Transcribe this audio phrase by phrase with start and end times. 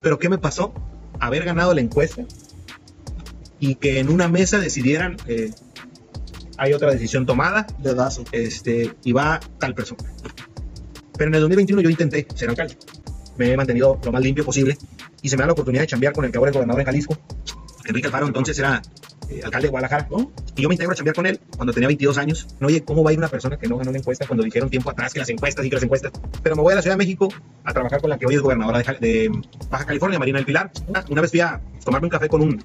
[0.00, 0.72] Pero ¿qué me pasó?
[1.20, 2.24] Haber ganado la encuesta
[3.58, 5.50] y que en una mesa decidieran, eh,
[6.56, 8.24] hay otra decisión tomada, Dedazo.
[8.32, 10.02] este, y va tal persona.
[11.18, 12.78] Pero en el 2021 yo intenté ser alcalde.
[13.36, 14.78] Me he mantenido lo más limpio posible
[15.20, 16.86] y se me da la oportunidad de chambear con el que ahora es gobernador en
[16.86, 17.18] Jalisco.
[17.84, 18.80] Enrique Alfaro entonces era
[19.30, 20.32] eh, alcalde de Guadalajara, ¿no?
[20.56, 22.48] Y yo me integro a chambear con él cuando tenía 22 años.
[22.58, 24.68] No, oye, ¿cómo va a ir una persona que no ganó una encuesta cuando dijeron
[24.68, 26.12] tiempo atrás que las encuestas y que las encuestas?
[26.42, 27.28] Pero me voy a la Ciudad de México
[27.64, 30.72] a trabajar con la que hoy es gobernadora de, de Baja California, Marina del Pilar.
[30.88, 32.62] Una, una vez fui a tomarme un café con un...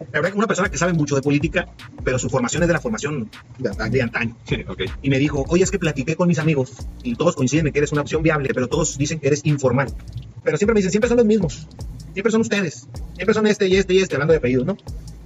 [0.00, 1.68] La verdad que una persona que sabe mucho de política,
[2.02, 4.34] pero su formación es de la formación de, antaño.
[4.66, 4.82] ok.
[5.02, 6.72] Y me dijo, oye, es que platiqué con mis amigos
[7.02, 9.94] y todos coinciden en que eres una opción viable, pero todos dicen que eres informal.
[10.42, 11.68] Pero siempre me dicen, siempre son los mismos.
[12.14, 12.88] Siempre son ustedes.
[13.14, 14.76] Siempre son este y este y este, hablando de apellidos, ¿no?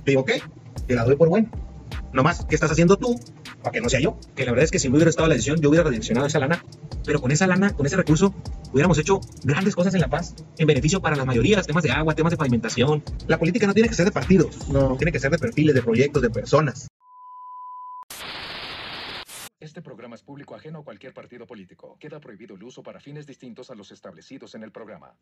[0.05, 0.33] Le digo, ok,
[0.87, 1.51] te la doy por bueno.
[2.13, 3.19] Nomás, ¿qué estás haciendo tú?
[3.63, 4.19] Para que no sea yo.
[4.35, 6.39] Que la verdad es que si no hubiera estado la decisión, yo hubiera redireccionado esa
[6.39, 6.65] lana.
[7.05, 8.35] Pero con esa lana, con ese recurso,
[8.73, 12.15] hubiéramos hecho grandes cosas en La Paz, en beneficio para las mayorías, temas de agua,
[12.15, 13.03] temas de pavimentación.
[13.27, 14.97] La política no tiene que ser de partidos, No.
[14.97, 16.87] tiene que ser de perfiles, de proyectos, de personas.
[19.61, 21.97] Este programa es público ajeno a cualquier partido político.
[21.99, 25.15] Queda prohibido el uso para fines distintos a los establecidos en el programa.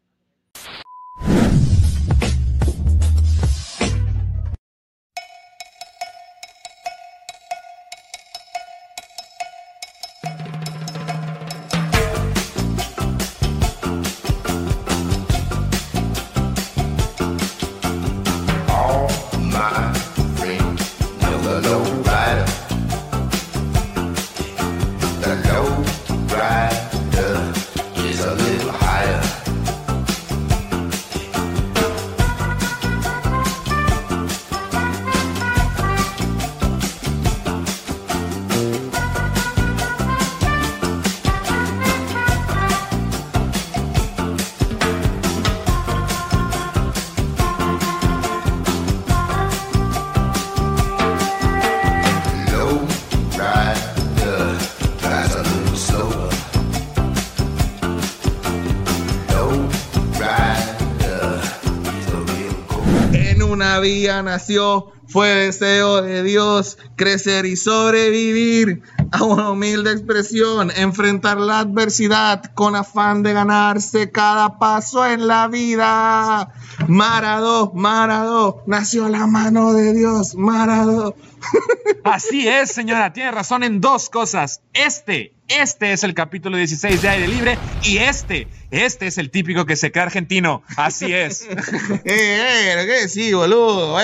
[63.83, 68.83] Nació, fue deseo de Dios crecer y sobrevivir
[69.13, 75.49] a una humilde expresión, enfrentar la adversidad con afán de ganarse cada paso en la
[75.49, 76.53] vida.
[76.89, 81.15] Marado, Marado, nació la mano de Dios, Marado.
[82.05, 84.63] Así es, señora, tiene razón en dos cosas.
[84.73, 89.67] Este, este es el capítulo 16 de Aire Libre y este, este es el típico
[89.67, 90.63] que se cree argentino.
[90.77, 91.43] Así es.
[91.51, 93.99] eh, eh, ¿qué sí, boludo?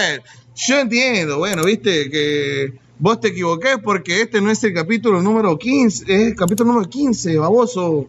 [0.54, 5.58] Yo entiendo, bueno, viste que vos te equivoqué porque este no es el capítulo número
[5.58, 8.06] 15, es el capítulo número 15, baboso.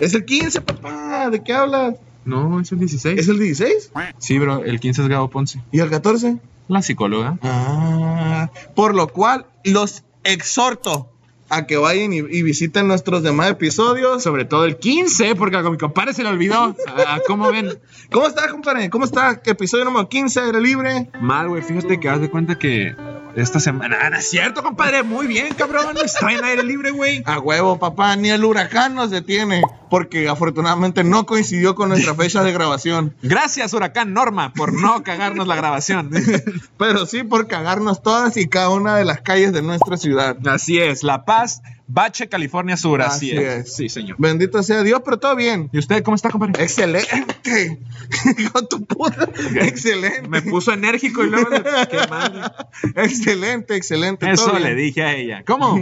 [0.00, 1.94] Es el 15, papá, ¿de qué hablas?
[2.24, 3.18] No, es el 16.
[3.18, 3.92] ¿Es el 16?
[4.18, 5.60] Sí, bro, el 15 es Gabo Ponce.
[5.70, 6.38] ¿Y el 14?
[6.68, 7.38] La psicóloga.
[7.42, 11.10] Ah, por lo cual los exhorto
[11.50, 14.22] a que vayan y, y visiten nuestros demás episodios.
[14.22, 16.74] Sobre todo el 15, porque a mi compadre se le olvidó.
[17.06, 17.78] Ah, ¿Cómo ven?
[18.10, 18.88] ¿Cómo está, compadre?
[18.88, 19.42] ¿Cómo está?
[19.44, 21.10] Episodio número 15, aire libre.
[21.20, 21.62] Mal, güey.
[21.62, 22.94] Fíjate que haz de cuenta que
[23.36, 23.98] esta semana.
[24.00, 25.02] Ah, no es cierto, compadre.
[25.02, 25.96] Muy bien, cabrón.
[26.02, 27.22] Estoy en aire libre, güey.
[27.26, 32.42] A huevo, papá, ni el huracán nos detiene, porque afortunadamente no coincidió con nuestra fecha
[32.42, 36.10] de grabación, Gracias, Huracán Norma, por no cagarnos la grabación.
[36.78, 40.36] pero sí por cagarnos todas y cada una de las calles de nuestra ciudad.
[40.46, 43.02] Así es, La Paz, Bache, California Sur.
[43.02, 43.66] Así, Así es.
[43.66, 43.76] es.
[43.76, 44.16] Sí, señor.
[44.18, 45.68] Bendito sea Dios, pero todo bien.
[45.72, 46.62] ¿Y usted cómo está, compadre?
[46.62, 47.78] Excelente.
[48.52, 49.28] Con tu puta.
[49.60, 50.28] Excelente.
[50.28, 51.62] Me puso enérgico y luego le...
[51.62, 52.54] Qué mal.
[52.96, 54.30] Excelente, excelente.
[54.30, 54.78] Eso todo le bien.
[54.78, 55.44] dije a ella.
[55.46, 55.78] ¿Cómo?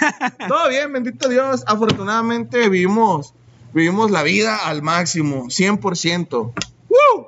[0.48, 1.64] Todo bien, bendito Dios.
[1.66, 3.34] Afortunadamente vivimos,
[3.72, 6.52] vivimos la vida al máximo, 100%.
[6.88, 7.26] ¡Woo!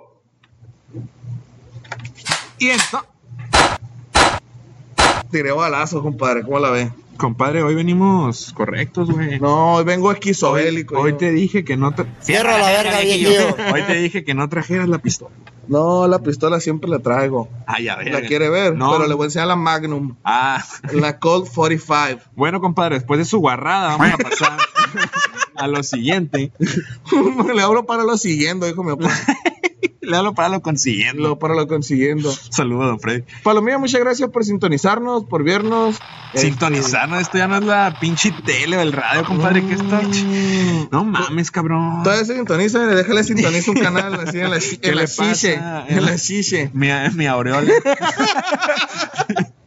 [2.59, 3.07] y esto...
[5.31, 6.43] Tiré balazo, compadre.
[6.43, 6.91] ¿Cómo la ve?
[7.19, 9.41] Compadre, hoy venimos correctos, güey.
[9.41, 10.99] No, hoy vengo Hoy, esquizofrénico.
[10.99, 11.17] hoy yo.
[11.19, 12.99] te dije que no tra- Cierra la verga.
[13.73, 15.35] Hoy te dije que no trajeras la pistola.
[15.67, 17.49] No, la pistola siempre la traigo.
[17.67, 18.13] Ay, a ver.
[18.13, 18.93] La quiere ver, No.
[18.93, 22.23] pero le voy a enseñar la Magnum, Ah, la Colt 45.
[22.37, 24.57] bueno, compadre, después de su guarrada, vamos a pasar
[25.57, 26.53] a lo siguiente.
[27.55, 29.13] le hablo para lo siguiendo, dijo mi papá.
[30.09, 31.39] Le hablo para lo consiguiendo.
[31.39, 32.33] Para lo consiguiendo.
[32.33, 33.25] Saludos, don Freddy.
[33.43, 35.97] Palomilla, muchas gracias por sintonizarnos, por vernos.
[36.35, 40.01] Sintonizarnos, esto ya no es la pinche tele o el radio, compadre, que está.
[40.01, 40.89] Mm.
[40.91, 42.03] No mames, cabrón.
[42.05, 45.85] Todavía se sintoniza, déjale sintoniza un canal así en la, ¿Qué en la.
[45.89, 46.71] En la chiche.
[46.73, 47.71] Mi, mi aureola.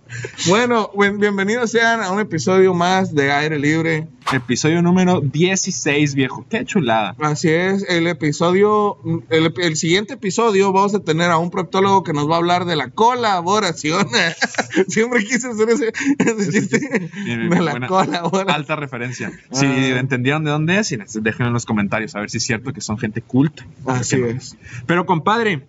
[0.47, 4.07] Bueno, buen- bienvenidos sean a un episodio más de Aire Libre.
[4.33, 6.45] Episodio número 16, viejo.
[6.49, 7.15] Qué chulada.
[7.19, 8.97] Así es, el episodio,
[9.29, 12.65] el, el siguiente episodio vamos a tener a un proctólogo que nos va a hablar
[12.65, 14.07] de la colaboración.
[14.87, 18.49] Siempre quise hacer ese, ese chiste Bien, de la colaboración.
[18.49, 19.31] Alta referencia.
[19.51, 19.99] Si Ah.
[19.99, 22.81] entendieron de dónde es, y déjenlo en los comentarios a ver si es cierto que
[22.81, 23.65] son gente culta.
[23.85, 24.55] Así es.
[24.85, 25.65] Pero compadre,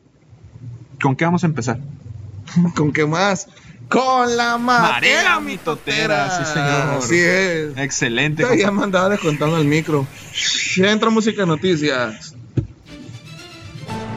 [1.00, 1.80] ¿con qué vamos a empezar?
[2.76, 3.48] ¿Con qué más?
[3.88, 6.98] Con la marea mitotera, sí, señor.
[6.98, 7.76] Así es.
[7.76, 8.42] Excelente.
[8.42, 8.72] Ya compadre.
[8.72, 10.06] me andaba descontando el micro.
[10.76, 12.34] Ya entra música noticias.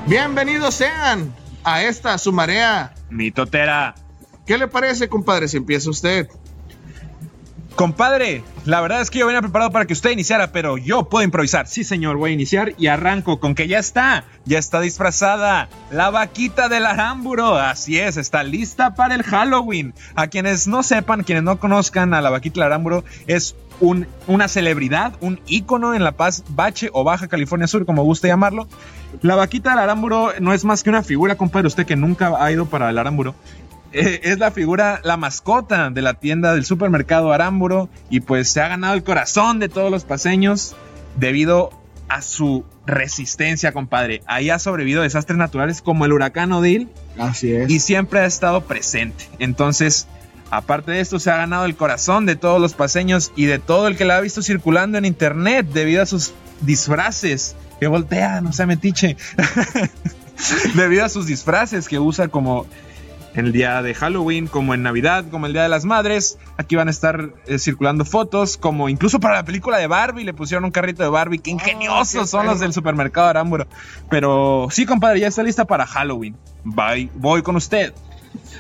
[0.08, 2.94] Bienvenidos sean a esta su marea.
[3.10, 3.96] Mitotera.
[4.46, 6.30] ¿Qué le parece, compadre, si empieza usted?
[7.76, 11.26] Compadre, la verdad es que yo venía preparado para que usted iniciara, pero yo puedo
[11.26, 11.68] improvisar.
[11.68, 15.68] Sí, señor, voy a iniciar y arranco con que ya está, ya está disfrazada.
[15.92, 19.94] La vaquita del arámburo, así es, está lista para el Halloween.
[20.16, 24.48] A quienes no sepan, quienes no conozcan a la vaquita del arámburo, es un, una
[24.48, 28.70] celebridad, un ícono en La Paz, Bache o Baja California Sur, como guste llamarlo.
[29.22, 32.52] La vaquita del arámburo no es más que una figura, compadre, usted que nunca ha
[32.54, 33.36] ido para el arámburo.
[33.98, 38.60] Eh, es la figura, la mascota de la tienda del supermercado Arámburo y pues se
[38.60, 40.76] ha ganado el corazón de todos los paseños
[41.18, 41.70] debido
[42.10, 44.22] a su resistencia, compadre.
[44.28, 47.70] Ahí ha sobrevivido desastres naturales como el huracán Odil Así es.
[47.70, 49.30] y siempre ha estado presente.
[49.40, 50.08] Entonces,
[50.52, 53.88] aparte de esto, se ha ganado el corazón de todos los paseños y de todo
[53.88, 57.56] el que la ha visto circulando en internet debido a sus disfraces.
[57.80, 59.16] Que voltea, no sea metiche.
[60.76, 62.66] debido a sus disfraces que usa como
[63.36, 66.38] el día de Halloween, como en Navidad, como el Día de las Madres.
[66.58, 70.34] Aquí van a estar eh, circulando fotos, como incluso para la película de Barbie, le
[70.34, 71.40] pusieron un carrito de Barbie.
[71.40, 73.68] ¡Qué ingeniosos qué son los del supermercado Arámburo!
[74.10, 76.36] Pero sí, compadre, ya está lista para Halloween.
[76.64, 77.94] Bye, voy con usted.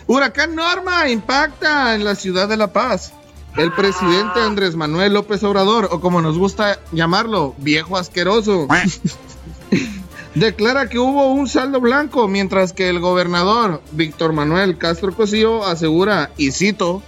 [0.07, 3.13] Huracán Norma impacta en la ciudad de La Paz.
[3.57, 8.67] El presidente Andrés Manuel López Obrador, o como nos gusta llamarlo, viejo asqueroso,
[10.35, 16.31] declara que hubo un saldo blanco, mientras que el gobernador Víctor Manuel Castro Cosío asegura,
[16.37, 17.01] y cito,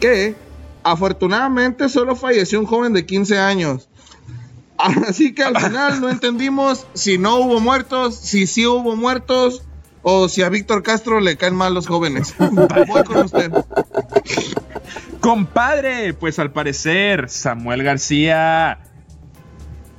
[0.00, 0.34] que
[0.82, 3.88] afortunadamente solo falleció un joven de 15 años.
[4.78, 9.62] Así que al final no entendimos si no hubo muertos, si sí hubo muertos,
[10.02, 12.34] o si a Víctor Castro le caen mal los jóvenes.
[12.38, 13.52] Voy con usted.
[15.20, 18.78] Compadre, pues al parecer Samuel García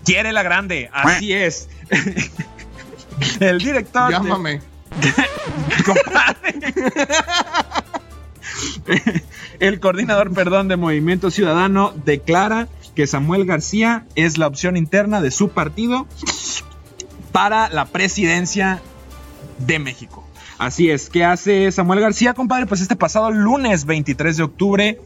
[0.05, 1.69] quiere la grande, así es.
[3.39, 4.07] El director.
[4.07, 4.61] de- Llámame.
[5.85, 6.55] compadre.
[9.59, 15.31] El coordinador, perdón, de Movimiento Ciudadano declara que Samuel García es la opción interna de
[15.31, 16.07] su partido
[17.31, 18.81] para la presidencia
[19.59, 20.27] de México.
[20.57, 22.65] Así es, ¿qué hace Samuel García, compadre?
[22.65, 24.99] Pues este pasado lunes 23 de octubre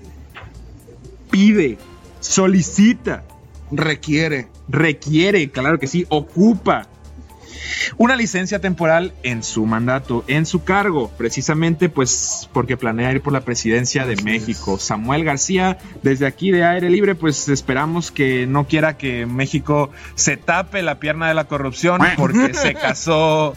[1.30, 1.78] pide,
[2.20, 3.24] solicita,
[3.72, 4.48] Requiere.
[4.68, 6.88] Requiere, claro que sí, ocupa
[7.98, 13.34] una licencia temporal en su mandato, en su cargo, precisamente pues porque planea ir por
[13.34, 14.80] la presidencia de México.
[14.80, 20.38] Samuel García, desde aquí de aire libre, pues esperamos que no quiera que México se
[20.38, 23.56] tape la pierna de la corrupción porque se casó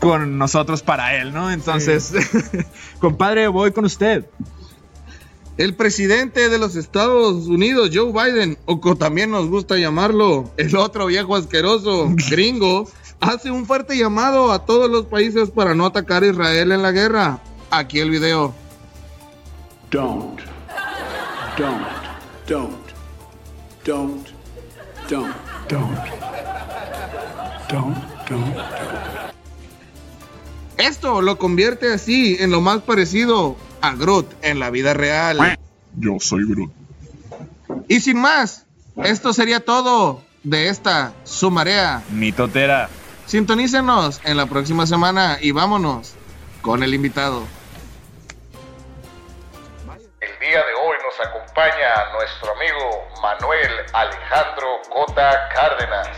[0.00, 1.50] con nosotros para él, ¿no?
[1.50, 2.12] Entonces,
[2.98, 4.26] compadre, voy con usted.
[5.58, 10.76] El presidente de los Estados Unidos, Joe Biden, o como también nos gusta llamarlo, el
[10.76, 12.86] otro viejo asqueroso gringo,
[13.20, 16.92] hace un fuerte llamado a todos los países para no atacar a Israel en la
[16.92, 17.40] guerra.
[17.70, 18.54] Aquí el video.
[19.90, 20.40] Don't,
[21.56, 21.86] don't,
[22.46, 22.76] don't,
[23.84, 24.26] don't,
[25.08, 25.36] don't,
[25.70, 25.96] don't,
[27.70, 27.96] don't,
[28.28, 28.56] don't.
[30.76, 35.58] Esto lo convierte así en lo más parecido a Groot en la vida real.
[35.96, 36.72] Yo soy Groot.
[37.88, 38.66] Y sin más,
[39.04, 42.02] esto sería todo de esta su marea.
[42.10, 42.88] Mi totera.
[43.26, 46.14] Sintonícenos en la próxima semana y vámonos
[46.62, 47.42] con el invitado.
[50.20, 56.08] El día de hoy nos acompaña nuestro amigo Manuel Alejandro Cota Cárdenas.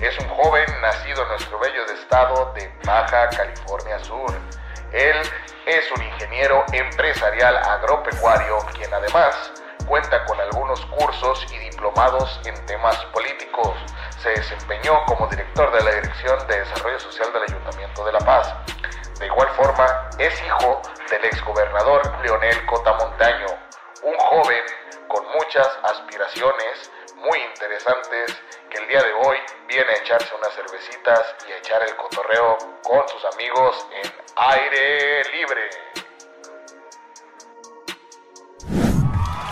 [0.00, 4.40] Es un joven nacido en nuestro bello estado de Baja California Sur.
[4.92, 5.16] Él
[5.66, 9.52] es un ingeniero empresarial agropecuario quien además
[9.86, 13.76] cuenta con algunos cursos y diplomados en temas políticos.
[14.22, 18.54] Se desempeñó como director de la Dirección de Desarrollo Social del Ayuntamiento de La Paz.
[19.18, 23.46] De igual forma, es hijo del exgobernador Leonel Cota Montaño,
[24.02, 24.62] un joven
[25.08, 28.36] con muchas aspiraciones muy interesantes
[28.76, 29.36] que el día de hoy
[29.68, 35.22] viene a echarse unas cervecitas y a echar el cotorreo con sus amigos en aire
[35.32, 35.60] libre.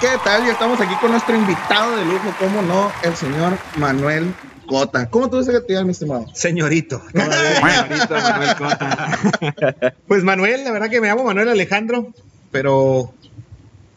[0.01, 0.45] ¿Qué tal?
[0.45, 4.35] Ya estamos aquí con nuestro invitado de lujo, cómo no, el señor Manuel
[4.67, 5.09] Cota.
[5.09, 6.27] ¿Cómo tú dices que te llamas, mi estimado?
[6.35, 7.01] Señorito.
[7.13, 9.95] Señorito Manuel Cota.
[10.09, 12.13] Pues Manuel, la verdad que me llamo Manuel Alejandro,
[12.51, 13.15] pero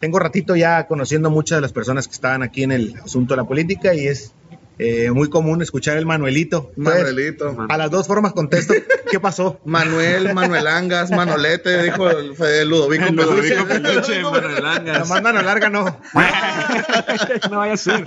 [0.00, 3.42] tengo ratito ya conociendo muchas de las personas que estaban aquí en el asunto de
[3.42, 4.32] la política y es
[4.78, 6.70] eh, muy común escuchar el Manuelito.
[6.76, 7.66] Entonces, Manuelito.
[7.68, 8.74] a las dos formas contesto,
[9.10, 9.60] ¿qué pasó?
[9.64, 13.06] Manuel, Manuel Angas, Manolete, dijo el, fue el Ludovico.
[13.06, 13.80] Ludovico Peluche.
[13.82, 15.08] Peluche, Manuel La Angas.
[15.22, 15.84] mano larga no.
[17.50, 18.04] No vaya a ser.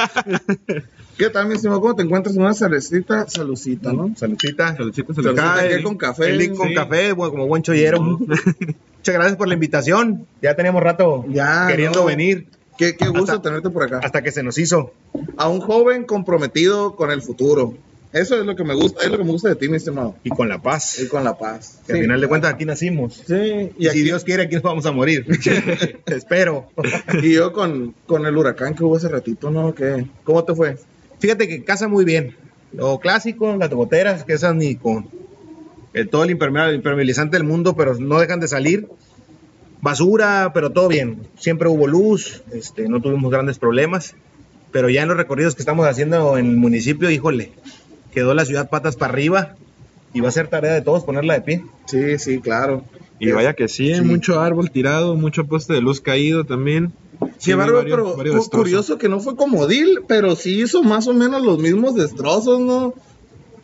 [1.17, 1.81] ¿Qué tal, mi estimado?
[1.81, 2.35] ¿Cómo te encuentras?
[2.35, 4.13] Una cervecita, saludcita, ¿no?
[4.15, 4.75] Saludcita.
[4.75, 6.29] Saludcita, Saludcita, Acá ¿qué el- con café?
[6.29, 6.73] El link con Sí.
[6.75, 8.01] café, bueno, como buen chollero.
[8.01, 10.25] Muchas gracias por la invitación.
[10.41, 12.05] Ya teníamos rato Ya, queriendo no.
[12.05, 12.47] venir
[12.81, 13.99] Qué, qué gusto Hasta- tenerte por acá.
[14.01, 14.91] hasta que se nos hizo.
[15.37, 17.75] A un joven comprometido con el futuro.
[18.11, 20.15] Eso es lo que me gusta, es lo que me gusta de ti, mi estimado.
[20.23, 20.99] Y con la paz.
[20.99, 21.79] Y con la paz.
[21.85, 22.01] Que al Sí.
[22.05, 23.21] final de cuentas aquí nacimos.
[23.27, 25.25] Sí, Y, si Dios quiere, aquí nos vamos a morir.
[26.07, 26.69] Espero.
[27.21, 29.73] Y yo con, con el huracán que hubo hace ratito, ¿no?
[29.75, 30.07] ¿Qué?
[30.23, 30.77] ¿Cómo te fue?
[31.19, 32.35] Fíjate que casa muy bien.
[32.73, 35.07] Lo clásico, las goteras, que esas ni con
[35.93, 38.87] el, todo el impermeabilizante del mundo, pero no dejan de salir.
[39.81, 41.27] Basura, pero todo bien.
[41.37, 44.15] Siempre hubo luz, este, no tuvimos grandes problemas.
[44.71, 47.51] Pero ya en los recorridos que estamos haciendo en el municipio, híjole,
[48.13, 49.55] quedó la ciudad patas para arriba
[50.13, 51.65] y va a ser tarea de todos ponerla de pie.
[51.87, 52.85] Sí, sí, claro.
[53.19, 54.01] Y vaya que sí, Sí.
[54.01, 56.93] mucho árbol tirado, mucho poste de luz caído también.
[57.37, 61.07] Sí, bárbaro, varios- pero varios curioso que no fue como Dil, pero sí hizo más
[61.07, 62.93] o menos los mismos destrozos, ¿no?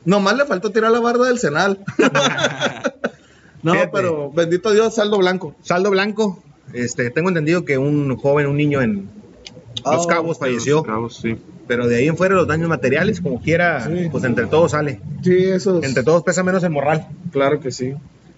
[0.05, 1.79] Nomás le faltó tirar la barda del Senal.
[3.63, 3.91] no, Fíjate.
[3.93, 5.55] pero bendito Dios, saldo blanco.
[5.61, 6.41] Saldo blanco.
[6.73, 9.09] Este, tengo entendido que un joven, un niño en
[9.85, 11.37] Los Oh, Cabos falleció, Cabos, sí.
[11.67, 14.09] pero de ahí en fuera los daños materiales, como quiera, Sí.
[14.11, 14.99] pues entre todos sale.
[15.23, 15.81] Sí, eso.
[15.83, 17.07] Entre todos pesa menos el morral.
[17.31, 17.93] Claro que sí.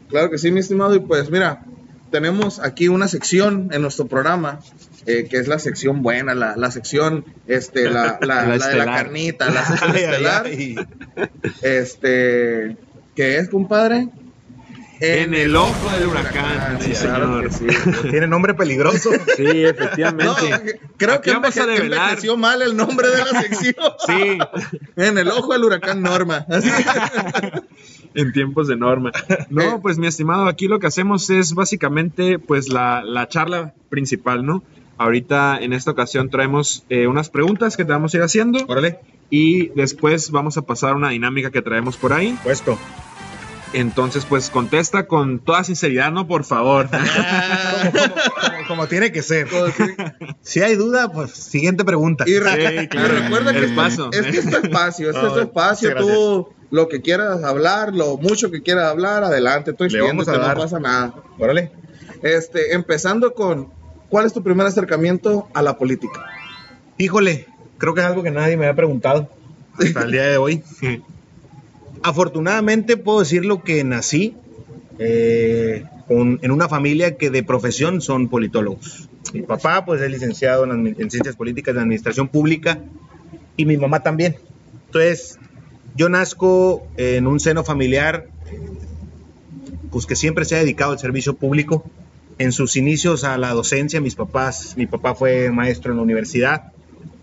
[0.09, 0.93] Claro que sí, mi estimado.
[0.95, 1.63] Y pues mira,
[2.11, 4.59] tenemos aquí una sección en nuestro programa,
[5.05, 8.75] eh, que es la sección buena, la, la sección, este, la, la, La la de
[8.77, 10.47] la carnita, la sección estelar.
[11.61, 12.77] Este,
[13.15, 14.09] ¿qué es, compadre?
[15.01, 17.73] En el ojo del huracán, sí, claro señor.
[17.83, 17.91] sí.
[18.11, 19.11] Tiene nombre peligroso.
[19.37, 20.79] Sí, No, efectivamente.
[20.97, 21.99] creo Aquí que vamos a enveje- develar.
[22.09, 23.75] envejeció mal el nombre de la sección.
[24.07, 24.37] Sí,
[24.95, 26.45] En el ojo del huracán Norma.
[26.49, 26.69] Así.
[28.15, 29.11] en tiempos de norma.
[29.49, 29.79] No, Eh.
[29.81, 34.63] pues mi estimado, aquí lo que hacemos es básicamente pues la, la charla principal, ¿no?
[34.97, 38.99] Ahorita en esta ocasión traemos eh, unas preguntas que te vamos a ir haciendo Órale,
[39.29, 42.37] y después vamos a pasar a una dinámica que traemos por ahí.
[42.43, 42.77] puesto.
[43.73, 46.27] Entonces pues contesta con toda sinceridad, ¿no?
[46.27, 46.89] Por favor.
[46.89, 47.03] Como,
[47.91, 49.47] como- como- como tiene que ser.
[50.41, 52.23] Si- hay duda, pues siguiente pregunta.
[52.27, 53.13] Y, re- Sí, claro.
[53.17, 53.77] y recuerda que El este,
[54.11, 58.17] este es tu espacio, este es tu espacio, muchas tú lo que quieras hablar, lo
[58.17, 61.13] mucho que quieras hablar, adelante, estoy Le vamos a que no pasa nada.
[61.39, 61.71] Órale.
[62.21, 63.69] Este, empezando con,
[64.09, 66.25] ¿cuál es tu primer acercamiento a la política?
[66.99, 67.47] Híjole,
[67.79, 69.29] creo que es algo que nadie me había preguntado
[69.79, 70.63] hasta el día de hoy.
[72.03, 74.35] Afortunadamente puedo decir lo que nací
[74.99, 79.09] eh, en una familia que de profesión son politólogos.
[79.33, 82.79] Mi papá pues es licenciado en, en Ciencias Políticas de Administración Pública
[83.57, 84.37] y mi mamá también.
[84.87, 85.37] Entonces,
[85.95, 88.27] yo nazco en un seno familiar
[89.91, 91.83] pues que siempre se ha dedicado al servicio público.
[92.37, 96.71] En sus inicios a la docencia, mis papás, mi papá fue maestro en la universidad,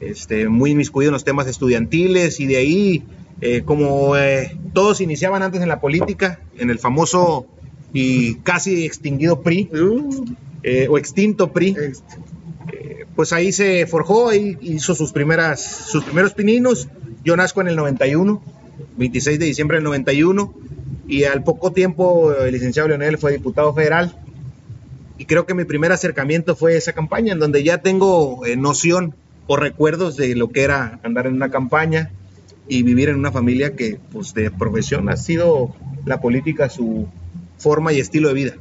[0.01, 3.03] este, muy inmiscuido en los temas estudiantiles y de ahí,
[3.41, 7.47] eh, como eh, todos iniciaban antes en la política, en el famoso
[7.93, 10.25] y casi extinguido PRI, Uh,
[10.63, 16.35] eh, o extinto PRI, este, pues ahí se forjó y hizo sus primeras sus primeros
[16.35, 16.89] pininos.
[17.25, 18.43] Yo nazco en el 91,
[18.97, 20.55] 26 de diciembre del 91
[21.09, 24.17] y al poco tiempo el licenciado Leonel fue diputado federal.
[25.19, 29.15] Y creo que mi primer acercamiento fue esa campaña en donde ya tengo eh, noción
[29.47, 32.11] o recuerdos de lo que era andar en una campaña
[32.69, 37.09] y vivir en una familia que pues de profesión ha sido la política su
[37.59, 38.53] forma y estilo de vida.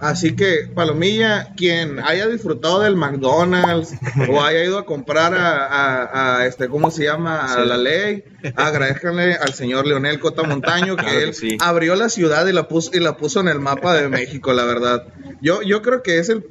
[0.00, 3.94] Así que, Palomilla, quien haya disfrutado del McDonald's
[4.30, 7.52] o haya ido a comprar a, a- a, este, ¿cómo se llama?
[7.52, 8.22] A la ley,
[8.54, 11.56] agradezcanle al señor Leonel Cota Montaño que Claro que él sí.
[11.60, 14.64] abrió la ciudad y la puso y la puso en el mapa de México, la
[14.64, 15.02] verdad.
[15.42, 16.46] Yo, yo creo que es el,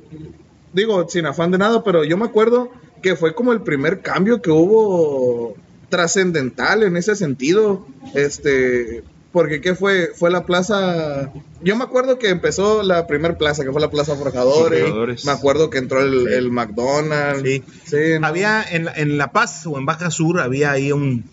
[0.74, 2.69] digo, sin afán de nada, pero yo me acuerdo
[3.01, 5.55] que fue como el primer cambio que hubo
[5.89, 7.86] trascendental en ese sentido.
[8.15, 11.32] Este, porque qué fue, fue la plaza.
[11.63, 14.82] Yo me acuerdo que empezó la primer plaza, que fue la Plaza Forjadores.
[14.82, 15.25] Forjadores.
[15.25, 16.34] Me acuerdo que entró el, Sí.
[16.34, 17.41] el McDonald's.
[17.44, 17.63] Sí.
[17.86, 18.27] Sí, no.
[18.27, 21.25] Había en, la- en La Paz o en Baja Sur, había ahí un,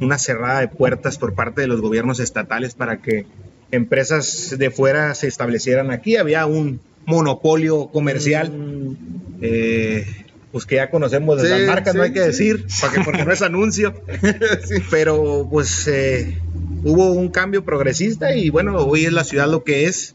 [0.00, 3.26] una cerrada de puertas por parte de los gobiernos estatales para que
[3.70, 6.16] empresas de fuera se establecieran aquí.
[6.16, 8.50] Había un monopolio comercial.
[8.50, 8.96] Mm,
[9.42, 10.06] eh,
[10.54, 13.24] pues que ya conocemos de Sí, las marcas, no sí, hay que decir, porque, porque
[13.24, 13.92] no es anuncio.
[14.90, 16.38] Pero pues eh,
[16.84, 20.14] hubo un cambio progresista y bueno, hoy es la ciudad lo que es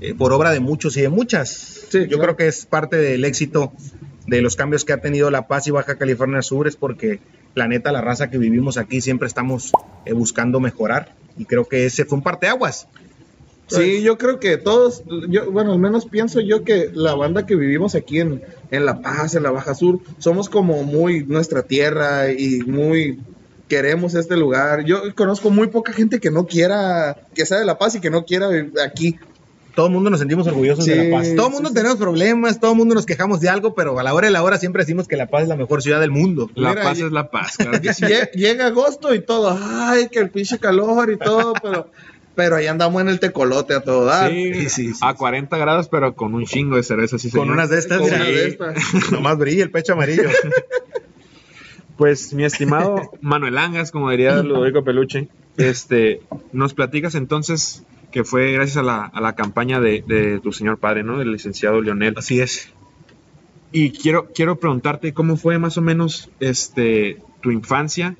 [0.00, 1.88] eh, por obra de muchos y de muchas.
[1.90, 2.22] Yo claro.
[2.22, 3.72] creo que es parte del éxito
[4.28, 7.18] de los cambios que ha tenido La Paz y Baja California Sur, es porque
[7.56, 9.72] la neta, la raza que vivimos aquí siempre estamos
[10.04, 12.86] eh, buscando mejorar y creo que ese fue un parteaguas.
[13.76, 17.54] Sí, yo creo que todos, yo, bueno, al menos pienso yo que la banda que
[17.56, 22.30] vivimos aquí en, en La Paz, en la Baja Sur, somos como muy nuestra tierra
[22.32, 23.20] y muy
[23.68, 24.84] queremos este lugar.
[24.84, 28.10] Yo conozco muy poca gente que no quiera, que sea de La Paz y que
[28.10, 29.16] no quiera vivir aquí.
[29.76, 31.28] Todo el mundo nos sentimos orgullosos de La Paz.
[31.36, 31.74] Todo el sí, mundo sí.
[31.76, 34.42] tenemos problemas, todo el mundo nos quejamos de algo, pero a la hora de la
[34.42, 36.50] hora siempre decimos que La Paz es la mejor ciudad del mundo.
[36.56, 40.18] La Mira, paz y- es la paz, claro que Llega agosto y todo, ay, que
[40.18, 41.88] el pinche calor y todo, pero,
[42.40, 44.30] pero ahí andamos en el tecolote a todo dar.
[44.30, 45.00] Sí, sí, sí, sí.
[45.02, 47.52] a 40 grados, pero con un chingo de cerveza, sí, Con señor.
[47.52, 48.76] unas de estas, Con mira, una de estas.
[49.12, 50.30] nomás brilla el pecho amarillo.
[51.98, 55.28] Pues, mi estimado Manuel Angas, como diría Ludovico Peluche,
[55.58, 60.50] este, nos platicas entonces que fue gracias a la, a la campaña de, de tu
[60.50, 61.20] señor padre, ¿no?
[61.20, 62.14] El licenciado Leonel.
[62.16, 62.72] Así es.
[63.70, 68.16] Y quiero, quiero preguntarte cómo fue más o menos este, tu infancia,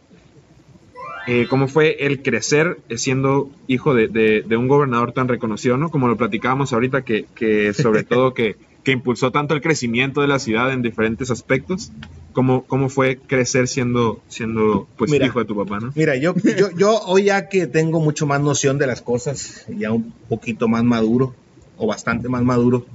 [1.31, 5.91] eh, cómo fue el crecer siendo hijo de, de- de un gobernador tan reconocido, ¿no?
[5.91, 10.29] Como lo platicábamos ahorita, que, que sobre todo que, que impulsó tanto el crecimiento de
[10.29, 11.93] la ciudad en diferentes aspectos.
[12.33, 15.27] ¿Cómo, cómo fue crecer siendo, siendo pues, Mira.
[15.27, 15.93] hijo de tu papá, ¿no?
[15.97, 19.91] Mira, yo, yo, yo hoy ya que tengo mucho más noción de las cosas, ya
[19.91, 21.35] un poquito más maduro,
[21.77, 22.87] o bastante más maduro,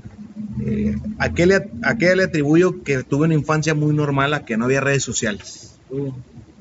[0.66, 4.46] eh, ¿a, qué le, ¿a qué le atribuyo que tuve una infancia muy normal a
[4.46, 5.78] que no había redes sociales?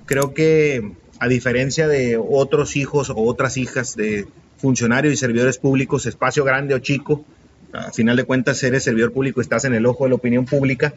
[0.07, 0.91] Creo que
[1.25, 4.27] a diferencia de otros hijos o otras hijas de
[4.59, 7.25] funcionarios y servidores públicos, espacio grande o chico,
[7.73, 10.93] a final de cuentas eres servidor público, estás en el ojo de la opinión pública.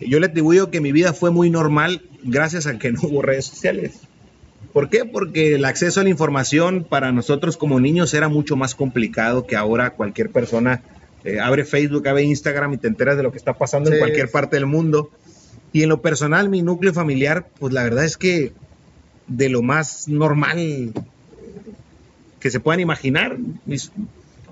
[0.00, 3.46] Yo le atribuyo que mi vida fue muy normal gracias a que no hubo redes
[3.46, 4.00] sociales.
[4.72, 5.04] ¿Por qué?
[5.04, 9.54] Porque el acceso a la información para nosotros como niños era mucho más complicado que
[9.54, 10.82] ahora cualquier persona
[11.24, 14.00] eh, abre Facebook, abre Instagram y te enteras de lo que está pasando en Sí.
[14.00, 15.12] cualquier parte del mundo.
[15.72, 18.52] Y en lo personal, mi núcleo familiar, pues la verdad es que
[19.28, 20.92] de lo más normal
[22.40, 23.36] que se puedan imaginar.
[23.64, 23.90] Mis,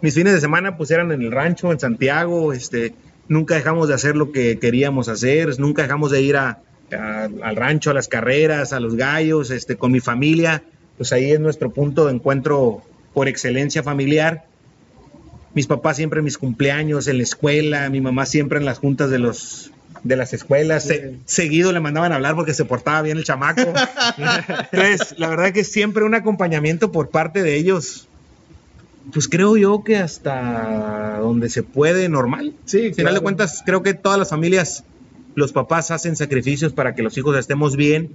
[0.00, 2.94] fines de semana pues eran en el rancho, en Santiago, este,
[3.28, 6.58] nunca dejamos de hacer lo que queríamos hacer, nunca dejamos de ir a,
[6.92, 10.62] a- al rancho, a las carreras, a los gallos, este, con mi familia,
[10.96, 12.82] pues ahí es nuestro punto de encuentro
[13.12, 14.44] por excelencia familiar.
[15.54, 19.08] Mis papás siempre en mis cumpleaños, en la escuela, mi mamá siempre en las juntas
[19.10, 19.70] de los
[20.04, 23.62] de las escuelas, Se- seguido le mandaban a hablar porque se portaba bien el chamaco.
[24.72, 28.06] Entonces, la verdad que siempre un acompañamiento por parte de ellos,
[29.12, 32.52] pues creo yo que hasta donde se puede normal.
[32.66, 34.84] Sí, Al final de cuentas, creo que todas las familias,
[35.34, 38.10] los papás hacen sacrificios para que los hijos estemos bien.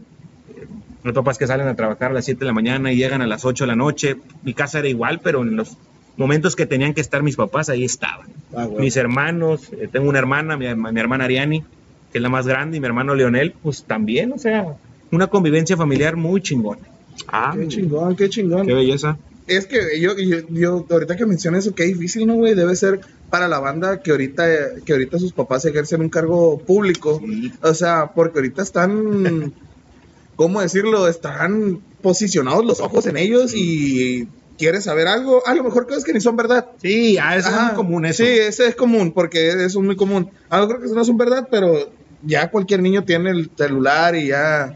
[1.04, 3.28] Los papás que salen a trabajar a las 7 de la mañana y llegan a
[3.28, 4.17] las 8 de la noche.
[4.43, 5.78] Mi casa era igual, pero en los
[6.17, 8.28] momentos que tenían que estar mis papás, ahí estaban.
[8.54, 8.82] Ah, güey.
[8.86, 11.63] Mis hermanos, eh, tengo una hermana, mi, mi hermana Ariani,
[12.11, 14.75] que es la más grande, y mi hermano Leonel, pues también, o sea,
[15.11, 16.81] una convivencia familiar muy chingona.
[17.27, 18.65] Ah, Qué chingón, qué chingón.
[18.67, 19.17] qué belleza.
[19.47, 22.53] Es que yo, yo, yo- ahorita que mencionas eso, qué difícil, ¿no, güey?
[22.53, 24.45] Debe ser para la banda que ahorita,
[24.85, 27.19] que ahorita sus papás ejercen un cargo público.
[27.25, 27.51] Sí.
[27.61, 29.53] O sea, porque ahorita están,
[30.35, 31.07] ¿cómo decirlo?
[31.07, 36.13] Están posicionados los ojos en ellos y quieres saber algo, a lo mejor cosas que
[36.13, 36.67] ni son verdad.
[36.81, 38.23] Sí, ah, eso es muy común eso.
[38.23, 40.29] Sí, ese es común, porque eso es muy común.
[40.49, 41.89] A lo mejor que no son verdad, pero
[42.23, 44.75] ya cualquier niño tiene el celular y ya...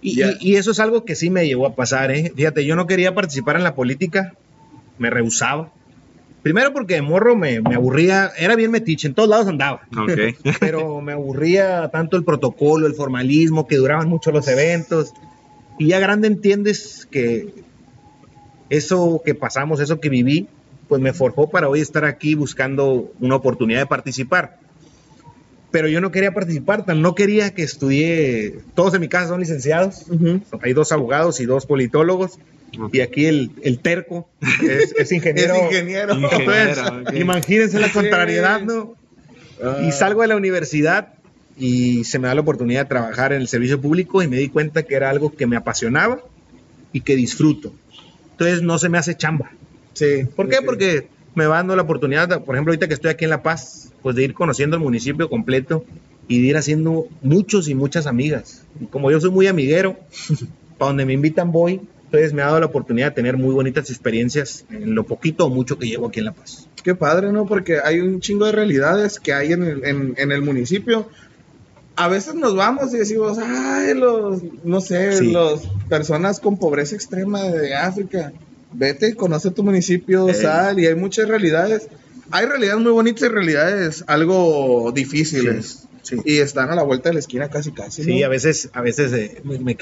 [0.00, 0.28] Y, Ya.
[0.40, 2.32] y- y eso es algo que sí me llegó a pasar, ¿eh?
[2.36, 4.34] Fíjate, yo no quería participar en la política,
[4.96, 5.72] me rehusaba.
[6.42, 9.80] Primero porque de morro me, me aburría, era bien metiche, en todos lados andaba,
[10.60, 15.12] pero me aburría tanto el protocolo, el formalismo, que duraban mucho los eventos.
[15.80, 17.52] Y ya grande entiendes que
[18.70, 20.48] eso que pasamos, eso que viví,
[20.88, 24.58] pues me forjó para hoy estar aquí buscando una oportunidad de participar.
[25.70, 29.40] Pero yo no quería participar, tan no quería que estudié, todos en mi casa son
[29.40, 30.06] licenciados,
[30.62, 32.38] hay dos abogados y dos politólogos.
[32.92, 34.28] Y aquí el, el terco
[34.62, 35.54] es, es ingeniero.
[35.56, 36.14] Es ingeniero.
[36.14, 36.78] Entonces,
[37.14, 38.94] imagínense la contrariedad, ¿no?
[39.62, 39.78] Ah.
[39.86, 41.14] Y salgo de la universidad
[41.56, 44.48] y se me da la oportunidad de trabajar en el servicio público y me di
[44.48, 46.20] cuenta que era algo que me apasionaba
[46.92, 47.72] y que disfruto.
[48.32, 49.50] Entonces no se me hace chamba.
[49.94, 50.24] Sí.
[50.36, 50.58] ¿Por qué?
[50.58, 50.62] sí.
[50.64, 53.87] Porque me va dando la oportunidad, por ejemplo, ahorita que estoy aquí en La Paz,
[54.02, 55.84] pues de ir conociendo el municipio completo
[56.28, 58.62] y de ir haciendo muchos y muchas amigas.
[58.80, 59.96] Y como yo soy muy amiguero,
[60.78, 63.90] para donde me invitan voy Entonces me ha dado la oportunidad de tener muy bonitas
[63.90, 66.66] experiencias en lo poquito o mucho que llevo aquí en La Paz.
[66.82, 67.44] Qué padre, ¿no?
[67.46, 71.08] Porque hay un chingo de realidades que hay en el, en, en el municipio.
[71.96, 75.32] A veces nos vamos y decimos, ay, los, no sé, Sí.
[75.32, 78.32] los personas con pobreza extrema de África.
[78.72, 80.34] Vete, conoce tu municipio, Eh.
[80.34, 81.88] sal, y hay muchas realidades.
[82.30, 85.88] Hay realidades muy bonitas y realidades algo difíciles.
[86.02, 86.22] Sí, sí.
[86.24, 88.04] Y están a la vuelta de la esquina casi casi.
[88.04, 88.26] Sí, ¿no?
[88.26, 89.76] a veces, a veces eh, me,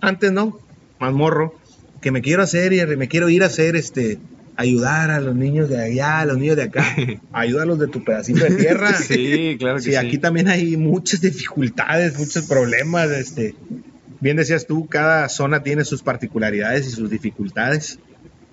[0.00, 0.58] antes no,
[0.98, 1.54] más morro,
[2.00, 4.18] que me quiero hacer y me quiero ir a hacer este
[4.56, 6.84] ayudar a los niños de allá, a los niños de acá,
[7.32, 8.94] ayúdalos de tu pedacito de tierra.
[9.06, 9.96] Sí, claro que Sí, sí.
[9.96, 13.54] aquí también hay muchas dificultades, muchos problemas, este
[14.20, 17.98] bien decías tú, cada zona tiene sus particularidades y sus dificultades,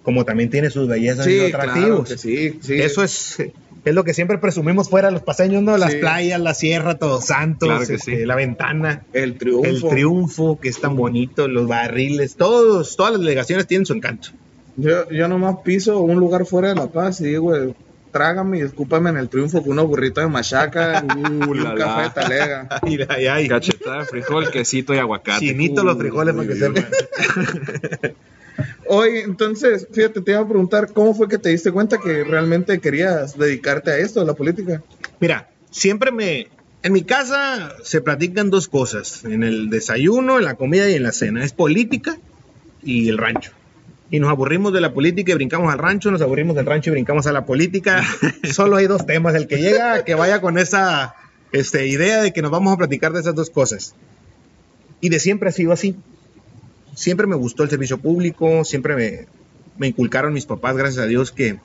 [0.04, 2.10] como también tiene sus bellezas y Sí, claro atractivos.
[2.10, 2.82] que sí, sí.
[2.82, 3.38] Eso es,
[3.86, 5.78] es lo que siempre presumimos fuera los paseños, ¿no?
[5.78, 5.98] Las Sí.
[6.00, 8.26] playas, la sierra, Todos Santos, Claro que este, sí.
[8.26, 9.66] la ventana, el triunfo.
[9.68, 14.30] el triunfo, que es tan bonito, los barriles, todos, todas las delegaciones tienen su encanto.
[14.76, 17.74] Yo, yo nomás piso un lugar fuera de La Paz y digo, güey,
[18.12, 21.76] trágame y escúpame en el triunfo con unos burritos de machaca y Uh, un la,
[21.76, 22.04] café la.
[22.04, 22.68] de talega.
[22.82, 23.48] Ay, ay, ay.
[23.48, 25.46] Cachetada de frijol, quesito y aguacate.
[25.46, 26.86] Chinito los frijoles para que Uy, sepan.
[28.94, 32.80] Oye, entonces, fíjate, te iba a preguntar, ¿cómo fue que te diste cuenta que realmente
[32.80, 34.84] querías dedicarte a esto, a la política?
[35.20, 36.48] Mira, siempre me.
[36.84, 41.02] En mi casa se platican dos cosas: en el desayuno, en la comida y en
[41.02, 41.44] la cena.
[41.44, 42.18] Es política
[42.84, 43.52] y el rancho.
[44.12, 46.94] Y nos aburrimos de la política y brincamos al rancho, nos aburrimos del rancho y
[46.94, 48.04] brincamos a la política.
[48.52, 51.16] Solo hay dos temas: el que llega, que vaya con esa
[51.52, 53.96] este, idea de que nos vamos a platicar de esas dos cosas.
[55.02, 55.96] Y de siempre ha sido así.
[56.96, 59.28] Siempre me gustó el servicio público, siempre me,
[59.78, 61.58] me inculcaron mis papás, gracias a Dios, que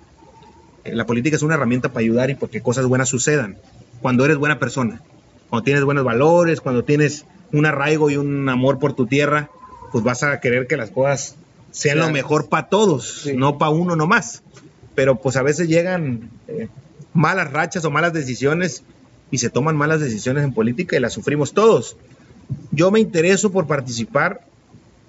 [0.84, 3.58] eh, la política es una herramienta para ayudar y porque cosas buenas sucedan.
[4.00, 5.02] Cuando eres buena persona,
[5.50, 9.50] cuando tienes buenos valores, cuando tienes un arraigo y un amor por tu tierra,
[9.92, 11.36] pues vas a querer que las cosas
[11.70, 13.36] sean lo mejor para todos, Sí.
[13.36, 14.42] no para uno nomás.
[14.94, 16.68] Pero pues a veces llegan eh,
[17.12, 18.82] malas rachas o malas decisiones
[19.30, 21.96] y se toman malas decisiones en política y las sufrimos todos.
[22.70, 24.40] Yo me intereso por participar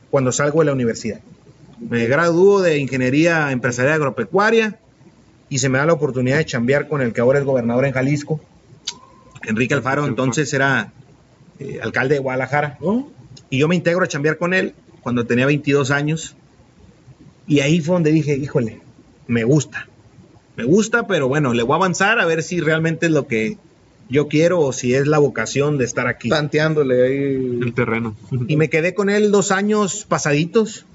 [0.10, 1.19] cuando salgo de la universidad.
[1.80, 4.80] Me gradúo de Ingeniería Empresarial Agropecuaria
[5.50, 7.93] y se me da la oportunidad de chambear con el que ahora es gobernador en
[7.93, 8.39] Jalisco,
[9.48, 10.91] Enrique Alfaro, entonces era
[11.60, 12.78] eh, alcalde de Guadalajara.
[12.82, 13.10] ¿No?
[13.50, 16.36] Y yo me integro a chambear con él cuando tenía 22 años.
[17.48, 18.82] Y ahí fue donde dije, híjole,
[19.28, 19.88] me gusta.
[20.56, 23.58] Me gusta, pero bueno, le voy a avanzar a ver si realmente es lo que
[24.10, 26.30] yo quiero o si es la vocación de estar aquí.
[26.30, 27.60] Tanteándole ahí.
[27.62, 28.15] El terreno.
[28.48, 30.86] Y me quedé con él dos años pasaditos.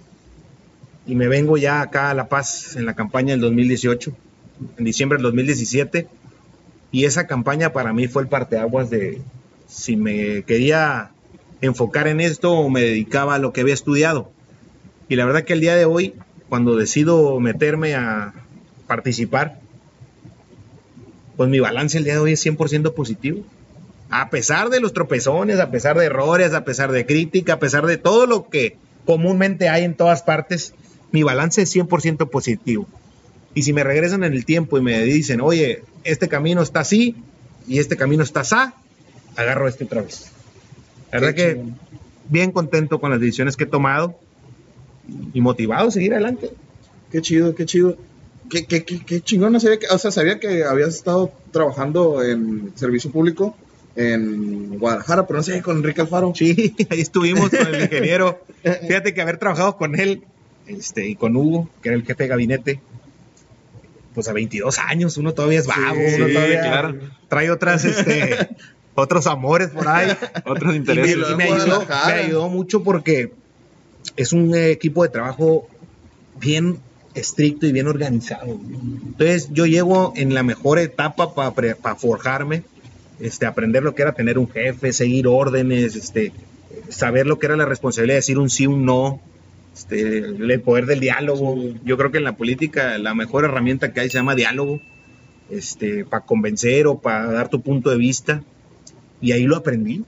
[1.07, 4.13] Y me vengo ya acá a La Paz en la campaña del 2018,
[4.79, 6.09] en diciembre del 2017.
[6.91, 9.21] Y esa campaña para mí fue el parteaguas de
[9.69, 11.11] si me quería
[11.61, 14.31] enfocar en esto o me dedicaba a lo que había estudiado.
[15.09, 16.15] Y la verdad que el día de hoy,
[16.49, 18.33] cuando decido meterme a
[18.87, 19.61] participar,
[21.37, 23.43] pues mi balance el día de hoy es 100% positivo.
[24.11, 27.87] A pesar de los tropezones, a pesar de errores, a pesar de crítica, a pesar
[27.87, 30.75] de todo lo que comúnmente hay en todas partes,
[31.11, 32.87] mi balance es 100% positivo.
[33.55, 37.17] Y si me regresan en el tiempo y me dicen, oye, este camino está así
[37.67, 38.57] y este camino está así,
[39.37, 40.31] agarro este otra vez.
[41.13, 41.63] La verdad que
[42.29, 44.19] bien contento con las decisiones que he tomado
[45.33, 46.51] y motivado a seguir adelante.
[47.13, 47.97] Qué chido, qué chido.
[48.55, 52.23] Qué, qué, qué, qué chingón, no sabía que, o sea, sabía que habías estado trabajando
[52.23, 53.57] en servicio público
[53.97, 56.33] en Guadalajara, pero no sé, con Enrique Alfaro.
[56.37, 58.41] Sí, ahí estuvimos con el ingeniero.
[58.87, 60.23] Fíjate que haber trabajado con él
[60.69, 62.81] este, y con Hugo, que era el jefe de gabinete,
[64.15, 66.99] pues a 22 años, uno todavía es vago, Sí, uno sí, todavía claro.
[67.29, 68.51] trae otras, este,
[68.95, 70.17] otros amores por ahí.
[70.45, 71.17] Otros Y me, intereses.
[71.33, 73.33] y me ayudó, me ayudó mucho porque
[74.17, 75.67] es un equipo de trabajo
[76.41, 76.79] bien
[77.15, 78.59] estricto y bien organizado.
[79.07, 82.63] Entonces yo llego en la mejor etapa para forjarme,
[83.21, 86.33] este, aprender lo que era tener un jefe, seguir órdenes, este,
[86.89, 89.21] saber lo que era la responsabilidad de decir un sí, un no,
[89.75, 91.57] este, el poder del diálogo.
[91.85, 94.81] Yo creo que en la política la mejor herramienta que hay se llama diálogo,
[95.51, 98.43] este, para convencer o para dar tu punto de vista.
[99.21, 100.05] Y ahí lo aprendí.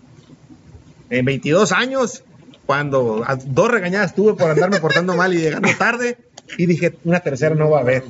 [1.09, 2.25] En 22 años,
[2.67, 6.19] cuando a dos regañadas tuve por andarme portando mal y llegando tarde,
[6.59, 8.05] y dije, una tercera no va a haber.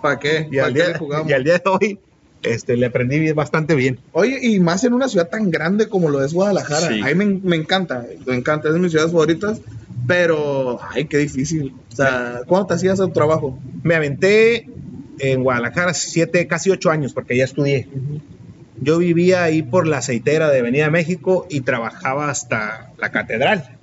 [0.00, 0.48] ¿Para qué?
[0.50, 1.30] Y ¿Para al, qué día, jugamos?
[1.30, 1.98] y al día de hoy
[2.42, 4.00] este, le aprendí bastante bien.
[4.12, 6.88] Oye, y más en una ciudad tan grande como lo es Guadalajara.
[6.88, 7.00] Sí.
[7.00, 9.60] A mí me, me encanta, me encanta, es de mis ciudades favoritas,
[10.06, 11.74] pero, ay, qué difícil.
[11.92, 13.58] O sea, ¿cuándo te hacías el trabajo?
[13.84, 14.68] Me aventé
[15.18, 17.88] en Guadalajara siete, casi ocho años, porque ya estudié.
[18.80, 23.78] Yo vivía ahí por la aceitera de Avenida México y trabajaba hasta la catedral.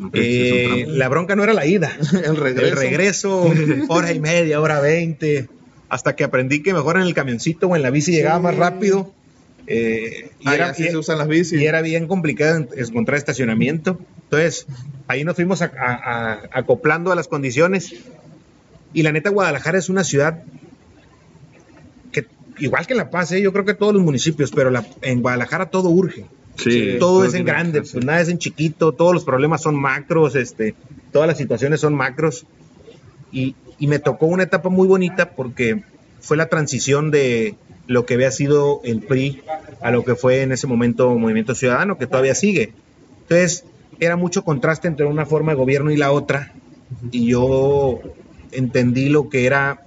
[0.00, 1.92] Sí, Eh, la bronca no era la ida,
[2.24, 2.66] El regreso.
[2.66, 3.52] el regreso,
[3.88, 5.48] hora y media, hora veinte,
[5.90, 9.12] hasta que aprendí que mejor en el camioncito o en la bici llegaba más rápido.
[9.66, 11.60] eh, y, Ah, era, sí se usan las bicis.
[11.60, 14.00] y era bien complicado en- encontrar estacionamiento.
[14.24, 14.66] Entonces,
[15.06, 17.94] ahí nos fuimos a- a- a- acoplando a las condiciones.
[18.94, 20.42] Y la neta, Guadalajara es una ciudad
[22.10, 22.26] que,
[22.58, 23.42] igual que La Paz, ¿eh?
[23.42, 26.24] yo creo que todos los municipios, pero la- en Guadalajara todo urge.
[26.56, 30.34] Sí, todo es en grande, pues nada es en chiquito, todos los problemas son macros,
[30.36, 30.74] este,
[31.12, 32.46] todas las situaciones son macros.
[33.32, 35.82] Y, y me tocó una etapa muy bonita porque
[36.20, 37.54] fue la transición de
[37.86, 39.42] lo que había sido el PRI
[39.80, 42.72] a lo que fue en ese momento Movimiento Ciudadano, que todavía sigue.
[43.22, 43.64] Entonces,
[43.98, 46.52] era mucho contraste entre una forma de gobierno y la otra,
[47.10, 48.00] y yo
[48.52, 49.86] entendí lo que era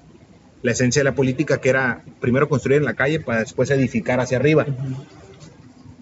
[0.62, 4.20] la esencia de la política, que era primero construir en la calle para después edificar
[4.20, 4.66] hacia arriba.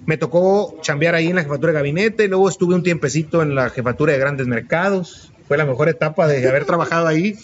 [0.06, 3.70] Me tocó chambear ahí en la jefatura de gabinete, luego estuve un tiempecito en la
[3.70, 5.32] jefatura de grandes mercados.
[5.48, 7.36] Fue la mejor etapa de haber trabajado ahí.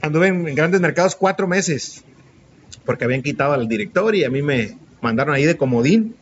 [0.00, 2.04] Anduve en, en grandes mercados cuatro meses,
[2.84, 6.16] porque habían quitado al director y a mí me mandaron ahí de comodín.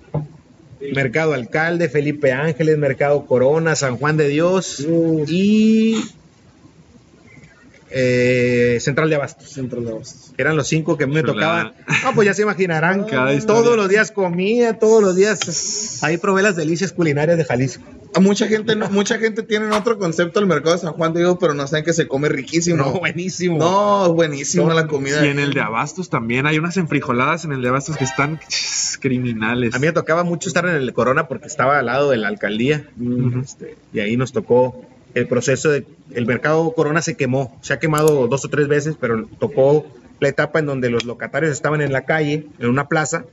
[0.92, 4.86] Mercado Alcalde, Felipe Ángeles, Mercado Corona, San Juan de Dios
[5.26, 5.96] y
[7.90, 9.48] eh, Central de Abastos.
[9.50, 10.32] Centro de Abastos.
[10.36, 11.72] Eran los cinco que a mí me tocaban.
[12.04, 13.04] No, pues ya se imaginarán.
[13.04, 15.98] Cada todos los días comía, todos los días.
[16.02, 17.84] Ahí probé las delicias culinarias de Jalisco.
[18.14, 21.20] A mucha gente, no- mucha gente tiene otro concepto del mercado de San Juan de
[21.20, 22.78] Dios, pero no saben que se come riquísimo.
[22.78, 23.58] No, buenísimo.
[23.58, 25.24] No, es buenísimo la comida.
[25.26, 28.40] Y en el de Abastos también hay unas enfrijoladas en el de Abastos que están
[29.00, 29.74] criminales.
[29.74, 32.28] A mí me tocaba mucho estar en el Corona porque estaba al lado de la
[32.28, 32.86] alcaldía.
[33.42, 35.84] Este, y ahí nos tocó el proceso de.
[36.14, 37.58] El mercado Corona se quemó.
[37.62, 39.86] Se ha quemado dos o tres veces, pero tocó
[40.20, 43.24] la etapa en donde los locatarios estaban en la calle, en una plaza,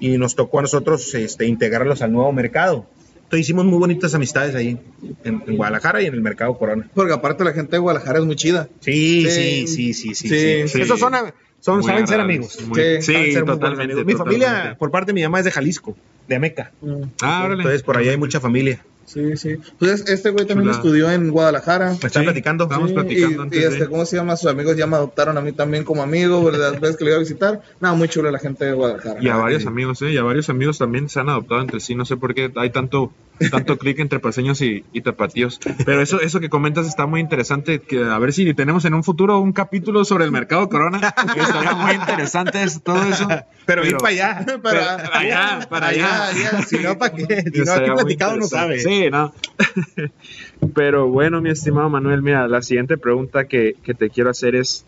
[0.00, 2.86] y nos tocó a nosotros este, integrarlos al nuevo mercado.
[3.16, 4.78] Entonces hicimos muy bonitas amistades ahí
[5.24, 6.88] en, en Guadalajara y en el mercado Corona.
[6.94, 8.68] Porque aparte la gente de Guadalajara es muy chida.
[8.80, 9.66] Sí, Sí.
[9.66, 10.28] sí, sí, sí, sí.
[10.28, 10.68] Sí, sí.
[10.68, 10.80] sí.
[10.80, 11.12] Esos son,
[11.60, 12.58] son saben ser amigos.
[12.66, 13.84] muy- Sí, Saben ser totalmente.
[13.84, 14.06] amigos.
[14.06, 14.78] Mi familia, totalmente.
[14.78, 15.94] por parte de mi mamá, es de Jalisco,
[16.26, 16.72] de Ameca.
[17.20, 17.60] Ah, órale.
[17.62, 18.82] Entonces por allá hay mucha familia.
[19.08, 19.56] Sí, sí.
[19.78, 21.86] Pues este güey también estudió en Guadalajara.
[21.88, 22.64] Me están Sí, platicando.
[22.64, 24.36] estamos Sí, platicando y, antes y de- este, ¿cómo se llama?
[24.36, 26.72] Sus amigos ya me adoptaron a mí también como amigo, ¿verdad?
[26.72, 27.62] Las veces que le iba a visitar.
[27.80, 29.18] No, muy chulo la gente de Guadalajara.
[29.22, 30.10] Y a varios amigos, ¿eh?
[30.12, 31.94] Y a varios amigos también se han adoptado entre sí.
[31.94, 33.10] No sé por qué hay tanto,
[33.50, 35.58] tanto clic entre paseños y, y tapatíos.
[35.86, 37.80] Pero eso, eso que comentas está muy interesante.
[37.80, 41.14] Que a ver si tenemos en un futuro un capítulo sobre el mercado Corona.
[41.32, 43.26] Que estaría muy interesante eso- todo eso.
[43.64, 44.46] Pero, ir para allá.
[44.62, 46.26] Para, para allá, para allá.
[46.28, 47.44] allá, Si no, ¿para qué?
[47.54, 48.76] Si no, aquí platicado no sabe.
[48.76, 48.97] interesante.
[50.74, 54.84] Pero bueno, mi estimado Manuel, mira, la siguiente pregunta que, te quiero hacer es,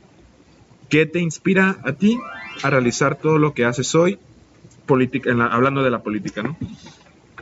[0.88, 2.18] ¿qué te inspira a ti
[2.62, 4.18] a realizar todo lo que haces hoy,
[4.86, 6.56] política, hablando de la política, ¿no?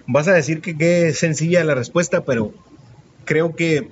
[0.06, 2.54] Vas a decir que qué sencilla la respuesta, pero
[3.24, 3.90] creo que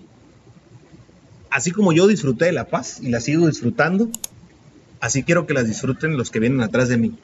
[1.50, 4.08] así como yo disfruté de la paz y la sigo disfrutando,
[5.00, 7.18] así quiero que las disfruten los que vienen atrás de mí.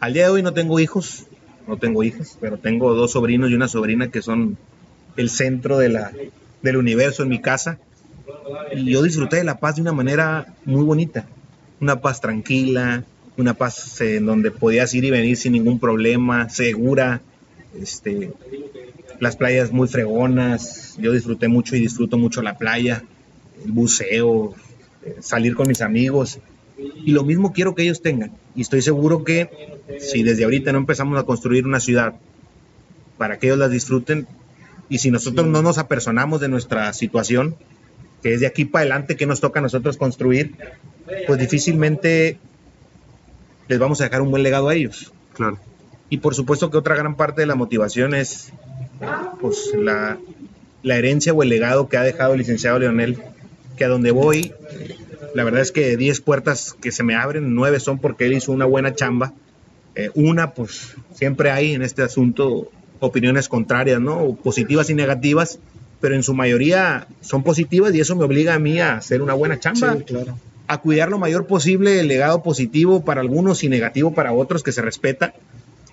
[0.00, 1.26] Al día de hoy no tengo hijos,
[1.70, 4.58] no tengo hijas, pero tengo dos sobrinos y una sobrina que son
[5.16, 6.10] el centro de la,
[6.62, 7.78] del universo en mi casa.
[8.74, 11.26] Y yo disfruté de la paz de una manera muy bonita,
[11.80, 13.04] una paz tranquila,
[13.36, 17.20] una paz eh, en donde podías ir y venir sin ningún problema, segura,
[17.80, 18.32] este,
[19.20, 23.04] las playas muy fregonas, yo disfruté mucho y disfruto mucho la playa,
[23.64, 24.54] el buceo,
[25.04, 26.40] eh, salir con mis amigos.
[27.04, 28.32] Y lo mismo quiero que ellos tengan.
[28.56, 29.50] Y estoy seguro que
[29.98, 32.14] si desde ahorita no empezamos a construir una ciudad
[33.18, 34.26] para que ellos las disfruten,
[34.88, 37.56] y si nosotros no nos apersonamos de nuestra situación,
[38.22, 40.56] que es de aquí para adelante que nos toca a nosotros construir,
[41.26, 42.38] pues difícilmente
[43.68, 45.12] les vamos a dejar un buen legado a ellos.
[45.34, 45.58] Claro.
[46.08, 48.52] Y por supuesto que otra gran parte de la motivación es
[49.40, 50.18] pues, la,
[50.82, 53.18] la herencia o el legado que ha dejado el licenciado Leonel,
[53.76, 54.52] que a donde voy,
[55.34, 58.32] la verdad es que de 10 puertas que se me abren, 9 son porque él
[58.32, 59.32] hizo una buena chamba.
[59.94, 64.36] Eh, una, pues siempre hay en este asunto opiniones contrarias, ¿no?
[64.36, 65.58] Positivas y negativas,
[66.00, 69.34] pero en su mayoría son positivas y eso me obliga a mí a hacer una
[69.34, 70.38] buena chamba Sí, claro.
[70.68, 74.72] a cuidar lo mayor posible el legado positivo para algunos y negativo para otros que
[74.72, 75.34] se respeta,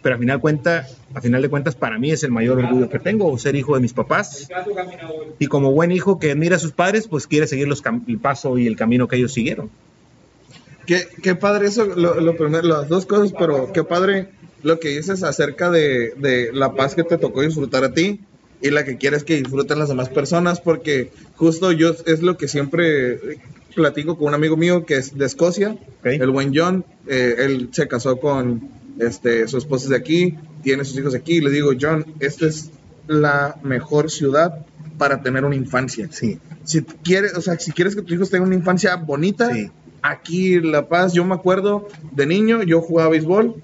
[0.03, 2.99] pero a final cuenta, a final de cuentas para mí es el mayor orgullo que
[2.99, 4.47] tengo ser hijo de mis papás
[5.39, 8.57] y como buen hijo que admira a sus padres, pues quiere seguir los el paso
[8.57, 9.69] y el camino que ellos siguieron.
[10.87, 14.29] Qué, qué padre eso, lo, lo primero, las dos cosas, pero qué padre
[14.63, 18.21] lo que dices acerca de, de la paz que te tocó disfrutar a ti
[18.61, 22.47] y la que quieres que disfruten las demás personas, porque justo yo es lo que
[22.47, 23.19] siempre
[23.75, 26.05] platico con un amigo mío que es de Escocia, Ok.
[26.05, 28.69] el buen John, eh, él se casó con
[28.99, 32.47] este, su esposa es de aquí, tiene sus hijos aquí, y le digo, John, esta
[32.47, 32.71] es
[33.07, 34.65] la mejor ciudad
[34.97, 36.09] para tener una infancia.
[36.11, 39.69] Sí, Si quieres, o sea, si quieres que tus hijos tengan una infancia bonita, Sí.
[40.01, 43.55] Aquí en La Paz, yo me acuerdo de niño, yo jugaba béisbol,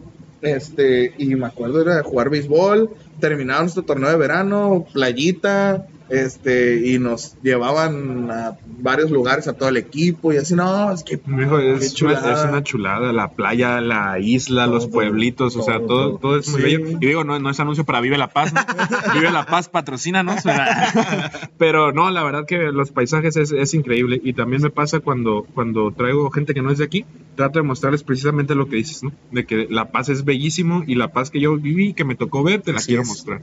[0.41, 6.87] este, y me acuerdo era de jugar béisbol, terminaba nuestro torneo de verano, playita, este,
[6.87, 11.19] y nos llevaban a varios lugares a todo el equipo, y así, no, es que
[11.25, 12.33] Mijo, es, una, chulada.
[12.33, 16.37] es una chulada, la playa, la isla, los Todo, pueblitos, o sea, todo, todo, todo.
[16.37, 16.87] es bello.
[17.01, 18.61] Y digo, no, no es anuncio para Vive la Paz, ¿no?
[19.15, 20.43] Vive la Paz, patrocínanos.
[21.57, 24.21] Pero no, la verdad que los paisajes es, es increíble.
[24.23, 27.63] Y también me pasa cuando, cuando traigo gente que no es de aquí, trato de
[27.63, 29.11] mostrarles precisamente lo que dices, ¿no?
[29.31, 32.43] De que La Paz es bellísimo y la paz que yo viví, que me tocó
[32.43, 33.07] ver, te la Así quiero es.
[33.07, 33.41] mostrar.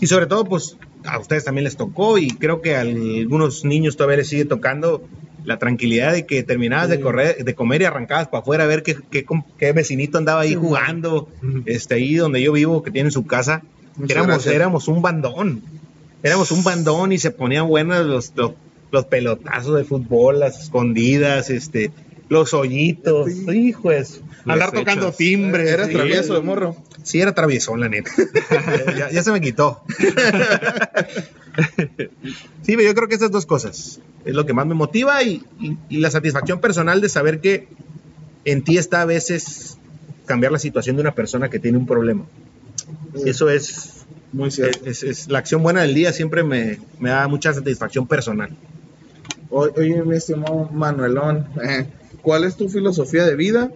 [0.00, 3.96] Y sobre todo, pues a ustedes también les tocó y creo que a algunos niños
[3.96, 5.02] todavía les sigue tocando
[5.44, 8.82] la tranquilidad de que terminabas de correr, de comer y arrancabas para afuera a ver
[8.82, 8.96] qué,
[9.58, 11.28] qué, vecinito andaba ahí jugando,
[11.66, 13.62] este ahí donde yo vivo, que tiene su casa.
[13.96, 14.54] Muchas Éramos, gracias.
[14.54, 15.62] éramos un bandón.
[16.22, 18.52] Éramos un bandón y se ponían buenos los, los,
[18.92, 21.90] los pelotazos de fútbol, las escondidas, este,
[22.32, 23.28] los hoyitos.
[23.30, 25.14] Hijo Las Andar tocando.
[25.18, 25.92] Eras sí.
[25.94, 26.76] travieso de morro.
[27.02, 28.10] Sí, era traviesón, la neta.
[28.98, 29.82] ya, ya se me quitó.
[32.62, 35.42] sí, pero yo creo que esas dos cosas es lo que más me motiva y,
[35.60, 37.68] y- y la satisfacción personal de saber que
[38.44, 39.76] en ti está a veces
[40.26, 42.24] cambiar la situación de una persona que tiene un problema.
[43.26, 44.78] Eso es, Muy cierto.
[44.88, 48.50] es, es- la acción buena del día, siempre me, me da mucha satisfacción personal.
[49.50, 51.86] Oye, mi estimado Manuelón, eh,
[52.22, 53.70] ¿cuál es tu filosofía de vida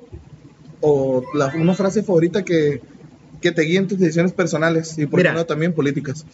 [0.80, 2.80] o la, una frase favorita que,
[3.40, 5.34] que te guíe en tus decisiones personales y por qué Mira.
[5.34, 6.24] no también políticas?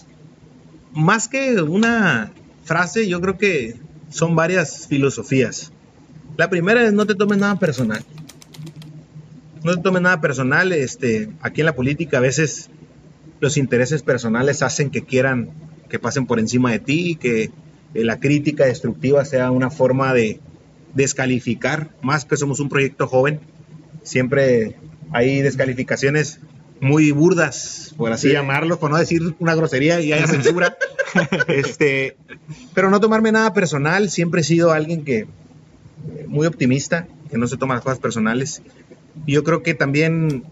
[0.95, 2.33] más que una
[2.65, 3.77] frase, yo creo que
[4.11, 5.73] son varias filosofías.
[6.37, 8.05] La primera es no te tomes nada personal.
[9.65, 10.73] No te tomes nada personal.
[10.73, 12.71] Este, aquí en la política a veces
[13.41, 15.51] los intereses personales hacen que quieran
[15.89, 17.51] que pasen por encima de ti, que
[17.93, 20.41] la crítica destructiva sea una forma de
[20.95, 23.41] descalificar, más que somos un proyecto joven.
[24.03, 24.77] Siempre
[25.13, 26.41] hay descalificaciones
[26.81, 28.33] muy burdas, por así Sí.
[28.33, 30.77] llamarlo, por no decir una grosería y haya censura.
[31.49, 32.17] este,
[32.75, 35.27] pero no tomarme nada personal, siempre he sido alguien que
[36.27, 38.63] muy optimista, que no se toma las cosas personales.
[39.27, 40.45] Y yo creo que también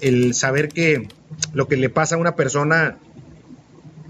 [0.00, 1.08] el saber que
[1.52, 2.98] lo que le pasa a una persona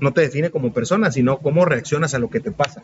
[0.01, 2.83] no te define como persona, sino cómo reaccionas a lo que te pasa.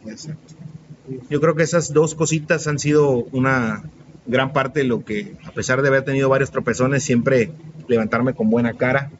[1.30, 3.82] Yo creo que esas dos cositas han sido una
[4.26, 7.50] gran parte de lo que, a pesar de haber tenido varios tropezones, siempre
[7.88, 9.10] levantarme con buena cara.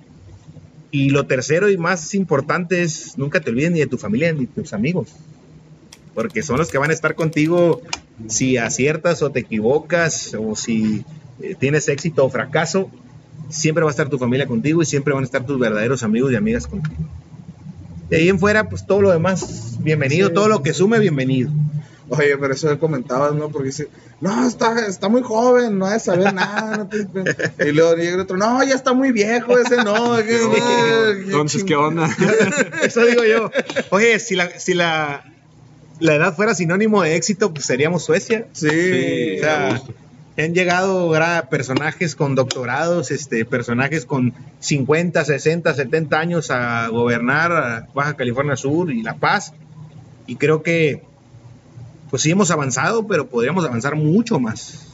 [0.90, 4.46] Y lo tercero y más importante es nunca te olvides ni de tu familia ni
[4.46, 5.08] de tus amigos,
[6.14, 7.82] porque son los que van a estar contigo
[8.26, 11.04] si aciertas o te equivocas o si
[11.40, 12.90] eh, tienes éxito o fracaso,
[13.48, 16.32] siempre va a estar tu familia contigo y siempre van a estar tus verdaderos amigos
[16.32, 16.96] y amigas contigo.
[18.10, 20.34] De ahí en fuera, pues todo lo demás, bienvenido, Sí.
[20.34, 21.50] todo lo que sume, bienvenido.
[22.10, 23.50] Oye, pero eso comentabas, ¿no?
[23.50, 23.88] Porque dice,
[24.22, 26.78] no, está, está muy joven, no ha de saber nada.
[26.78, 27.06] no te-
[27.68, 30.16] Y luego llega el otro, no, ya está muy viejo ese, no.
[30.24, 32.08] que no, Entonces, ¿qué onda?
[32.82, 33.50] Eso digo yo.
[33.90, 35.24] Oye, si la, si la,
[36.00, 38.46] la edad fuera sinónimo de éxito, pues seríamos Suecia.
[38.52, 39.82] Sí, O sea,
[40.44, 41.12] han llegado
[41.50, 48.92] personajes con doctorados, este, personajes con 50, 60, 70 años a gobernar Baja California Sur
[48.92, 49.52] y La Paz.
[50.26, 51.02] Y creo que,
[52.10, 54.86] pues sí hemos avanzado, pero podríamos avanzar mucho más.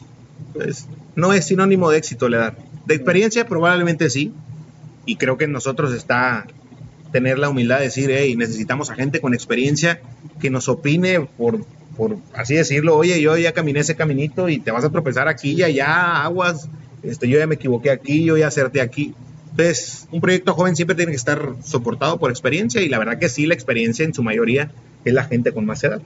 [0.55, 2.55] Pues, no es sinónimo de éxito la edad.
[2.87, 4.33] De experiencia probablemente sí.
[5.07, 6.47] Y creo que en nosotros está
[7.13, 10.01] tener la humildad de decir, hey, necesitamos a gente con experiencia
[10.41, 11.61] que nos opine por,
[11.97, 15.53] por así decirlo, oye, yo ya caminé ese caminito y te vas a tropezar aquí
[15.53, 16.69] y allá, aguas,
[17.03, 19.15] este, yo ya me equivoqué aquí, yo ya acerté aquí.
[19.51, 23.29] Entonces, un proyecto joven siempre tiene que estar soportado por experiencia y la verdad que
[23.29, 24.71] sí, la experiencia en su mayoría
[25.05, 26.03] es la gente con más edad.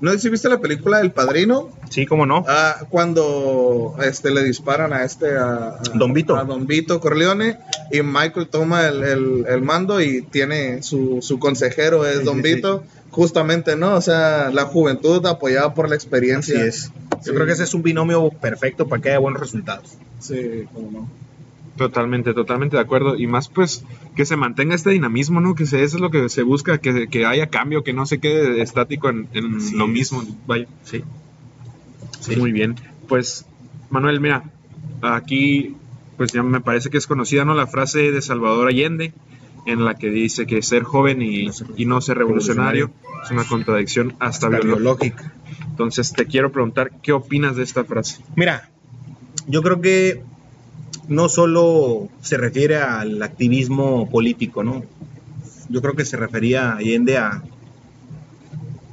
[0.00, 1.70] ¿No sé si viste la película El Padrino?
[1.90, 2.44] Sí, cómo no.
[2.48, 6.36] Ah, cuando este, le disparan a este a, a- Don Vito.
[6.36, 7.58] a Don Vito Corleone
[7.90, 12.36] y Michael toma el, el- el mando y tiene su, su consejero es Sí, Don
[12.36, 12.54] sí, sí.
[12.56, 16.90] Vito justamente no o sea la juventud apoyada por la Así experiencia es.
[17.12, 17.30] Yo Sí.
[17.32, 19.86] creo que ese es un binomio perfecto para que haya buenos resultados.
[20.20, 21.23] sí cómo no
[21.76, 23.16] Totalmente, totalmente de acuerdo.
[23.16, 23.84] Y más pues
[24.14, 25.54] que se mantenga este dinamismo, ¿no?
[25.56, 28.20] Que se, eso es lo que se busca, que, que haya cambio, que no se
[28.20, 29.74] quede estático en, en Sí.
[29.74, 30.22] lo mismo.
[30.46, 30.66] Vaya.
[30.84, 31.02] Sí.
[32.36, 32.76] Muy bien.
[33.08, 33.44] Pues,
[33.90, 34.44] Manuel, mira,
[35.02, 35.74] aquí
[36.16, 37.54] pues ya me parece que es conocida, ¿no?
[37.54, 39.12] La frase de Salvador Allende,
[39.66, 42.92] en la que dice que ser joven y, y no ser revolucionario
[43.24, 45.22] es una contradicción hasta, Hasta biológica.
[45.22, 45.32] biológica.
[45.70, 48.22] Entonces te quiero preguntar, ¿qué opinas de esta frase?
[48.36, 48.70] Mira,
[49.48, 50.22] yo creo que
[51.08, 54.84] no solo se refiere al activismo político, ¿no?
[55.68, 57.42] Yo creo que se refería Allende a,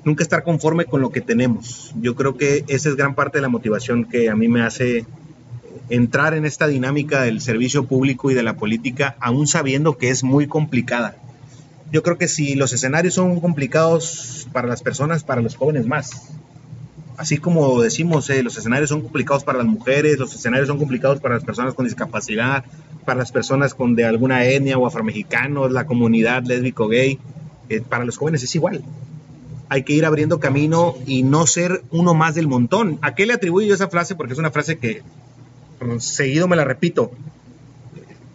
[0.03, 1.93] nunca estar conforme con lo que tenemos.
[1.99, 5.05] Yo creo que esa es gran parte de la motivación que a mí me hace
[5.89, 10.24] entrar en esta dinámica del servicio público y de la política, aún sabiendo que es
[10.24, 11.18] muy complicada.
[11.91, 16.32] Yo creo que si los escenarios son complicados para las personas, para los jóvenes más.
[17.22, 21.19] Así como decimos, eh, los escenarios son complicados para las mujeres, los escenarios son complicados
[21.19, 22.65] para las personas con discapacidad,
[23.05, 27.19] para las personas con de alguna etnia o afromexicanos, la comunidad lésbico gay.
[27.69, 28.84] Eh, para los jóvenes es igual.
[29.69, 32.97] Hay que ir abriendo camino y no ser uno más del montón.
[33.03, 34.15] ¿A qué le atribuyo yo esa frase?
[34.15, 35.03] Porque es una frase que
[35.99, 37.11] seguido me la repito.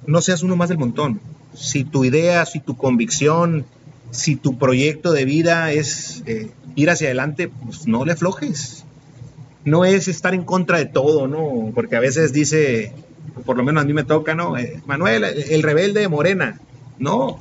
[0.07, 1.21] No seas uno más del montón.
[1.55, 3.67] Si tu idea, si tu convicción,
[4.11, 8.85] si tu proyecto de vida es eh, ir hacia adelante, pues no le aflojes.
[9.65, 11.73] No es estar en contra de todo, ¿no?
[11.75, 12.93] Porque a veces dice,
[13.45, 14.57] por lo menos a mí me toca, ¿no?
[14.57, 16.61] Eh, Manuel, el rebelde de Morena.
[16.99, 17.39] No,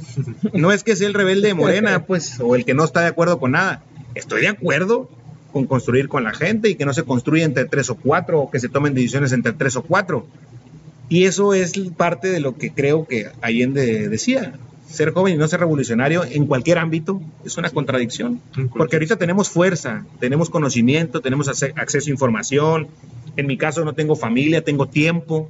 [0.54, 3.08] no es que sea el rebelde de Morena, pues, o el que no está de
[3.08, 3.84] acuerdo con nada.
[4.16, 5.10] Estoy de acuerdo
[5.54, 8.52] con construir con la gente y que no se construya entre tres o cuatro, o
[8.52, 10.28] que se tomen decisiones entre tres o cuatro.
[11.08, 14.54] Y eso es parte de lo que creo que Allende decía.
[14.90, 18.42] Ser joven y no ser revolucionario en cualquier ámbito es una contradicción.
[18.76, 22.88] Porque ahorita tenemos fuerza, tenemos conocimiento, tenemos acceso a información.
[23.36, 25.50] En mi caso no tengo familia, tengo tiempo,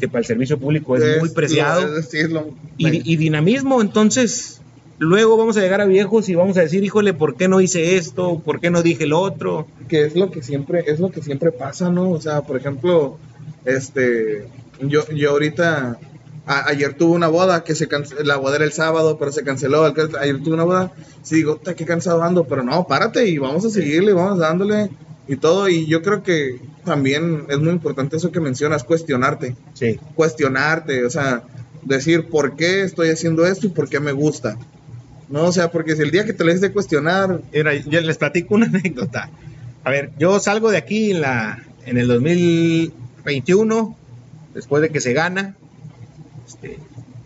[0.00, 1.94] que para el servicio público es, muy preciado.
[1.94, 2.50] decirlo.
[2.76, 3.80] y dinamismo.
[3.80, 4.60] Entonces,
[4.98, 7.96] luego vamos a llegar a viejos y vamos a decir, híjole, ¿por qué no hice
[7.96, 8.40] esto?
[8.44, 9.66] ¿Por qué no dije lo otro?
[9.92, 13.18] que es lo que siempre es lo que siempre pasa no o sea por ejemplo
[13.66, 14.46] este
[14.80, 15.98] yo yo ahorita
[16.46, 19.44] a- ayer tuve una boda que se canc- la boda era el sábado pero se
[19.44, 23.28] canceló el- ayer tuve una boda sí digo "Ta, qué cansado ando pero no párate
[23.28, 24.90] y vamos a seguirle vamos dándole
[25.28, 30.00] y todo y yo creo que también es muy importante eso que mencionas cuestionarte Sí.
[30.16, 31.42] cuestionarte o sea
[31.82, 34.56] decir por qué estoy haciendo esto y por qué me gusta
[35.28, 38.18] no o sea porque si el día que te lo de cuestionar Mira, yo les
[38.18, 39.30] platico una anécdota.
[39.84, 43.96] A ver, yo salgo de aquí en, la, en el 2021,
[44.54, 45.56] después de que se gana.
[46.46, 46.78] Este,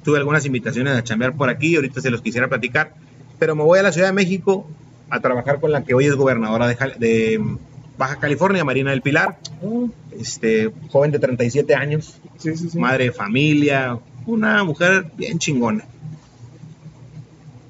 [0.04, 2.94] tuve algunas invitaciones a chambear por aquí, ahorita se los quisiera platicar.
[3.38, 4.66] Pero me voy a la Ciudad de México
[5.10, 7.40] a trabajar con la que hoy es gobernadora de,
[7.98, 9.38] Baja California, Marina del Pilar.
[10.18, 15.84] Este, joven de 37 años, sí sí sí madre de familia, una mujer bien chingona.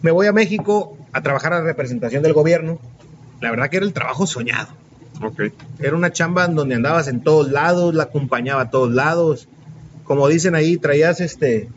[0.02, 2.78] Me voy a México a trabajar a la representación del gobierno.
[3.40, 4.68] La verdad que era el trabajo soñado.
[5.78, 9.48] Era una chamba en donde andabas en todos lados, la acompañaba a todos lados.
[10.06, 11.68] Como dicen ahí, traías este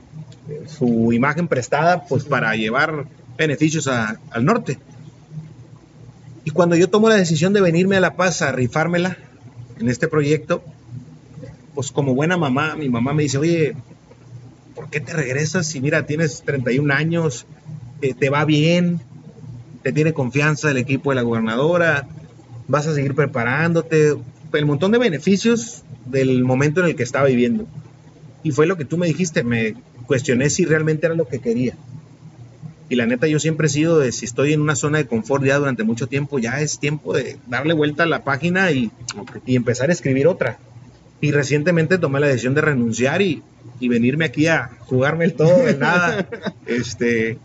[0.68, 3.06] su imagen prestada pues para llevar
[3.38, 4.80] beneficios al norte.
[6.46, 9.18] Y cuando yo tomo la decisión de venirme a La Paz a rifármela
[9.80, 10.64] en este proyecto,
[11.76, 13.76] pues como buena mamá, mi mamá me dice, oye,
[14.76, 17.46] ¿por qué te regresas si mira, tienes 31 años,
[18.02, 19.00] te va bien,
[19.84, 22.08] te tiene confianza el equipo de la gobernadora,
[22.68, 24.16] vas a seguir preparándote,
[24.54, 27.68] el montón de beneficios del momento en el que estaba viviendo.
[28.44, 29.76] Y fue lo que tú me dijiste, me
[30.06, 31.76] cuestioné si realmente era lo que quería.
[32.90, 35.44] Y la neta, yo siempre he sido de si estoy en una zona de confort
[35.44, 38.92] ya durante mucho tiempo, ya es tiempo de darle vuelta a la página y,
[39.46, 40.58] y empezar a escribir otra.
[41.22, 43.44] Y recientemente tomé la decisión de renunciar y,
[43.80, 46.28] y venirme aquí a jugarme el todo de nada
[46.66, 47.38] este,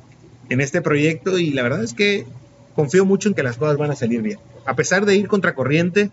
[0.48, 1.38] en este proyecto.
[1.38, 2.24] Y la verdad es que
[2.74, 4.38] confío mucho en que las cosas van a salir bien.
[4.64, 6.10] A pesar de ir contracorriente,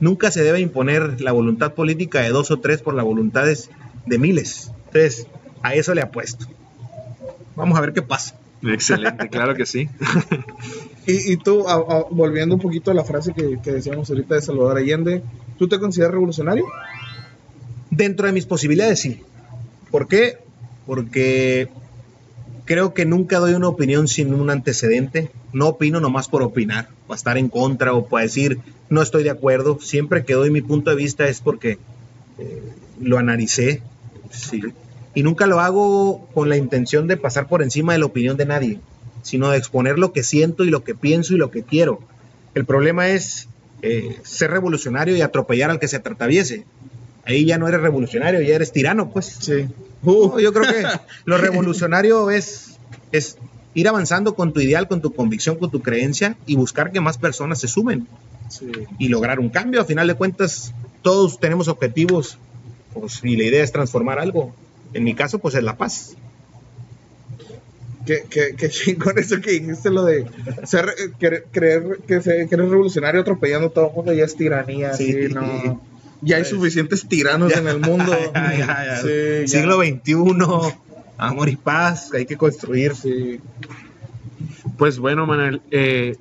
[0.00, 3.70] nunca se debe imponer la voluntad política de dos o tres por las voluntades
[4.06, 4.70] de miles.
[4.86, 5.26] Entonces,
[5.62, 6.46] a eso le apuesto.
[7.56, 8.36] Vamos a ver qué pasa.
[8.62, 9.88] Excelente, claro que sí.
[11.06, 14.36] Y, y tú, a- a- volviendo un poquito a la frase que, que decíamos ahorita
[14.36, 15.22] de Salvador Allende,
[15.58, 16.64] ¿tú te consideras revolucionario?
[17.90, 19.20] Dentro de mis posibilidades, sí.
[19.90, 20.38] ¿Por qué?
[20.86, 21.68] Porque
[22.64, 25.30] creo que nunca doy una opinión sin un antecedente.
[25.52, 29.30] No opino nomás por opinar, para estar en contra o para decir no estoy de
[29.30, 29.78] acuerdo.
[29.80, 31.78] Siempre que doy mi punto de vista es porque
[32.38, 32.62] eh,
[33.00, 33.82] lo analicé.
[34.36, 34.60] Sí.
[35.14, 38.46] Y nunca lo hago con la intención de pasar por encima de la opinión de
[38.46, 38.80] nadie,
[39.22, 42.00] sino de exponer lo que siento y lo que pienso y lo que quiero.
[42.54, 43.48] El problema es
[43.82, 46.64] eh, ser revolucionario y atropellar al que se atraviese.
[47.24, 49.36] Ahí ya no eres revolucionario, ya eres tirano, pues.
[49.40, 49.66] Sí.
[50.02, 50.84] No, yo creo que
[51.24, 52.76] lo revolucionario es,
[53.12, 53.38] es
[53.72, 57.18] ir avanzando con tu ideal, con tu convicción, con tu creencia y buscar que más
[57.18, 58.06] personas se sumen
[58.48, 58.70] Sí.
[58.98, 59.80] y lograr un cambio.
[59.80, 62.36] A final de cuentas, todos tenemos objetivos
[62.94, 64.54] pues, y la idea es transformar algo.
[64.92, 66.14] En mi caso, pues es la paz.
[68.06, 70.26] Que, que, que chingón eso que dijiste, lo de
[70.64, 74.36] ser, eh, creer que, se- que eres revolucionario atropellando a todo el mundo, ya es
[74.36, 74.92] tiranía.
[74.92, 75.10] Sí.
[75.12, 75.80] Sí, no.
[76.20, 78.12] Ya hay Pues, suficientes tiranos en el mundo.
[78.34, 78.96] Ya, ya, ya.
[79.02, 79.08] Sí,
[79.46, 79.48] ya.
[79.48, 80.74] Siglo XXI,
[81.16, 82.94] amor y paz, hay que construir.
[82.94, 83.40] Sí.
[84.76, 86.16] Pues bueno, Manuel, eh,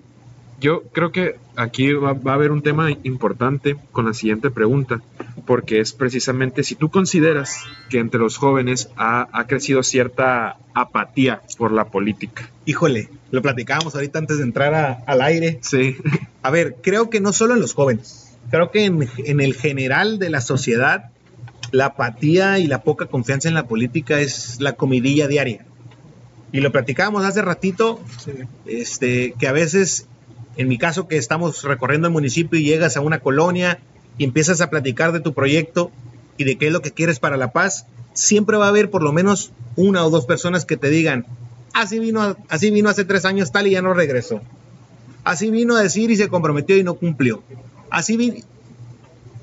[0.62, 5.02] yo creo que aquí va, va a haber un tema importante con la siguiente pregunta,
[5.46, 7.58] porque es precisamente si tú consideras
[7.90, 12.50] que entre los jóvenes ha, ha crecido cierta apatía por la política.
[12.66, 15.60] Híjole, lo platicábamos ahorita antes de entrar a- al aire.
[15.62, 15.96] Sí,
[16.42, 20.20] A ver, creo que no solo en los jóvenes, creo que en, en el general
[20.20, 21.12] de la sociedad,
[21.72, 25.66] la apatía y la poca confianza en la política es la comidilla diaria.
[26.52, 28.00] Y lo platicábamos hace ratito,
[28.66, 30.08] este, que a veces,
[30.58, 33.80] en mi caso, que estamos recorriendo el municipio y llegas a una colonia
[34.18, 35.92] y empiezas a platicar de tu proyecto
[36.38, 39.02] y de qué es lo que quieres para la paz, siempre va a haber por
[39.04, 41.26] lo menos una o dos personas que te digan,
[41.74, 44.42] así vino, así vino hace tres años tal y ya no regresó.
[45.24, 47.42] Así vino a decir y se comprometió y no cumplió.
[47.90, 48.44] Así vi-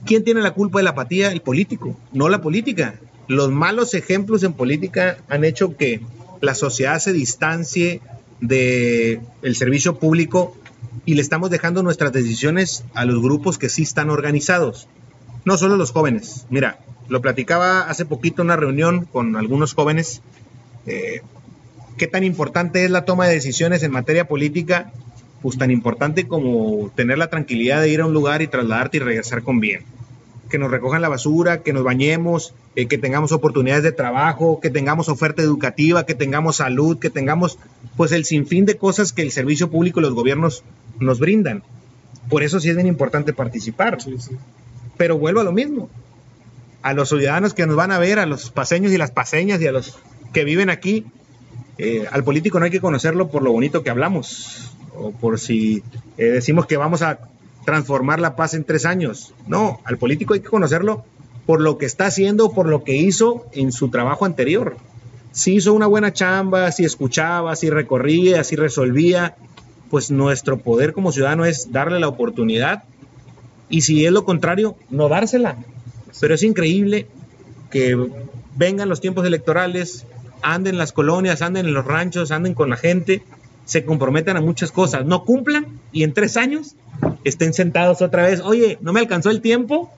[0.04, 1.32] ¿Quién tiene la culpa de la apatía?
[1.32, 2.94] El político, no la política.
[3.28, 6.00] Los malos ejemplos en política han hecho que
[6.40, 8.00] la sociedad se distancie
[8.40, 9.20] del
[9.54, 10.56] servicio público
[11.06, 14.88] y le estamos dejando nuestras decisiones a los grupos que sí están organizados.
[15.44, 16.46] No solo los jóvenes.
[16.50, 16.78] Mira,
[17.08, 20.22] lo platicaba hace poquito en una reunión con algunos jóvenes.
[20.86, 21.22] eh,
[21.96, 24.90] ¿Qué tan importante es la toma de decisiones en materia política?
[25.42, 29.00] Pues tan importante como tener la tranquilidad de ir a un lugar y trasladarte y
[29.00, 29.82] regresar con bien.
[30.50, 34.68] Que nos recojan la basura, que nos bañemos, eh, que tengamos oportunidades de trabajo, que
[34.68, 37.58] tengamos oferta educativa, que tengamos salud, que tengamos
[37.96, 40.62] pues el sinfín de cosas que el servicio público y los gobiernos
[40.98, 41.62] nos brindan.
[42.28, 43.98] Por eso sí es bien importante participar.
[44.96, 45.88] Pero vuelvo a lo mismo.
[46.82, 49.66] A los ciudadanos que nos van a ver, a los paseños y las paseñas y
[49.66, 49.98] a los
[50.32, 51.06] que viven aquí,
[51.78, 55.82] eh, al político no hay que conocerlo por lo bonito que hablamos o por si
[56.18, 57.18] eh, decimos que vamos a
[57.64, 59.34] transformar la paz en tres años.
[59.46, 61.04] No, al político hay que conocerlo
[61.46, 64.76] por lo que está haciendo, por lo que hizo en su trabajo anterior.
[65.32, 69.36] Si hizo una buena chamba, si escuchaba, si recorría, si resolvía,
[69.90, 72.84] pues nuestro poder como ciudadano es darle la oportunidad
[73.68, 75.56] y si es lo contrario, no dársela.
[76.20, 77.06] Pero es increíble
[77.70, 77.96] que
[78.56, 80.04] vengan los tiempos electorales,
[80.42, 83.22] anden en las colonias, anden en los ranchos, anden con la gente,
[83.64, 86.74] se comprometan a muchas cosas, no cumplan y en tres años
[87.24, 88.40] estén sentados otra vez.
[88.40, 89.90] Oye, no me alcanzó el tiempo,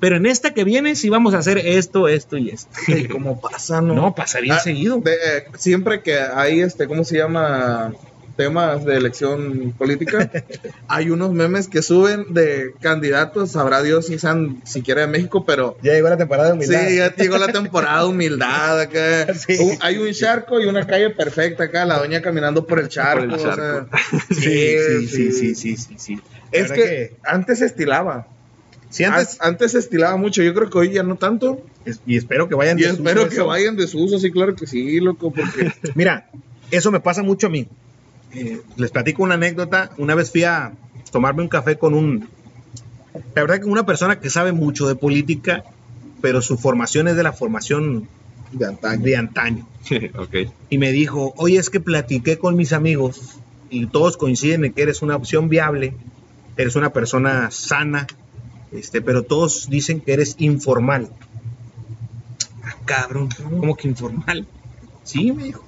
[0.00, 2.70] pero en esta que viene sí vamos a hacer esto, esto y esto.
[2.88, 3.94] Y como pasa, ¿no?
[3.94, 4.98] No, pasa bien Ah, seguido.
[4.98, 7.92] de- eh, siempre que hay este, ¿cómo se llama?
[8.36, 10.30] Temas de elección política,
[10.88, 15.78] hay unos memes que suben de candidatos, sabrá Dios si sean siquiera de México, pero
[15.82, 16.90] Ya llegó la temporada de sí, humildad.
[16.90, 19.32] ya llegó la temporada de humildad acá.
[19.34, 19.56] Sí.
[19.58, 23.24] Un- hay un charco y una calle perfecta acá, la doña caminando por el charco.
[23.24, 23.88] el o sea, charco.
[24.30, 26.20] Sí, sí, sí, sí, sí, sí, sí.
[26.52, 28.26] Es que, antes se estilaba.
[28.90, 31.62] sí, antes, Antes, se estilaba mucho, yo creo que hoy ya no tanto.
[31.86, 33.46] es- y espero que vayan Y espero que eso.
[33.46, 36.28] vayan de su uso, sí, claro que sí, loco, porque Mira,
[36.70, 37.66] eso me pasa mucho a mí.
[38.32, 39.90] Eh, les platico una anécdota.
[39.98, 40.72] Una vez fui a
[41.10, 42.28] tomarme un café con un...
[43.34, 45.64] La verdad que una persona que sabe mucho de política,
[46.20, 48.08] pero su formación es de la formación
[48.52, 49.02] de antaño.
[49.02, 49.66] de antaño.
[50.70, 53.38] Y me dijo, oye, es que platiqué con mis amigos
[53.70, 55.94] y todos coinciden en que eres una opción viable,
[56.56, 58.06] eres una persona sana,
[58.72, 61.08] este, pero todos dicen que eres informal.
[62.62, 64.46] Ah, cabrón, ¿cómo que informal?
[65.04, 65.64] Sí, me dijo.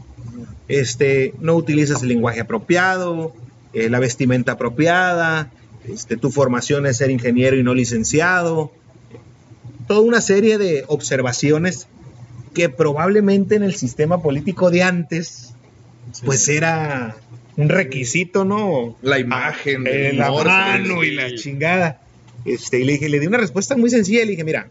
[0.69, 3.35] Este, no utilizas el lenguaje apropiado,
[3.73, 5.51] eh, la vestimenta apropiada,
[5.89, 8.73] este, tu formación es ser ingeniero y no licenciado.
[9.87, 11.87] Toda una serie de observaciones
[12.55, 15.55] que probablemente en el sistema político de antes,
[16.25, 17.17] pues era
[17.57, 18.97] un requisito, ¿no?
[19.03, 22.01] La imagen, Ah, eh, el la mano y la chingada.
[22.45, 24.69] Este, y le dije, le di una respuesta muy sencilla, le dije, mira,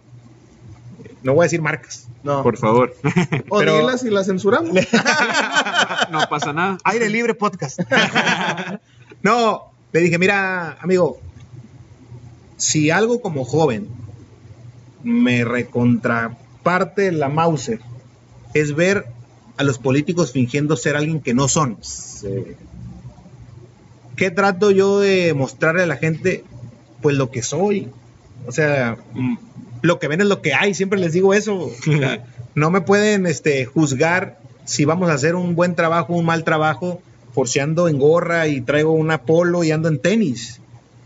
[1.27, 2.07] no voy a decir marcas.
[2.23, 2.41] No.
[2.41, 2.95] Por favor.
[3.49, 4.73] o pero- dilas y las censuramos.
[6.11, 6.77] no pasa nada.
[6.85, 7.81] Aire libre podcast.
[9.21, 11.19] no, le dije, mira, amigo,
[12.55, 13.89] si algo como joven
[15.03, 17.81] me recontraparte la Mauser
[18.53, 19.07] es ver
[19.57, 21.77] a los políticos fingiendo ser alguien que no son.
[24.15, 26.45] ¿Qué trato yo de mostrarle a la gente?
[27.01, 27.91] Pues lo que soy.
[28.47, 28.97] O sea,
[29.81, 31.55] lo que ven es lo que hay, siempre les digo eso.
[31.55, 32.25] O sea,
[32.55, 37.01] no me pueden este, juzgar si vamos a hacer un buen trabajo, un mal trabajo,
[37.33, 40.59] por si ando en gorra y traigo un polo y ando en tenis.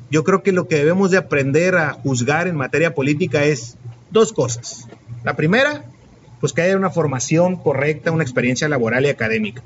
[0.10, 3.78] Yo creo que lo que debemos de aprender a juzgar en materia política es
[4.10, 4.88] dos cosas.
[5.24, 5.86] La primera,
[6.40, 9.62] pues que haya una formación correcta, una experiencia laboral y académica.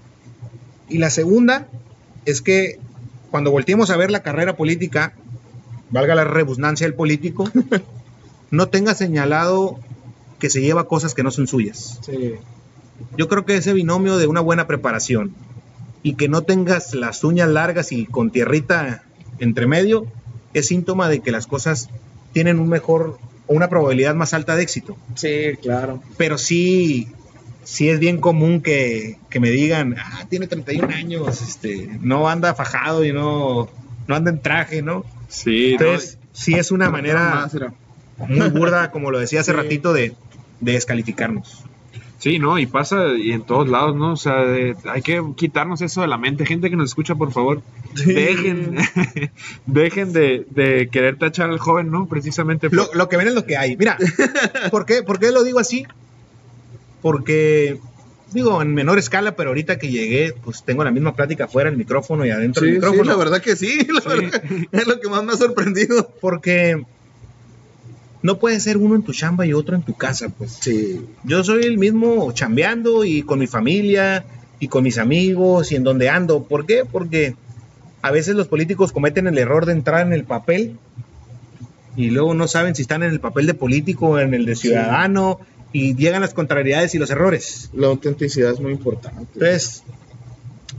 [0.89, 1.67] Y la segunda
[2.25, 2.79] es que
[3.31, 5.13] cuando volteemos a ver la carrera política,
[5.89, 7.49] valga la rebusnancia del político,
[8.51, 9.79] no tenga señalado
[10.39, 11.99] que se lleva cosas que no son suyas.
[13.17, 15.33] Yo creo que ese binomio de una buena preparación
[16.03, 19.03] y que no tengas las uñas largas y con tierrita
[19.39, 20.05] entre medio
[20.53, 21.89] es síntoma de que las cosas
[22.31, 23.17] tienen un mejor
[23.47, 24.97] o una probabilidad más alta de éxito.
[25.15, 26.01] Sí, claro.
[26.17, 27.09] Pero sí,
[27.63, 32.55] sí es bien común que, que me digan, ah, tiene 31 años, este, no anda
[32.55, 33.69] fajado y no,
[34.07, 35.03] no anda en traje, ¿no?
[35.27, 37.55] Sí, Entonces, sí es una manera Más.
[38.17, 39.57] Muy burda, como lo decía hace Sí.
[39.57, 40.13] ratito, de,
[40.61, 41.63] de descalificarnos.
[42.17, 42.57] Sí, ¿no?
[42.57, 44.13] Y pasa y en todos lados, ¿no?
[44.13, 46.45] O sea, de- hay que quitarnos eso de la mente.
[46.45, 47.61] Gente que nos escucha, por favor,
[48.05, 48.77] dejen,
[49.67, 52.07] dejen de, de querer tachar al joven, ¿no?
[52.07, 52.69] Precisamente.
[52.69, 53.75] por- Lo, lo que ven es lo que hay.
[53.77, 53.97] Mira,
[54.71, 55.85] ¿por qué, ¿por qué lo digo así?
[57.01, 57.77] Porque,
[58.31, 61.77] digo, en menor escala, pero ahorita que llegué, pues tengo la misma plática fuera del
[61.77, 63.11] micrófono y adentro Sí, del sí, micrófono.
[63.11, 64.41] la verdad que sí, la verdad,
[64.71, 66.11] es lo que más me ha sorprendido.
[66.21, 66.81] Porque
[68.25, 70.57] no puede ser uno en tu chamba y otro en tu casa, pues.
[70.59, 70.99] Sí.
[71.23, 74.25] Yo soy el mismo chambeando y con mi familia
[74.59, 76.43] y con mis amigos y en donde ando.
[76.43, 76.85] ¿Por qué?
[76.91, 77.35] Porque
[78.01, 80.77] a veces los políticos cometen el error de entrar en el papel
[81.95, 84.55] y luego no saben si están en el papel de político o en el de
[84.55, 85.39] ciudadano
[85.71, 87.69] y llegan las contrariedades y los errores.
[87.75, 89.21] La autenticidad es muy importante.
[89.35, 89.83] Entonces,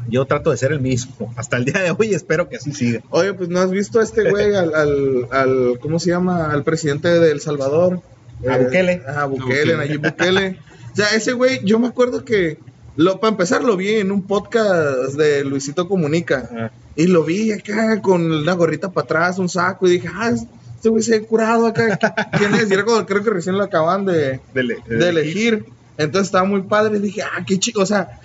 [0.09, 1.33] yo trato de ser el mismo.
[1.37, 3.01] Hasta el día de hoy espero que así siga.
[3.11, 6.51] Oye, pues no has visto a este güey, al, al, al- ¿cómo se llama?
[6.51, 8.01] Al presidente de El Salvador.
[8.49, 9.03] A Bukele.
[9.07, 9.77] A Bukele, Bukele.
[9.77, 10.59] Nayib Bukele.
[10.93, 12.59] O sea, ese güey, yo me acuerdo que,
[12.97, 16.49] lo, para empezar, lo vi en un podcast de Luisito Comunica.
[16.51, 16.73] Ajá.
[16.97, 20.89] Y lo vi acá con una gorrita para atrás, un saco, y dije, ah, este
[20.89, 21.99] güey se ha curado acá.
[22.39, 22.71] ¿Quién es?
[22.71, 25.67] Y creo que recién lo acaban de, de elegir.
[25.99, 26.99] Entonces estaba muy padre.
[27.01, 27.83] Dije, ah, qué chico.
[27.83, 28.21] O sea,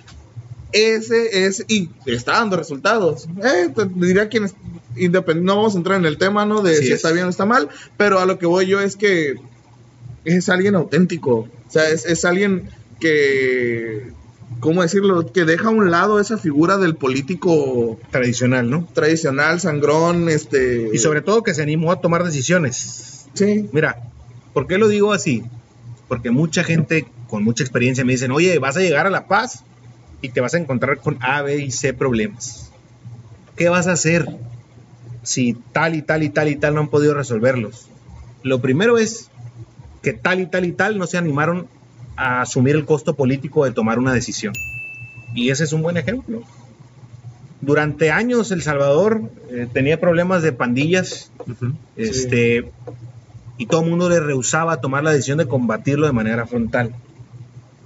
[0.72, 1.64] ese es.
[1.68, 3.28] Y está dando resultados.
[3.42, 4.54] Eh, te diría quien es
[4.96, 5.46] independiente.
[5.46, 6.62] No vamos a entrar en el tema, ¿no?
[6.62, 6.92] De si es.
[6.92, 7.68] está bien o está mal.
[7.96, 9.36] Pero a lo que voy yo es que
[10.24, 11.34] es alguien auténtico.
[11.34, 14.10] O sea, es, es alguien que.
[14.60, 15.32] ¿Cómo decirlo?
[15.32, 18.88] Que deja a un lado esa figura del político Tradicional, ¿no?
[18.92, 20.90] tradicional, sangrón, este.
[20.92, 23.26] Y sobre todo que se animó a tomar decisiones.
[23.34, 23.68] Sí.
[23.72, 24.10] Mira,
[24.52, 25.42] ¿por qué lo digo así?
[26.06, 29.64] Porque mucha gente con mucha experiencia me dicen, oye, vas a llegar a La Paz
[30.22, 32.70] y te vas a encontrar con A, B y C problemas.
[33.56, 34.26] ¿Qué vas a hacer
[35.22, 37.88] si tal y tal y tal y tal no han podido resolverlos?
[38.42, 39.28] Lo primero es
[40.00, 41.66] que tal y tal y tal no se animaron
[42.16, 44.54] a asumir el costo político de tomar una decisión.
[45.34, 46.42] Y ese es un buen ejemplo.
[47.60, 51.30] Durante años El Salvador eh, tenía problemas de pandillas,
[51.96, 52.70] este,
[53.56, 56.92] y todo el mundo le rehusaba tomar la decisión de combatirlo de manera frontal.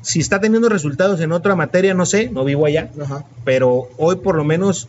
[0.06, 3.24] Si está teniendo resultados en otra materia, no sé, no vivo allá, Ajá.
[3.44, 4.88] pero hoy por lo menos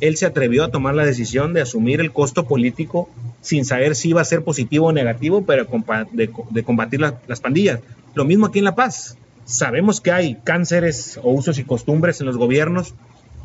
[0.00, 3.08] él se atrevió a tomar la decisión de asumir el costo político
[3.42, 5.66] sin saber si iba a ser positivo o negativo, pero
[6.12, 7.80] de, de combatir la- las pandillas.
[8.14, 9.18] Lo mismo aquí en La Paz.
[9.44, 12.94] Sabemos que hay cánceres o usos y costumbres en los gobiernos,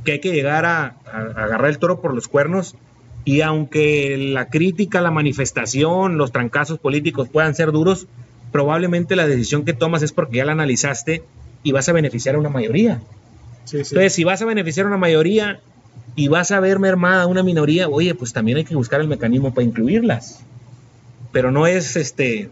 [0.06, 2.76] que hay que llegar a, a- a agarrar el toro por los cuernos
[3.26, 8.08] y aunque la crítica, la manifestación, los trancazos políticos puedan ser duros,
[8.52, 11.24] probablemente la decisión que tomas es porque ya la analizaste
[11.64, 13.02] y vas a beneficiar a una mayoría.
[13.66, 13.90] Sí, sí.
[13.92, 15.60] Entonces, si vas a beneficiar a una mayoría
[16.16, 19.08] y vas a ver mermada a una minoría, oye, pues también hay que buscar el
[19.08, 20.40] mecanismo para incluirlas.
[21.32, 22.50] Pero no es este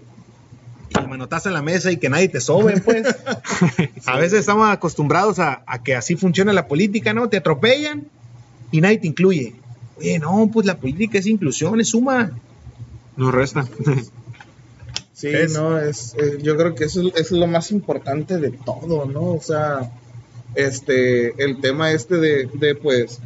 [0.97, 3.05] el manotazo en la mesa y que nadie te sobe, pues.
[4.05, 7.27] A veces estamos acostumbrados a, a que así funciona la política, ¿no?
[7.29, 8.05] Te atropellan
[8.71, 9.55] y nadie te incluye.
[9.97, 12.31] Oye, no, pues la política es inclusión, es suma.
[13.17, 13.65] Nos resta.
[15.17, 19.33] Sí, no, es, yo creo que eso es, lo más importante de todo, ¿no?
[19.33, 19.89] O sea,
[20.53, 23.17] este, el tema este de, de pues,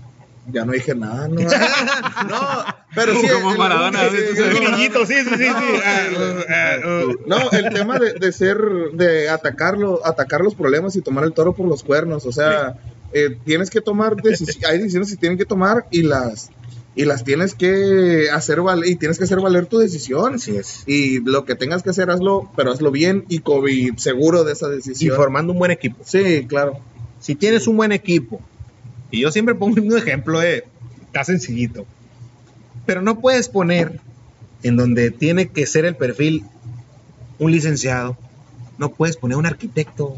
[0.50, 1.42] ya no dije nada, ¿no?
[2.30, 2.66] no,
[2.96, 3.28] pero sí.
[3.28, 4.38] Como el- Maradona, sí, ¿ves?
[4.38, 7.18] sí, Un sí, niñito, sí, sí, sí, sí.
[7.26, 8.58] No, el tema de, de ser,
[8.94, 12.76] de atacarlo, atacar los problemas y tomar el toro por los cuernos, o sea,
[13.12, 16.52] eh, tienes que tomar decisiones, hay decisiones que tienen que tomar y las,
[16.96, 20.36] y las tienes que hacer valer, y tienes que hacer valer tu decisión.
[20.36, 20.84] Así es.
[20.88, 24.68] Y lo que tengas que hacer, hazlo, pero hazlo bien y, y seguro de esa
[24.68, 25.16] Y decisión.
[25.16, 25.98] formando un buen equipo.
[26.04, 26.80] Sí, claro.
[27.20, 28.42] Si tienes un buen equipo,
[29.10, 30.66] y yo siempre pongo un ejemplo de,
[31.06, 31.86] está sencillito,
[32.86, 34.00] pero no puedes poner
[34.64, 36.44] en donde tiene que ser el perfil
[37.40, 38.18] un licenciado,
[38.78, 40.18] no puedes poner un arquitecto,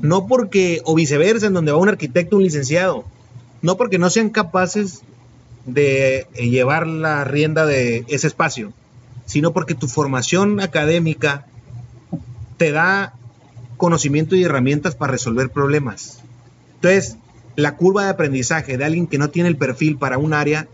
[0.00, 3.04] no porque, o viceversa, en donde va un arquitecto, un licenciado,
[3.62, 5.02] no porque no sean capaces
[5.66, 8.72] de eh, llevar la rienda de ese espacio,
[9.26, 11.46] sino porque tu formación académica
[12.56, 13.14] te da
[13.76, 16.20] conocimiento y herramientas para resolver problemas.
[16.76, 17.16] Entonces,
[17.56, 20.68] la curva de aprendizaje de alguien que no tiene el perfil para un área,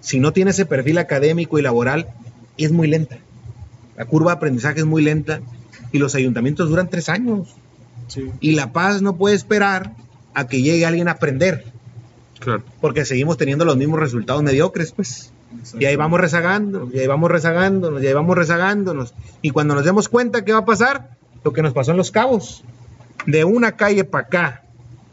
[0.00, 2.08] si no tiene ese perfil académico y laboral,
[2.56, 3.18] es muy lenta.
[3.96, 5.40] La curva de aprendizaje es muy lenta
[5.92, 7.48] y los ayuntamientos duran tres años.
[8.08, 8.30] Sí.
[8.40, 9.94] Y La Paz no puede esperar
[10.34, 11.64] a que llegue alguien a aprender,
[12.40, 12.62] Claro.
[12.80, 15.32] porque seguimos teniendo los mismos resultados mediocres, pues.
[15.78, 19.14] Y ahí vamos rezagándonos, y ahí vamos rezagándonos, y ahí vamos rezagándonos.
[19.42, 21.10] Y cuando nos demos cuenta, ¿qué va a pasar?
[21.44, 22.62] Lo que nos pasó en Los Cabos.
[23.26, 24.62] De una calle para acá,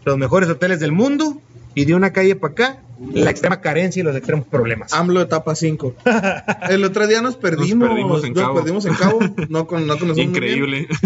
[0.05, 1.41] los mejores hoteles del mundo,
[1.75, 2.77] y de una calle para acá,
[3.13, 4.91] la extrema carencia y los extremos problemas.
[4.93, 5.95] AMLO etapa 5.
[6.69, 7.87] El otro día nos perdimos.
[7.89, 8.55] perdimos en nos Cabo.
[8.55, 9.19] perdimos en Cabo.
[9.49, 10.29] No, con, no conocemos muy bien.
[10.29, 10.87] Increíble.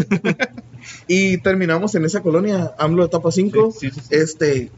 [1.07, 3.71] Y terminamos en esa colonia, AMLO etapa 5.
[3.77, 4.07] Sí, sí, sí.
[4.11, 4.71] Este,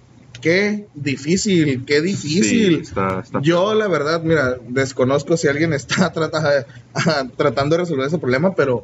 [0.43, 2.43] qué difícil, qué difícil.
[2.43, 7.83] Sí, está- está Yo, la verdad, mira, desconozco si alguien está trata- ah, tratando de
[7.83, 8.83] resolver ese problema, pero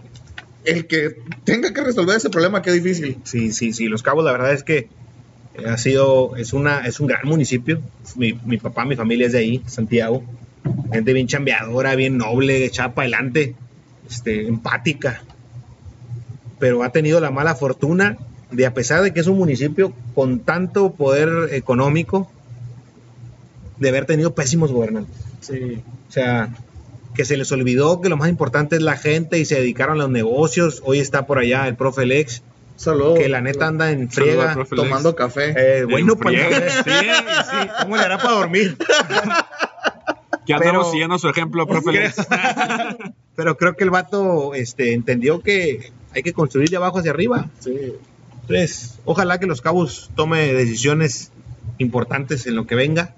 [0.64, 3.18] el que tenga que resolver ese problema, qué difícil.
[3.26, 3.88] Sí, sí, sí.
[3.88, 4.88] Los Cabos, la verdad es que
[5.66, 7.82] ha sido, es una, es un gran municipio.
[8.16, 10.24] Mi, mi papá, mi familia es de ahí, Santiago.
[10.94, 13.56] Gente bien chambeadora, bien noble, echada para adelante,
[14.10, 15.22] este, empática.
[16.60, 18.18] Pero ha tenido la mala fortuna
[18.52, 22.30] de, a pesar de que es un municipio con tanto poder económico,
[23.78, 25.16] de haber tenido pésimos gobernantes.
[25.42, 25.82] Sí.
[26.08, 26.50] O sea,
[27.16, 30.04] que se les olvidó que lo más importante es la gente y se dedicaron a
[30.04, 30.82] los negocios.
[30.86, 32.44] Hoy está por allá el profe Lex,
[32.76, 34.56] Solo que la neta anda en friega.
[34.74, 35.54] tomando café.
[35.58, 36.70] Eh, bueno, En para café.
[36.70, 37.08] Sí,
[37.52, 37.68] sí.
[37.82, 38.78] ¿Cómo le hará para dormir?
[40.52, 41.92] Andamos Pero- siguiendo su ejemplo, profe.
[41.92, 42.16] Lex.
[43.36, 47.50] Pero creo que el vato este, entendió que hay que construir de abajo hacia arriba.
[47.60, 47.94] Sí.
[48.50, 51.32] Entonces, ojalá que los cabos tome decisiones
[51.78, 53.14] importantes en lo que venga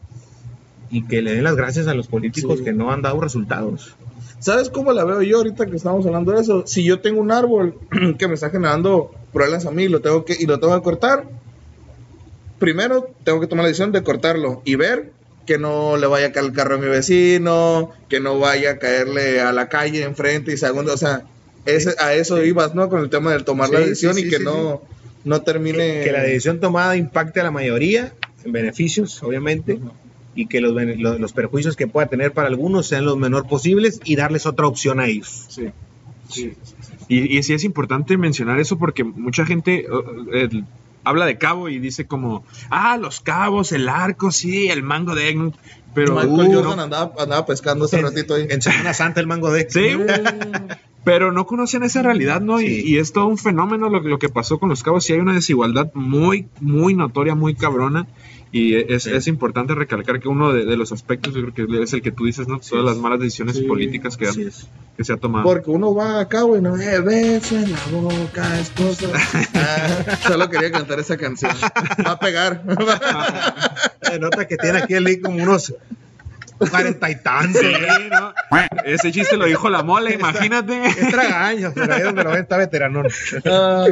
[0.92, 2.66] y que le den las gracias a los políticos Sí.
[2.66, 3.96] que no han dado resultados.
[4.40, 6.64] ¿Sabes cómo la veo yo ahorita que estamos hablando de eso?
[6.68, 7.76] Si yo tengo un árbol
[8.20, 11.26] que me está generando problemas a mí lo tengo que, y lo tengo que cortar,
[12.60, 15.12] primero tengo que tomar la decisión de cortarlo y ver
[15.46, 18.78] que no le vaya a caer el carro a mi vecino, que no vaya a
[18.78, 21.24] caerle a la calle enfrente y segundo, o sea,
[21.66, 22.90] ese, a eso ibas, ¿no?
[22.90, 24.82] Con el tema del tomar la Sí, decisión sí, y que no,
[25.24, 26.00] no termine...
[26.00, 28.14] Que, que la decisión tomada impacte a la mayoría
[28.44, 29.80] en beneficios, obviamente,
[30.36, 33.48] y que los, bene- lo- los perjuicios que pueda tener para algunos sean los menor
[33.48, 35.46] posibles y darles otra opción a ellos.
[35.50, 35.70] Sí.
[36.30, 36.54] Sí.
[37.08, 40.66] Y, y sí es importante mencionar eso porque mucha gente uh, el-
[41.04, 45.30] habla de cabo y dice como, ah, los cabos, el arco, sí, el mango de
[45.30, 45.56] Egmont,
[45.94, 46.14] pero...
[46.16, 48.48] Michael uh, Jordan no- andaba, andaba pescando hace En- ratito ahí.
[48.50, 49.68] En Semana Santa el mango de...
[49.70, 49.90] Sí,
[51.04, 52.62] pero no conocen esa realidad, ¿no?
[52.62, 52.82] Y- Sí.
[52.86, 55.04] Y, es todo un fenómeno lo, lo que pasó con los cabos.
[55.06, 58.08] Sí hay una desigualdad muy, muy notoria, muy cabrona.
[58.54, 59.12] Y es, Sí.
[59.14, 62.12] es importante recalcar que uno de, de los aspectos, yo creo que es el que
[62.12, 62.60] tú dices, ¿no?
[62.60, 64.68] Todas las malas decisiones Sí, políticas que, es.
[64.98, 65.46] que se ha tomado.
[65.46, 69.08] Porque uno va acá, güey, no, eh, beso en la boca, esposa.
[69.56, 71.54] Ah, solo quería cantar esa canción.
[72.06, 72.64] Va a pegar.
[74.02, 75.74] Se nota que tiene aquí el Lee como unos
[76.70, 77.62] cuarenta y tantos.
[77.62, 78.34] Sí, ¿no?
[78.86, 80.86] Ese chiste lo dijo la mole, imagínate.
[80.86, 83.04] Es tragaños, pero ahí donde lo ven está veterano.
[83.46, 83.86] Ah.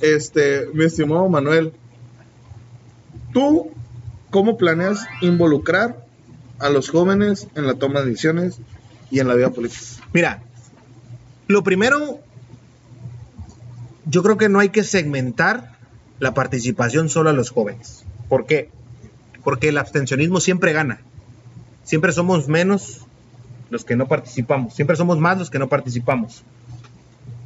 [0.00, 1.72] este, mi estimado Manuel,
[3.32, 3.70] ¿tú
[4.30, 6.04] cómo planeas involucrar
[6.58, 8.58] a los jóvenes en la toma de decisiones
[9.10, 9.82] y en la vida política?
[10.12, 10.42] Mira,
[11.48, 12.20] lo primero,
[14.06, 15.76] yo creo que no hay que segmentar
[16.18, 18.04] la participación solo a los jóvenes.
[18.28, 18.70] ¿Por qué?
[19.44, 21.00] Porque el abstencionismo siempre gana.
[21.84, 23.00] Siempre somos menos
[23.70, 24.74] los que no participamos.
[24.74, 26.42] Siempre somos más los que no participamos.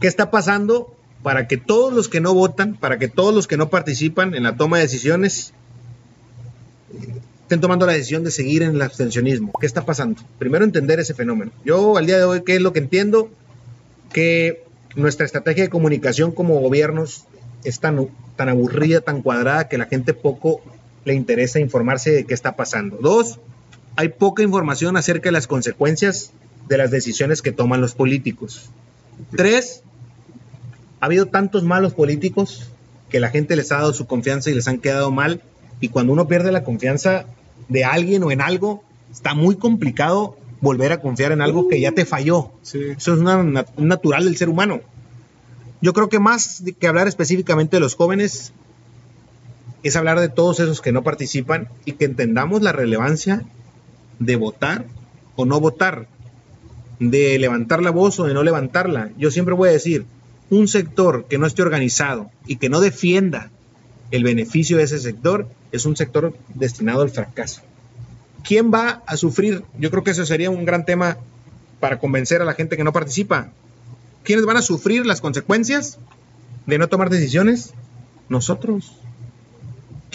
[0.00, 3.56] ¿Qué está pasando para que todos los que no votan, para que todos los que
[3.56, 5.52] no participan en la toma de decisiones
[7.42, 9.52] estén tomando la decisión de seguir en el abstencionismo?
[9.58, 10.20] ¿Qué está pasando?
[10.38, 11.52] Primero entender ese fenómeno.
[11.64, 13.30] Yo al día de hoy, ¿qué es lo que entiendo?
[14.12, 14.64] Que
[14.96, 17.24] nuestra estrategia de comunicación como gobiernos
[17.64, 20.60] es tan, tan aburrida, tan cuadrada, que la gente poco
[21.06, 22.98] le interesa informarse de qué está pasando.
[23.00, 23.38] Dos,
[23.96, 26.32] hay poca información acerca de las consecuencias
[26.68, 28.70] de las decisiones que toman los políticos.
[29.34, 29.82] Tres,
[31.00, 32.68] ha habido tantos malos políticos
[33.08, 35.40] que la gente les ha dado su confianza y les han quedado mal.
[35.80, 37.26] Y cuando uno pierde la confianza
[37.68, 38.82] de alguien o en algo,
[39.12, 42.50] está muy complicado volver a confiar en algo que ya te falló.
[42.96, 44.80] Eso es una, nat- un natural del ser humano.
[45.80, 48.52] Yo creo que más que hablar específicamente de los jóvenes,
[49.86, 53.44] es hablar de todos esos que no participan y que entendamos la relevancia
[54.18, 54.86] de votar
[55.36, 56.08] o no votar,
[56.98, 59.10] de levantar la voz o de no levantarla.
[59.18, 60.06] Yo siempre voy a decir,
[60.50, 63.50] un sector que no esté organizado y que no defienda
[64.10, 67.62] el beneficio de ese sector es un sector destinado al fracaso.
[68.44, 69.64] ¿Quién va a sufrir?
[69.78, 71.18] Yo creo que eso sería un gran tema
[71.80, 73.50] para convencer a la gente que no participa.
[74.22, 75.98] ¿Quiénes van a sufrir las consecuencias
[76.66, 77.74] de no tomar decisiones?
[78.28, 78.92] Nosotros.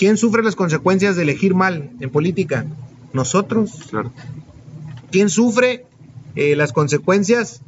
[0.02, 2.66] ¿Quién sufre las consecuencias de elegir mal en política?
[3.14, 3.70] Nosotros.
[3.92, 4.12] Claro.
[5.12, 5.86] ¿Quién sufre
[6.36, 7.62] eh, las consecuencias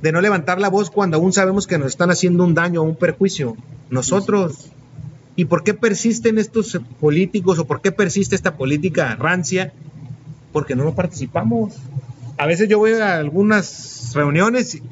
[0.00, 2.84] de no levantar la voz cuando aún sabemos que nos están haciendo un daño o
[2.84, 3.58] un perjuicio?
[3.90, 4.70] Nosotros.
[5.36, 9.74] ¿Y por qué persisten estos políticos o por qué persiste esta política rancia
[10.54, 11.74] porque no participamos.
[12.38, 14.82] A veces yo voy a algunas reuniones y,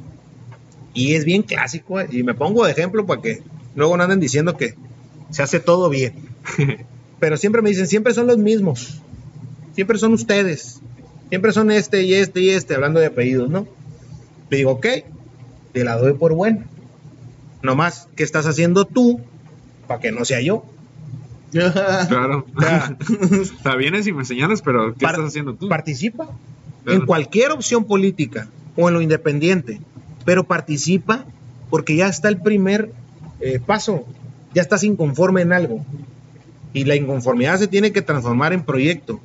[0.92, 3.42] y es bien clásico, eh, y me pongo de ejemplo para que
[3.74, 4.74] luego no anden diciendo que
[5.30, 6.23] se hace todo bien.
[7.20, 9.00] Pero siempre me dicen, siempre son los mismos,
[9.74, 10.80] siempre son ustedes,
[11.28, 13.66] siempre son este y este y este, hablando de apellidos, ¿no?
[14.50, 14.86] Le digo, ok,
[15.72, 16.66] te la doy por buena.
[17.62, 19.20] Nomás, ¿qué estás haciendo tú
[19.86, 20.64] para que no sea yo?
[21.54, 22.46] Claro.
[23.40, 25.68] Está bien si me señalas, pero ¿qué estás haciendo tú?
[25.68, 26.26] Participa
[26.82, 27.00] Claro.
[27.00, 29.80] en cualquier opción política o en lo independiente,
[30.26, 31.24] pero participa
[31.70, 32.90] porque ya está el primer
[33.40, 34.04] eh, paso,
[34.52, 35.86] ya estás inconforme en algo
[36.74, 39.20] y la inconformidad se tiene que transformar en proyecto.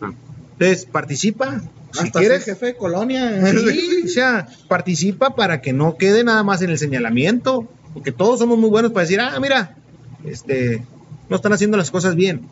[0.00, 0.12] Ah.
[0.52, 1.60] Entonces, participa.
[1.92, 3.42] Si Hasta quieres, jefe de colonia.
[3.52, 8.38] Sí, o sea, participa para que no quede nada más en el señalamiento, porque todos
[8.38, 9.76] somos muy buenos para decir, ah, mira,
[10.24, 10.82] este,
[11.28, 12.42] no están haciendo las cosas bien.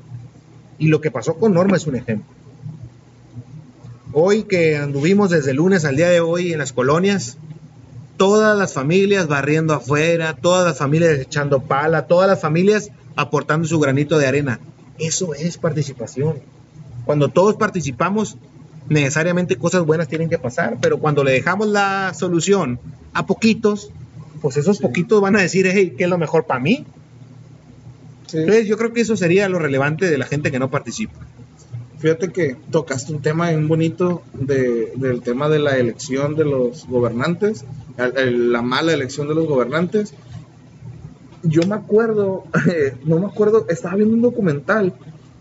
[0.79, 2.29] Y lo que pasó con Norma es un ejemplo.
[4.13, 7.39] Hoy que anduvimos desde el lunes al día de hoy en las colonias,
[8.17, 13.79] todas las familias barriendo afuera, todas las familias echando pala, todas las familias aportando su
[13.81, 14.61] granito de arena.
[14.99, 16.37] Eso es participación.
[17.05, 18.37] Cuando todos participamos,
[18.89, 22.79] necesariamente cosas buenas tienen que pasar, pero cuando le dejamos la solución
[23.13, 23.91] a poquitos,
[24.43, 26.85] pues esos poquitos van a decir, hey, ¿qué es lo mejor para mí?
[28.27, 28.39] Sí.
[28.39, 31.15] Entonces yo creo que eso sería lo relevante de la gente que no participa.
[31.99, 36.87] Fíjate que tocaste un tema bien bonito de- del tema de la elección de los
[36.87, 37.65] gobernantes,
[37.99, 40.15] la mala elección de los gobernantes.
[41.43, 42.45] Yo me acuerdo,
[43.05, 44.95] no me acuerdo, estaba viendo un documental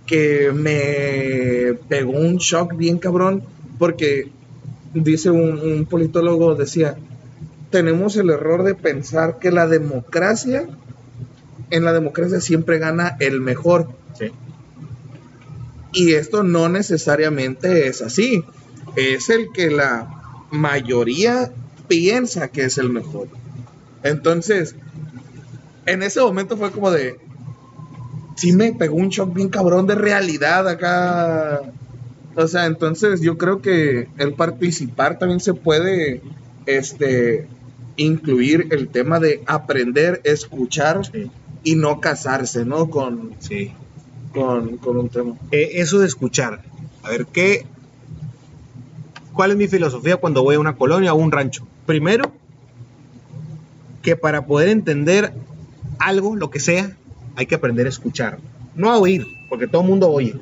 [0.06, 3.44] que me pegó un shock bien cabrón
[3.78, 4.32] porque
[4.94, 6.98] dice un, un politólogo, decía,
[7.70, 10.68] tenemos el error de pensar que la democracia,
[11.70, 13.90] en la democracia siempre gana el mejor.
[14.18, 14.32] Sí.
[15.92, 18.44] Y esto no necesariamente es así.
[18.96, 21.52] Es el que la mayoría
[21.88, 23.28] piensa que es el mejor.
[24.04, 24.76] Entonces,
[25.92, 27.18] en ese momento fue como de.
[28.36, 31.62] Sí me pegó un shock bien cabrón de realidad acá.
[32.36, 36.22] O sea, entonces yo creo que el participar también se puede
[36.66, 37.48] este,
[37.98, 41.30] incluir el tema de aprender, escuchar Sí.
[41.64, 42.90] y no casarse, ¿no?
[42.90, 43.74] Con, Sí.
[44.34, 45.36] con, con un tema.
[45.52, 46.62] Eh, eso de escuchar.
[47.04, 47.66] A ver, ¿qué?
[49.34, 51.68] ¿Cuál es mi filosofía cuando voy a una colonia o un rancho?
[51.86, 52.32] Primero,
[54.02, 55.34] que para poder entender
[56.00, 56.96] algo, lo que sea,
[57.36, 58.40] hay que aprender a escuchar.
[58.76, 60.36] No a oír, porque todo el mundo oye.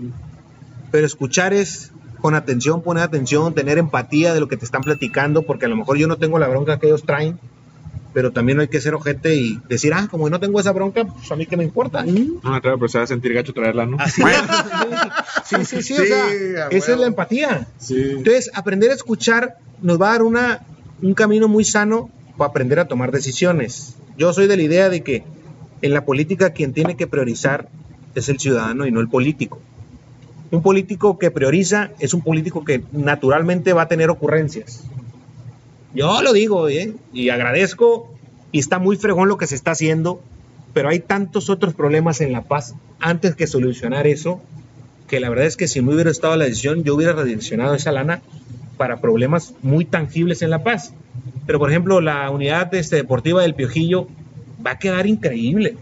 [0.91, 1.91] Pero escuchar es
[2.21, 5.75] con atención, poner atención, tener empatía de lo que te están platicando, porque a lo
[5.75, 7.39] mejor yo no tengo la bronca que ellos traen,
[8.13, 11.31] pero también hay que ser ojete y decir, ah, como no tengo esa bronca, pues
[11.31, 12.03] a mí qué me importa.
[12.03, 13.97] No, claro, pero se va a sentir gacho traerla, ¿no?
[13.99, 14.23] Así.
[15.45, 17.67] Sí, sí, sí, o sea, esa es la empatía.
[17.77, 17.95] Sí.
[18.17, 20.61] Entonces, aprender a escuchar nos va a dar una,
[21.01, 23.95] un camino muy sano para aprender a tomar decisiones.
[24.17, 25.23] Yo soy de la idea de que
[25.82, 27.69] en la política quien tiene que priorizar
[28.15, 29.59] es el ciudadano y no el político.
[30.49, 34.84] Un político que prioriza es un político que naturalmente va a tener ocurrencias.
[35.93, 36.93] Yo lo digo, ¿eh?
[37.11, 38.13] y agradezco,
[38.51, 40.21] y está muy fregón lo que se está haciendo,
[40.73, 44.41] pero hay tantos otros problemas en La Paz antes que solucionar eso,
[45.07, 47.91] que la verdad es que si no hubiera estado la decisión, yo hubiera redireccionado esa
[47.91, 48.21] lana
[48.78, 50.93] para problemas muy tangibles en La Paz.
[51.45, 54.07] Pero, por ejemplo, la unidad este, deportiva del Piojillo
[54.65, 55.77] va a quedar increíble.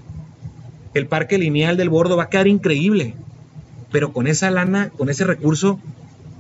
[0.94, 3.14] El parque lineal del Bordo va a quedar increíble.
[3.92, 5.80] Pero con esa lana, con ese recurso,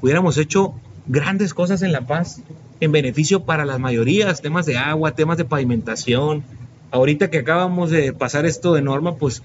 [0.01, 0.73] hubiéramos hecho
[1.07, 2.41] grandes cosas en La Paz
[2.79, 6.43] en beneficio para las mayorías, temas de agua, temas de pavimentación.
[6.91, 9.43] Ahorita que acabamos de pasar esto de norma, pues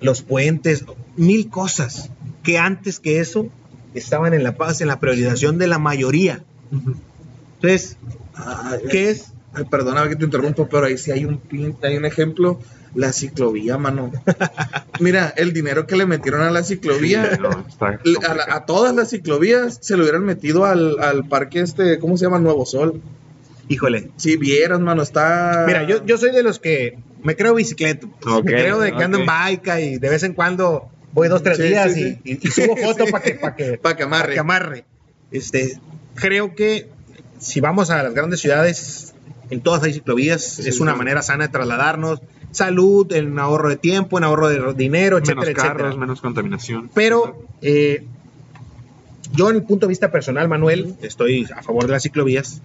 [0.00, 0.84] los puentes,
[1.16, 2.10] mil cosas
[2.42, 3.48] que antes que eso
[3.94, 6.42] estaban en La Paz, en la priorización de la mayoría.
[7.56, 7.96] Entonces,
[8.34, 9.32] Ay, ¿qué es?
[9.58, 12.58] Ay, perdóname que te interrumpo, pero ahí sí hay un pin- hay un ejemplo,
[12.94, 14.10] la ciclovía, mano.
[15.00, 17.64] Mira, el dinero que le metieron a la ciclovía, Sí, no, a,
[17.96, 18.34] complicado.
[18.36, 22.24] la- a todas las ciclovías se lo hubieran metido al, al parque este, ¿cómo se
[22.24, 22.38] llama?
[22.38, 23.00] Nuevo Sol.
[23.68, 24.10] Híjole.
[24.16, 25.64] Si vieras, mano, está...
[25.66, 28.06] Mira, yo, yo soy de los que me creo bicicleta.
[28.42, 31.58] Me creo de que ando en bike y de vez en cuando voy dos, tres
[31.58, 33.12] Sí, días sí, y, y- y subo foto Sí.
[33.12, 34.28] para que, para que, Pa' que amarre.
[34.28, 34.84] pa' que amarre.
[35.30, 35.78] Este,
[36.14, 36.88] creo que
[37.38, 39.07] si vamos a las grandes ciudades,
[39.50, 40.98] en todas hay ciclovías, Sí, es una sí.
[40.98, 42.20] manera sana de trasladarnos.
[42.50, 45.74] Salud, en ahorro de tiempo, en ahorro de dinero, etcétera, menos etcétera.
[45.76, 46.90] carros, menos contaminación.
[46.94, 48.04] Pero eh,
[49.34, 52.62] yo en mi punto de vista personal, Manuel, estoy a favor de las ciclovías,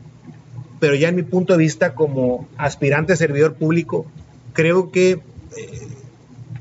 [0.80, 4.06] pero ya en mi punto de vista como aspirante servidor público,
[4.54, 5.12] creo que
[5.58, 5.88] eh,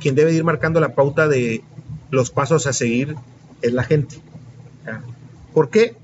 [0.01, 1.63] quien debe ir marcando la pauta de
[2.11, 3.15] los pasos a seguir
[3.63, 4.17] es la gente.
[4.85, 5.01] Sea,
[5.55, 5.95] ¿Por qué?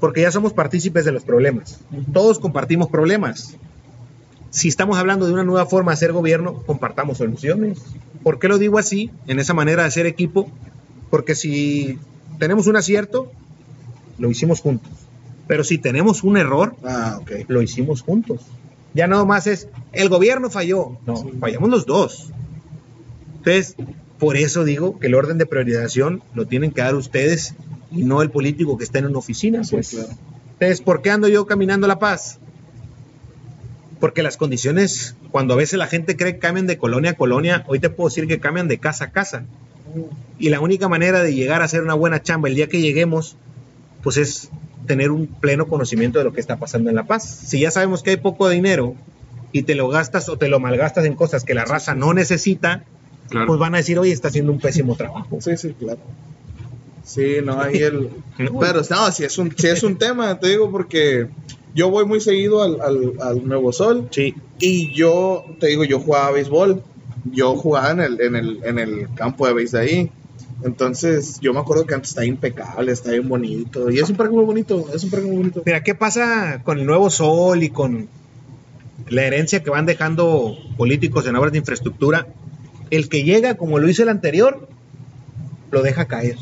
[0.00, 1.80] Porque ya somos partícipes de los problemas.
[2.12, 3.56] Todos compartimos problemas.
[4.50, 7.78] Si estamos hablando de una nueva forma de hacer gobierno, compartamos soluciones.
[8.22, 10.50] ¿Por qué lo digo así, en esa manera de hacer equipo?
[11.10, 11.98] Porque si
[12.38, 13.30] tenemos un acierto,
[14.18, 14.90] lo hicimos juntos.
[15.46, 17.30] Pero si tenemos un error, Ah, ok.
[17.48, 18.40] lo hicimos juntos.
[18.94, 20.98] Ya nada más es, el gobierno falló.
[21.06, 22.30] No, fallamos los dos.
[23.38, 23.76] Entonces,
[24.18, 27.54] por eso digo que el orden de priorización lo tienen que dar ustedes
[27.90, 29.62] y no el político que está en una oficina.
[29.70, 29.90] Pues.
[29.90, 30.08] claro.
[30.54, 32.38] Entonces, ¿por qué ando yo caminando la paz?
[34.00, 37.64] Porque las condiciones, cuando a veces la gente cree que cambian de colonia a colonia,
[37.66, 39.44] hoy te puedo decir que cambian de casa a casa.
[40.38, 43.36] Y la única manera de llegar a hacer una buena chamba el día que lleguemos,
[44.02, 44.50] pues es
[44.86, 47.24] tener un pleno conocimiento de lo que está pasando en La Paz.
[47.24, 48.94] Si ya sabemos que hay poco dinero
[49.50, 52.84] y te lo gastas o te lo malgastas en cosas que la raza no necesita,
[53.30, 53.46] Claro.
[53.46, 55.38] pues van a decir, oye, está haciendo un pésimo trabajo.
[55.40, 55.98] Sí, sí, claro.
[57.08, 58.10] Sí, no, ahí el...
[58.36, 61.28] Pero no, si es un, si es un tema, te digo, porque
[61.74, 66.00] yo voy muy seguido al, al, al Nuevo Sol Sí, y yo, te digo, yo
[66.00, 66.82] jugaba béisbol.
[67.32, 70.10] Yo jugaba en el, en el, en el campo de béis de ahí.
[70.64, 73.90] Entonces, yo me acuerdo que antes está impecable, está bien bonito.
[73.90, 75.62] Y es un parque muy bonito, es un parque muy bonito.
[75.64, 78.08] Mira, ¿qué pasa con el nuevo sol y con
[79.08, 82.26] la herencia que van dejando políticos en obras de infraestructura?
[82.90, 84.68] El que llega, como lo hizo el anterior,
[85.70, 86.36] lo deja caer.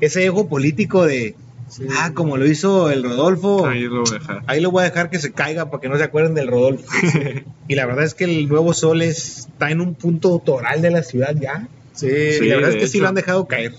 [0.00, 1.34] Ese ego político de,
[1.68, 1.84] sí.
[1.98, 4.42] ah, como lo hizo el Rodolfo, Ahí lo voy a dejar.
[4.46, 6.84] ahí lo voy a dejar que se caiga para que no se acuerden del Rodolfo.
[7.68, 10.90] y la verdad es que el nuevo sol es- está en un punto autoral de
[10.90, 11.68] la ciudad ya.
[11.92, 12.08] Sí,
[12.42, 13.74] la verdad es que sí lo han dejado caer.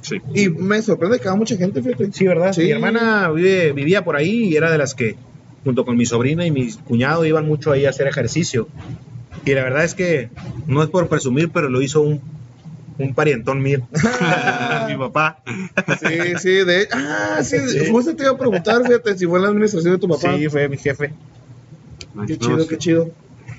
[0.00, 0.16] Sí.
[0.34, 2.12] Y me sorprende que va mucha gente, fíjate.
[2.12, 2.52] Sí, ¿verdad?
[2.54, 2.62] Sí.
[2.62, 5.16] Mi hermana vive- vivía por ahí y era de las que,
[5.64, 8.68] junto con mi sobrina y mi cuñado, iban mucho ahí a hacer ejercicio.
[9.44, 10.30] Y la verdad es que,
[10.66, 12.22] no es por presumir, pero lo hizo un,
[12.98, 13.86] un parientón mío.
[14.88, 15.40] mi papá.
[16.00, 17.90] Sí, sí, de Ah, sí, Sí.
[17.90, 20.36] justo te iba a preguntar, fíjate, si fue en la administración de tu papá.
[20.36, 21.12] Sí, fue mi jefe.
[22.26, 23.10] Qué chido, qué chido.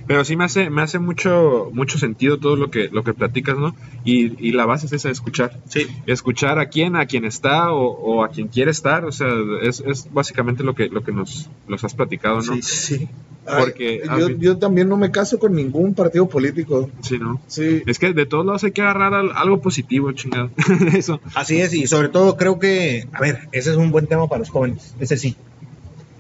[0.10, 3.60] Pero sí me hace, me hace mucho, mucho sentido todo lo que, lo que platicas,
[3.60, 3.76] ¿no?
[4.04, 5.60] Y, y la base es esa, escuchar.
[5.70, 5.86] Sí.
[6.08, 9.06] Escuchar a quién, a quien está o, o a quien quiere estar.
[9.06, 9.28] O sea,
[9.62, 12.56] es, es básicamente lo que, lo que nos los has platicado, ¿no?
[12.56, 13.08] Sí, sí.
[13.46, 16.90] Porque- Ay, yo, yo también no me caso con ningún partido político.
[17.02, 17.40] Sí, ¿no?
[17.46, 17.84] Sí.
[17.86, 20.50] Es que de todos lados hay que agarrar al- algo positivo, chingado.
[20.96, 21.20] Eso.
[21.36, 24.40] Así es, y sobre todo creo que, a ver, ese es un buen tema para
[24.40, 25.36] los jóvenes, ese sí.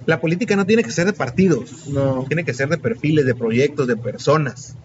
[0.09, 2.25] La política no tiene que ser de partidos, No.
[2.27, 4.75] tiene que ser de perfiles, de proyectos, de personas.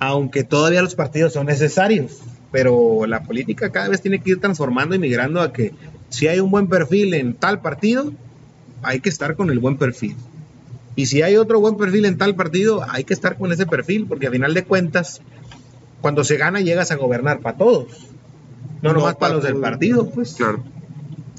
[0.00, 2.18] Aunque todavía los partidos son necesarios,
[2.50, 5.72] pero la política cada vez tiene que ir transformando y migrando a que
[6.08, 8.12] si hay un buen perfil en tal partido,
[8.82, 10.16] hay que estar con el buen perfil.
[10.96, 14.06] Y si hay otro buen perfil en tal partido, hay que estar con ese perfil,
[14.08, 15.20] porque a final de cuentas,
[16.00, 18.08] cuando se gana llegas a gobernar para todos.
[18.82, 20.34] No, No nomás pa' para los del partido, pues.
[20.34, 20.64] Claro.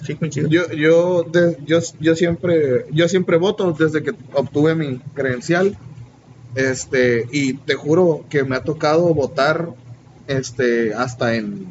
[0.05, 0.49] Sí, coincido.
[0.49, 5.77] Yo, yo, de- yo, yo siempre, yo siempre voto desde que obtuve mi credencial.
[6.55, 9.69] Este, y te juro que me ha tocado votar
[10.27, 11.65] este, hasta en,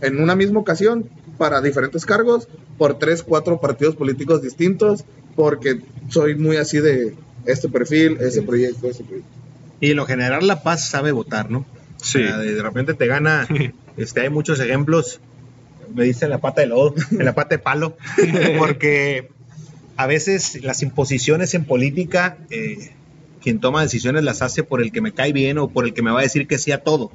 [0.00, 1.08] en una misma ocasión
[1.38, 5.04] para diferentes cargos por tres, cuatro partidos políticos distintos,
[5.36, 7.14] porque soy muy así de
[7.46, 9.30] este perfil, ese proyecto, ese proyecto.
[9.80, 11.64] Y en lo general La Paz sabe votar, ¿no?
[12.02, 12.18] Sí.
[12.22, 13.46] O sea, de, de repente te gana,
[13.96, 15.20] este, hay muchos ejemplos,
[15.94, 17.96] me dicen la pata de lodo, en la pata de palo,
[18.58, 19.28] porque
[19.96, 22.90] a veces las imposiciones en política, eh,
[23.42, 26.02] quien toma decisiones las hace por el que me cae bien o por el que
[26.02, 27.12] me va a decir que sí a todo.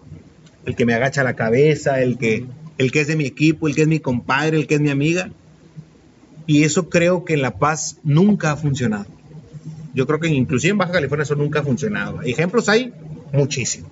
[0.66, 2.46] El que me agacha la cabeza, el que,
[2.78, 4.90] el que es de mi equipo, el que es mi compadre, el que es mi
[4.90, 5.32] amiga.
[6.46, 9.06] Y eso creo que en La Paz nunca ha funcionado.
[9.94, 12.22] Yo creo que inclusive en Baja California eso nunca ha funcionado.
[12.22, 12.94] Ejemplos hay
[13.34, 13.92] muchísimos.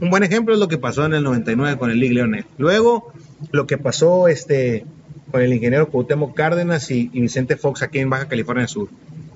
[0.00, 2.46] Un buen ejemplo es lo que pasó en el 99 con el League Leonel.
[2.56, 3.12] Luego,
[3.52, 4.84] lo que pasó este,
[5.30, 8.88] con el ingeniero Cuauhtémoc Cárdenas y, y Vicente Fox aquí en Baja California Sur.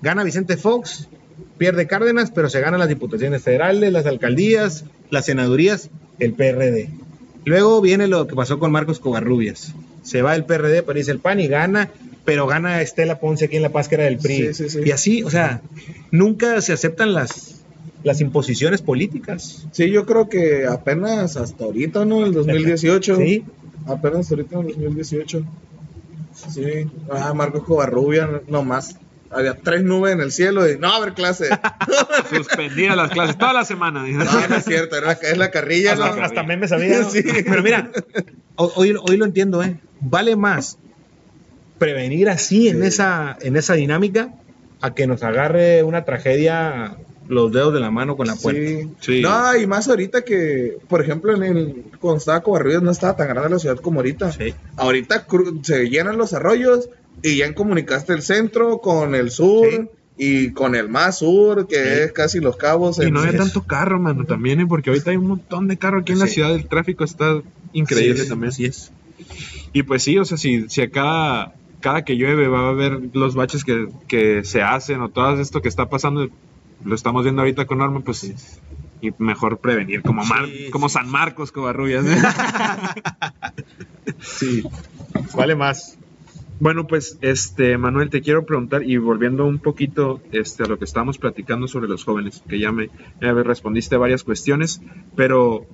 [0.03, 1.09] Gana Vicente Fox,
[1.59, 6.91] pierde Cárdenas, pero se ganan las diputaciones federales, las alcaldías, las senadurías, el PRD.
[7.45, 9.75] Luego viene lo que pasó con Marcos Covarrubias.
[10.03, 11.91] Se va el PRD, pero dice el PAN y gana,
[12.25, 14.37] pero gana Estela Ponce aquí en La Paz, que era del PRI.
[14.37, 14.81] Sí, sí, sí.
[14.85, 15.63] Y así, o sea,
[16.11, 17.65] nunca se aceptan las,
[18.03, 19.67] las imposiciones políticas.
[19.73, 22.25] Sí, yo creo que apenas hasta ahorita, ¿no?
[22.25, 23.17] El 2018.
[23.17, 23.45] Sí,
[23.87, 25.45] Apenas ahorita en el 2018.
[26.51, 26.91] Sí.
[27.11, 28.97] Ah, Marcos Covarrubia, nomás.
[29.30, 31.49] Había tres nubes en el cielo y no va a haber clase.
[32.30, 34.05] Suspendía las clases toda la semana.
[34.07, 35.95] No, no es cierto, era, es la carrilla.
[35.97, 36.05] ¿no?
[36.05, 37.01] hasta, hasta memes había.
[37.01, 37.11] ¿no?
[37.11, 37.22] Sí.
[37.22, 37.91] Pero mira,
[38.57, 39.76] ho- hoy, hoy lo entiendo, ¿eh?
[40.01, 40.78] Vale más
[41.78, 44.32] prevenir así en, esa, en esa dinámica
[44.80, 46.97] a que nos agarre una tragedia
[47.29, 48.61] los dedos de la mano con la puerta.
[48.61, 48.89] Sí.
[49.01, 49.20] Sí.
[49.22, 53.29] No, y más ahorita que, por ejemplo, en el, cuando estaba Covarrubias no estaba tan
[53.29, 54.33] grande la ciudad como ahorita.
[54.33, 54.55] Sí.
[54.77, 55.27] Ahorita
[55.62, 56.91] se llenan los arroyos
[57.22, 59.89] y ya comunicaste el centro con el sur Sí.
[60.16, 62.01] y con el más sur, que Sí.
[62.05, 62.99] es casi los cabos.
[63.05, 64.66] Y no hay tanto carro, mano, también, ¿eh?
[64.66, 66.55] porque ahorita hay un montón de carro aquí en la ciudad.
[66.55, 67.41] El tráfico está
[67.72, 68.51] increíble también.
[68.51, 68.93] Así es.
[69.72, 73.35] Y pues sí, o sea, si, si acá cada que llueve va a haber los
[73.35, 76.29] baches que, que se hacen o todo esto que está pasando,
[76.85, 78.61] lo estamos viendo ahorita con Norma, pues
[79.01, 80.95] y mejor prevenir, como, Mar- Sí, como sí.
[80.95, 82.07] San Marcos, Covarrubias.
[82.07, 82.16] ¿eh?
[84.22, 84.62] sí,
[85.35, 85.99] vale más.
[86.61, 90.85] Bueno, pues, este, Manuel, te quiero preguntar, y volviendo un poquito este, a lo que
[90.85, 94.80] estábamos platicando sobre los jóvenes, que ya me, me respondiste varias cuestiones,
[95.16, 95.66] pero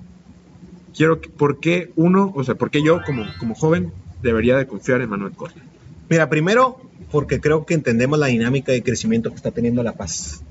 [0.95, 3.93] quiero, que- ¿por qué uno, o sea, por qué yo como, como joven
[4.23, 5.61] debería de confiar en Manuel Corte?
[6.09, 6.81] Mira, primero,
[7.11, 10.43] porque creo que entendemos la dinámica de crecimiento que está teniendo La Paz.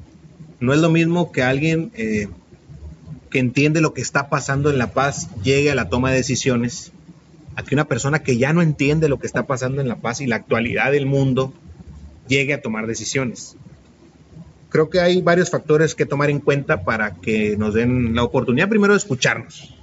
[0.61, 2.28] No es lo mismo que alguien eh,
[3.30, 6.92] que entiende lo que está pasando en La Paz llegue a la toma de decisiones,
[7.56, 10.20] a que una persona que ya no entiende lo que está pasando en La Paz
[10.20, 11.52] y la actualidad del mundo
[12.28, 13.56] llegue a tomar decisiones.
[14.68, 18.68] Creo que hay varios factores que tomar en cuenta para que nos den la oportunidad
[18.68, 19.74] primero de escucharnos.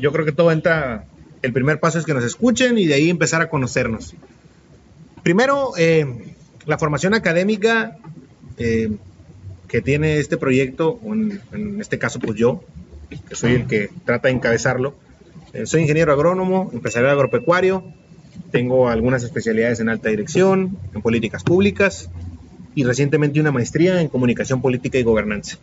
[0.00, 1.06] Yo creo que todo entra,
[1.42, 4.14] el primer paso es que nos escuchen y de ahí empezar a conocernos.
[5.22, 6.34] Primero, eh,
[6.66, 7.96] la formación académica
[8.58, 8.90] eh,
[9.68, 12.62] que tiene este proyecto, en, en este caso pues yo,
[13.28, 14.94] que soy el que trata de encabezarlo.
[15.52, 17.84] Eh, soy ingeniero agrónomo, empresarial agropecuario,
[18.50, 22.10] tengo algunas especialidades en alta dirección, en políticas públicas
[22.74, 25.58] y recientemente una maestría en comunicación política y gobernanza.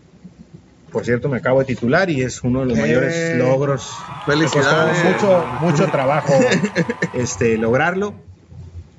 [0.91, 3.89] Por cierto, me acabo de titular y es uno de los Eh, mayores logros.
[4.26, 5.04] felicidades.
[5.06, 6.34] Me costó mucho, mucho trabajo
[7.14, 8.14] este, lograrlo.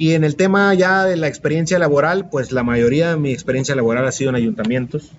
[0.03, 3.77] Y en el tema ya de la experiencia laboral, pues la mayoría de mi experiencia
[3.77, 5.13] laboral ha sido en ayuntamientos.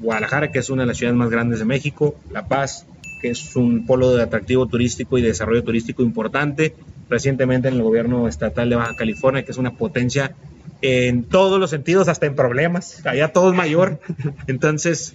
[0.00, 2.84] Guadalajara, que es una de las ciudades más grandes de México, La Paz,
[3.22, 6.74] que es un polo de atractivo turístico y de desarrollo turístico importante,
[7.08, 10.34] recientemente en el gobierno estatal de Baja California, que es una potencia
[10.82, 14.00] en todos los sentidos, hasta en problemas, allá todo es mayor.
[14.48, 15.14] Entonces,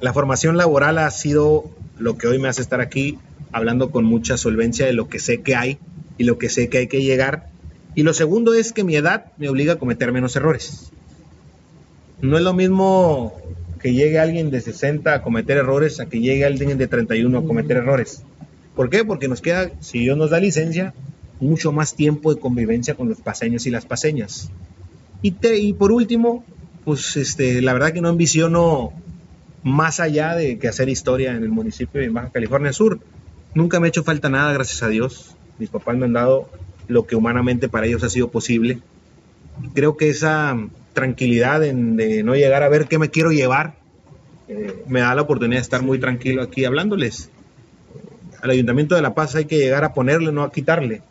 [0.00, 1.64] la formación laboral ha sido
[1.98, 3.18] lo que hoy me hace estar aquí
[3.50, 5.80] hablando con mucha solvencia de lo que sé que hay
[6.20, 7.48] y lo que sé que hay que llegar.
[7.94, 10.90] Y lo segundo es que mi edad me obliga a cometer menos errores.
[12.20, 13.32] No es lo mismo
[13.80, 17.42] que llegue alguien de 60 a cometer errores a que llegue alguien de 31 a
[17.44, 18.22] cometer errores.
[18.76, 19.02] ¿Por qué?
[19.02, 20.92] Porque nos queda, si Dios nos da licencia,
[21.40, 24.50] mucho más tiempo de convivencia con los paseños y las paseñas.
[25.22, 26.44] Y, te- y por último,
[26.84, 28.92] pues este, la verdad que no ambiciono
[29.62, 33.00] más allá de que hacer historia en el municipio de Baja California Sur.
[33.54, 35.34] Nunca me ha hecho falta nada, gracias a Dios.
[35.60, 36.48] Mis papás me han dado
[36.88, 38.80] lo que humanamente para ellos ha sido posible.
[39.74, 40.58] Creo que esa
[40.92, 43.74] tranquilidad en, de no llegar a ver qué me quiero llevar
[44.50, 47.30] eh, me da la oportunidad de estar muy tranquilo aquí hablándoles.
[48.42, 51.02] Al Ayuntamiento de La Paz hay que llegar a ponerle, no a quitarle.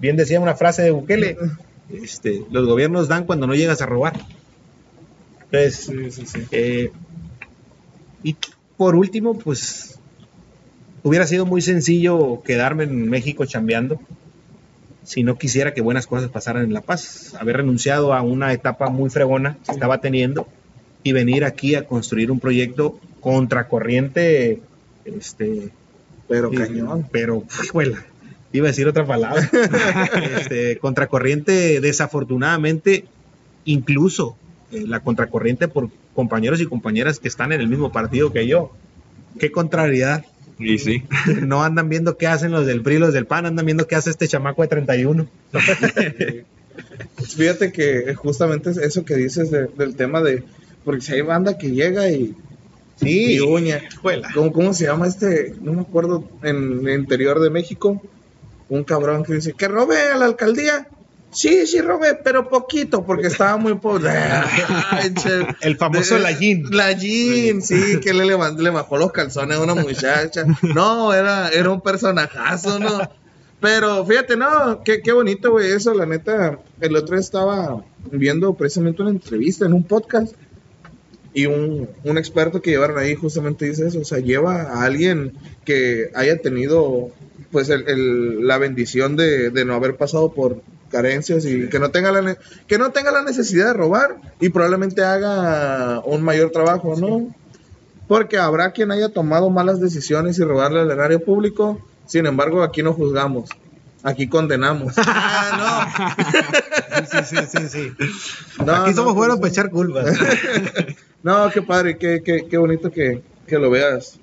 [0.00, 1.36] Bien decía una frase de Bukele,
[1.90, 4.20] este, los gobiernos dan cuando no llegas a robar.
[5.50, 5.90] Entonces,
[6.52, 6.92] eh,
[8.22, 8.36] y
[8.76, 9.97] por último, pues
[11.02, 14.00] hubiera sido muy sencillo quedarme en México chambeando
[15.04, 17.34] si no quisiera que buenas cosas pasaran en La Paz.
[17.40, 20.46] Haber renunciado a una etapa muy fregona que estaba teniendo
[21.02, 24.60] y venir aquí a construir un proyecto contracorriente,
[25.06, 25.70] este,
[26.28, 27.06] Pero y- cañón.
[27.10, 28.04] Pero, hijuela,
[28.52, 29.48] iba a decir otra palabra.
[30.40, 33.06] Este, contracorriente, desafortunadamente,
[33.64, 34.36] incluso
[34.72, 38.72] eh, la contracorriente por compañeros y compañeras que están en el mismo partido que yo.
[39.38, 40.24] Qué contrariedad.
[40.58, 41.04] Y sí.
[41.42, 44.10] No andan viendo qué hacen los del PRI los del PAN, andan viendo qué hace
[44.10, 45.26] este chamaco de 31.
[47.36, 50.44] Fíjate que justamente es eso que dices de- del tema de.
[50.84, 52.34] Porque si hay banda que llega y.
[52.96, 53.82] Sí, y uña.
[54.34, 55.54] ¿Cómo, ¿Cómo se llama este?
[55.60, 56.28] No me acuerdo.
[56.42, 58.00] En el interior de México.
[58.68, 60.88] Un cabrón que dice: ¿Que robe a la alcaldía?
[61.30, 64.10] Sí, sí, robé, pero poquito, porque estaba muy pobre.
[65.60, 66.64] El famoso De- Lallín.
[66.70, 70.44] Lallín, sí, que le, le bajó los calzones a una muchacha.
[70.74, 73.10] No, era, era un personajazo, ¿no?
[73.60, 76.58] Pero fíjate, no, qué, qué bonito, güey, eso, la neta.
[76.80, 80.34] El otro día estaba viendo precisamente una entrevista en un podcast
[81.34, 85.34] y un, un experto que llevaron ahí justamente dice eso, o sea, lleva a alguien
[85.64, 87.10] que haya tenido
[87.50, 91.90] pues el, el- la bendición de, de no haber pasado por carencias y que no
[91.90, 92.36] tenga la
[92.66, 97.34] que no tenga la necesidad de robar y probablemente haga un mayor trabajo, ¿no?
[98.06, 102.82] Porque habrá quien haya tomado malas decisiones y robarle al erario público, sin embargo, aquí
[102.82, 103.50] no juzgamos,
[104.02, 104.94] aquí condenamos.
[105.06, 106.16] Ah,
[107.10, 107.92] Sí, sí, sí, sí.
[108.58, 108.64] no.
[108.66, 110.06] No, Aquí no, somos buenos para echar culpas.
[111.22, 114.18] No, qué padre, qué, qué, qué bonito que, que lo veas,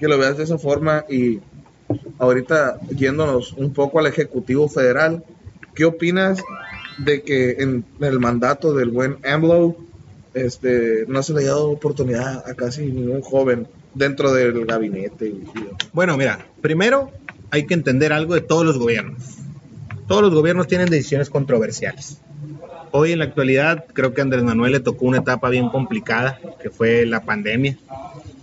[0.00, 1.40] que lo veas de esa forma y
[2.18, 5.22] ahorita yéndonos un poco al Ejecutivo Federal,
[5.74, 6.42] ¿qué opinas
[6.98, 9.76] de que en el mandato del buen AMLO
[10.34, 15.34] este, no se le haya dado oportunidad a casi ningún joven dentro del gabinete?
[15.92, 17.10] Bueno, mira, primero
[17.50, 19.22] hay que entender algo de todos los gobiernos.
[20.06, 22.18] Todos los gobiernos tienen decisiones controversiales.
[22.90, 26.38] Hoy en la actualidad creo que a Andrés Manuel le tocó una etapa bien complicada,
[26.62, 27.78] que fue la pandemia.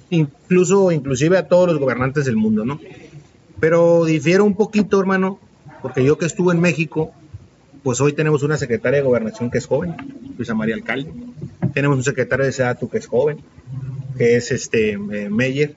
[0.09, 2.79] Incluso, inclusive a todos los gobernantes del mundo, ¿no?
[3.59, 5.39] Pero difiero un poquito, hermano,
[5.81, 7.13] porque yo que estuve en México,
[7.83, 9.95] pues hoy tenemos una secretaria de gobernación que es joven,
[10.37, 11.11] Luisa María Alcalde.
[11.73, 13.39] Tenemos un secretario de SEDATU que es joven,
[14.17, 15.75] que es este eh, Meyer,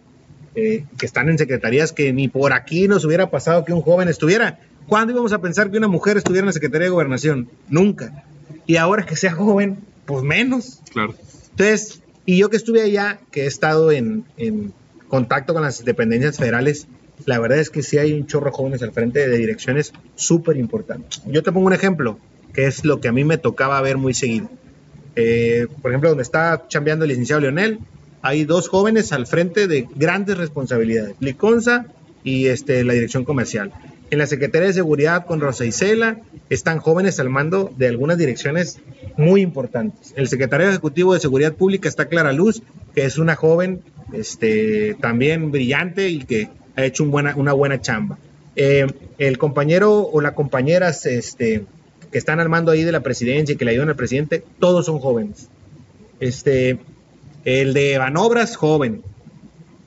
[0.55, 4.09] eh, que están en secretarías que ni por aquí nos hubiera pasado que un joven
[4.09, 4.59] estuviera.
[4.87, 7.49] ¿Cuándo íbamos a pensar que una mujer estuviera en la Secretaría de Gobernación?
[7.69, 8.25] Nunca.
[8.67, 10.81] Y ahora que sea joven, pues menos.
[10.93, 11.15] Claro.
[11.51, 14.73] Entonces, y yo que estuve allá, que he estado en, en
[15.09, 16.89] contacto con las dependencias federales,
[17.27, 21.23] la verdad es que sí hay un chorro jóvenes al frente de direcciones súper importantes.
[21.27, 22.19] Yo te pongo un ejemplo,
[22.53, 24.49] que es lo que a mí me tocaba ver muy seguido.
[25.17, 27.79] Eh, por ejemplo, donde está chambeando el licenciado Leonel,
[28.23, 31.87] hay dos jóvenes al frente de grandes responsabilidades, Liconza
[32.23, 33.73] y este, la dirección comercial.
[34.11, 36.19] En la Secretaría de Seguridad con Rosa Isela
[36.51, 38.79] están jóvenes al mando de algunas direcciones
[39.17, 40.13] muy importantes.
[40.17, 42.63] El secretario ejecutivo de Seguridad Pública está Clara Luz,
[42.95, 43.81] que es una joven
[44.13, 48.19] este, también brillante y que ha hecho un buena, una buena chamba.
[48.57, 48.87] Eh,
[49.19, 51.65] el compañero o la compañera este,
[52.11, 54.87] que están al mando ahí de la presidencia y que le ayudan al presidente, todos
[54.87, 55.49] son jóvenes.
[56.21, 56.79] Este,
[57.45, 59.03] el de Banobras, joven.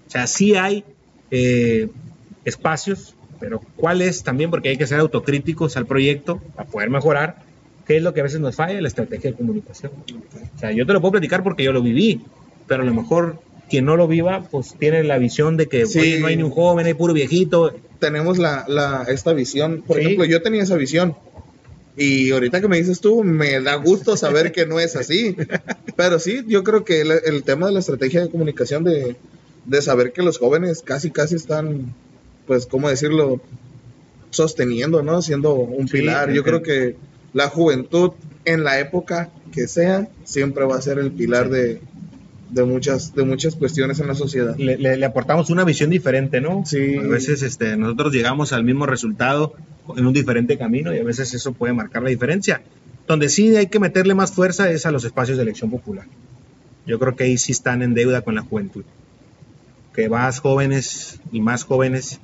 [0.07, 0.84] O sea, sí hay
[1.32, 1.90] eh,
[2.44, 4.49] espacios, pero ¿cuál es también?
[4.49, 7.44] Porque hay que ser autocríticos al proyecto para poder mejorar.
[7.86, 8.82] ¿Qué es lo que a veces nos falla?
[8.82, 9.91] La estrategia de comunicación.
[10.56, 12.22] O sea, yo te lo puedo platicar porque yo lo viví,
[12.68, 13.40] pero a lo mejor
[13.70, 16.00] quien no lo viva, pues tiene la visión de que Sí.
[16.00, 17.74] oye, no hay ni un joven, hay puro viejito.
[18.00, 19.82] tenemos la, la, esta visión.
[19.88, 20.04] Por Sí.
[20.04, 21.16] ejemplo, yo tenía esa visión.
[21.98, 25.36] Y ahorita que me dices tú, me da gusto saber que no es así.
[25.96, 29.16] Pero sí, yo creo que el, el tema de la estrategia de comunicación, de,
[29.66, 31.96] de saber que los jóvenes casi, casi están,
[32.46, 33.40] pues, ¿cómo decirlo?
[34.30, 35.22] Sosteniendo, ¿no?
[35.22, 36.32] Siendo un Sí, pilar.
[36.34, 36.98] Yo creo que
[37.34, 38.12] la juventud,
[38.44, 41.80] en la época que sea, siempre va a ser el pilar de,
[42.49, 44.55] de, muchas, de muchas cuestiones en la sociedad.
[44.57, 46.63] Le, le- le aportamos una visión diferente, ¿no?
[46.65, 46.95] Sí.
[46.97, 49.53] A veces este, nosotros llegamos al mismo resultado
[49.95, 52.61] en un diferente camino y a veces eso puede marcar la diferencia.
[53.07, 56.05] Donde sí hay que meterle más fuerza es a los espacios de elección popular.
[56.88, 58.84] Yo creo que ahí sí están en deuda con la juventud.
[59.93, 62.19] Que más jóvenes y más jóvenes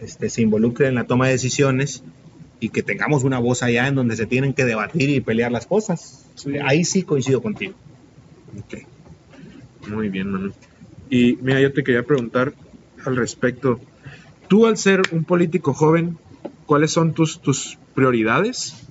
[0.00, 2.02] este, se involucren en la toma de decisiones
[2.60, 5.66] y que tengamos una voz allá en donde se tienen que debatir y pelear las
[5.66, 6.24] cosas.
[6.64, 7.74] Ahí sí coincido contigo.
[8.58, 8.84] Ok.
[9.88, 10.52] Muy bien, Manu.
[11.10, 12.54] Y mira, yo te quería preguntar
[13.04, 13.80] al respecto.
[14.48, 16.18] Tú, al ser un político joven,
[16.66, 18.86] ¿cuáles son tus, tus prioridades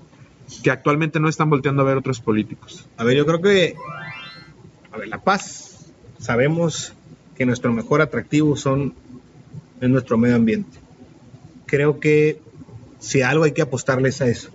[0.62, 2.88] que actualmente no están volteando a ver otros políticos?
[2.98, 3.76] A ver, yo creo que,
[4.92, 5.92] a ver, la paz.
[6.20, 6.94] Sabemos
[7.36, 8.94] que nuestro mejor atractivo son
[9.82, 10.80] es nuestro medio ambiente.
[11.66, 12.40] Creo que
[13.00, 14.50] si algo hay que apostarles a eso.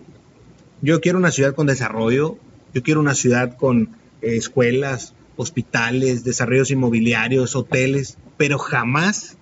[0.80, 2.38] Yo quiero una ciudad con desarrollo,
[2.72, 9.38] yo quiero una ciudad con eh, escuelas, hospitales, desarrollos inmobiliarios, hoteles, pero jamás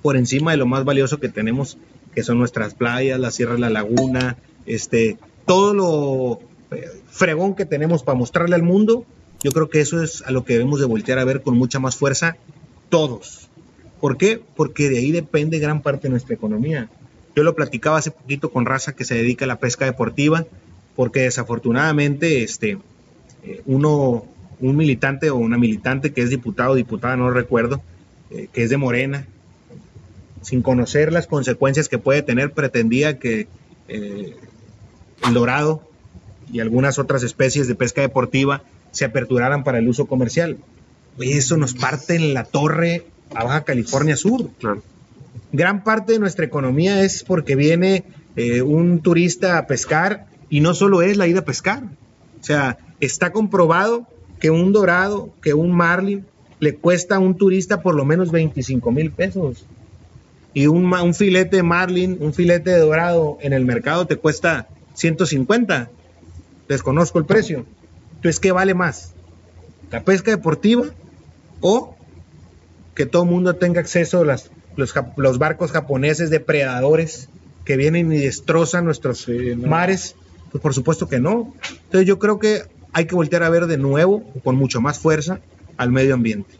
[0.00, 1.76] por encima de lo más valioso que tenemos,
[2.14, 6.40] que son nuestras playas, la Sierra de la Laguna, este, todo lo
[6.70, 9.04] eh, fregón que tenemos para mostrarle al mundo,
[9.42, 11.80] yo creo que eso es a lo que debemos de voltear a ver con mucha
[11.80, 12.36] más fuerza
[12.88, 13.50] todos.
[14.00, 14.40] ¿Por qué?
[14.56, 16.88] Porque de ahí depende gran parte de nuestra economía.
[17.34, 20.46] Yo lo platicaba hace poquito con Raza que se dedica a la pesca deportiva,
[20.94, 22.78] porque desafortunadamente este,
[23.42, 24.24] eh, uno,
[24.60, 27.82] un militante o una militante que es diputado o diputada, no recuerdo,
[28.30, 29.26] eh, que es de Morena,
[30.42, 33.48] sin conocer las consecuencias que puede tener, pretendía que
[33.88, 34.36] eh,
[35.26, 35.82] el dorado
[36.52, 40.58] y algunas otras especies de pesca deportiva se aperturaran para el uso comercial.
[41.18, 44.50] Oye, eso nos parte en la torre a Baja California Sur.
[44.58, 44.82] Claro.
[45.52, 48.04] Gran parte de nuestra economía es porque viene
[48.36, 51.84] eh, un turista a pescar y no solo es la ida a pescar.
[52.40, 54.06] O sea, está comprobado
[54.40, 56.26] que un dorado, que un marlin,
[56.60, 59.66] le cuesta a un turista por lo menos 25 mil pesos.
[60.52, 65.90] Y un, filete de marlin, un filete de dorado en el mercado te cuesta 150.
[66.68, 67.64] Desconozco el precio.
[68.16, 69.14] Entonces, ¿qué vale más?
[69.90, 70.86] ¿La pesca deportiva
[71.60, 71.94] o
[72.94, 77.28] que todo el mundo tenga acceso a las, los, barcos japoneses depredadores
[77.64, 79.26] que vienen y destrozan nuestros
[79.56, 80.16] mares?
[80.50, 81.54] Pues por supuesto que no.
[81.84, 85.40] Entonces yo creo que hay que voltear a ver de nuevo, con mucho más fuerza,
[85.76, 86.54] al medio ambiente.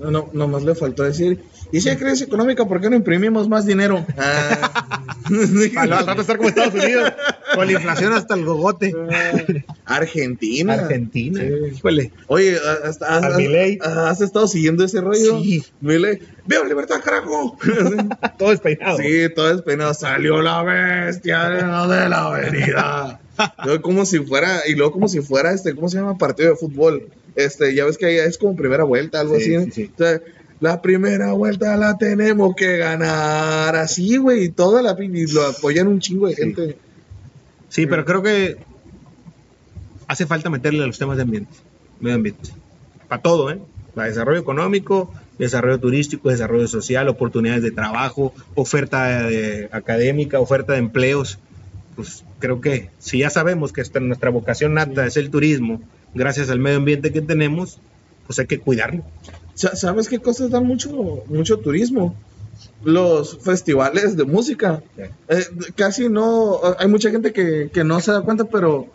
[0.00, 1.42] No, no, nomás le faltó decir,
[1.72, 4.04] y si hay crisis económica, ¿por qué no imprimimos más dinero?
[4.18, 5.02] Ah.
[5.76, 7.12] Al al rato estar como Estados Unidos,
[7.54, 8.94] con la inflación hasta el gogote.
[9.84, 10.74] Argentina.
[10.74, 11.76] Argentina, Sí.
[11.76, 12.12] híjole.
[12.26, 13.78] Oye, hasta, has, Al Milei.
[13.82, 15.40] has estado siguiendo ese rollo.
[15.40, 15.64] Sí.
[15.80, 17.56] Milei, ¡Viva libertad, carajo!
[18.38, 18.98] Todo despeinado.
[18.98, 19.94] sí, todo despeinado.
[19.94, 23.20] Salió la bestia de la, de la avenida.
[23.64, 26.16] Luego como si fuera, y luego como si fuera este, ¿cómo se llama?
[26.18, 27.08] Partido de fútbol.
[27.34, 29.64] Este, ya ves que ahí es como primera vuelta, algo Sí, así.
[29.66, 29.90] sí, sí.
[29.94, 30.20] O sea,
[30.60, 33.76] la primera vuelta la tenemos que ganar.
[33.76, 36.42] Así, güey, y toda la y lo apoyan un chingo de Sí.
[36.42, 36.78] gente.
[37.68, 38.56] Sí, pero creo que
[40.06, 41.52] hace falta meterle a los temas de ambiente,
[42.00, 42.50] medio ambiente.
[43.08, 43.58] Para todo, ¿eh?
[43.94, 50.78] Para desarrollo económico, desarrollo turístico, desarrollo social, oportunidades de trabajo, oferta de- académica, oferta de
[50.80, 51.38] empleos.
[51.96, 55.80] Pues creo que si ya sabemos que esta- nuestra vocación nata es el turismo,
[56.14, 57.78] gracias al medio ambiente que tenemos,
[58.26, 59.02] pues hay que cuidarlo.
[59.56, 62.14] Sa- ¿Sabes qué cosas dan mucho, mucho turismo?
[62.84, 64.82] Los festivales de música.
[65.28, 68.86] Eh, casi no, hay mucha gente que, que no se da cuenta, pero,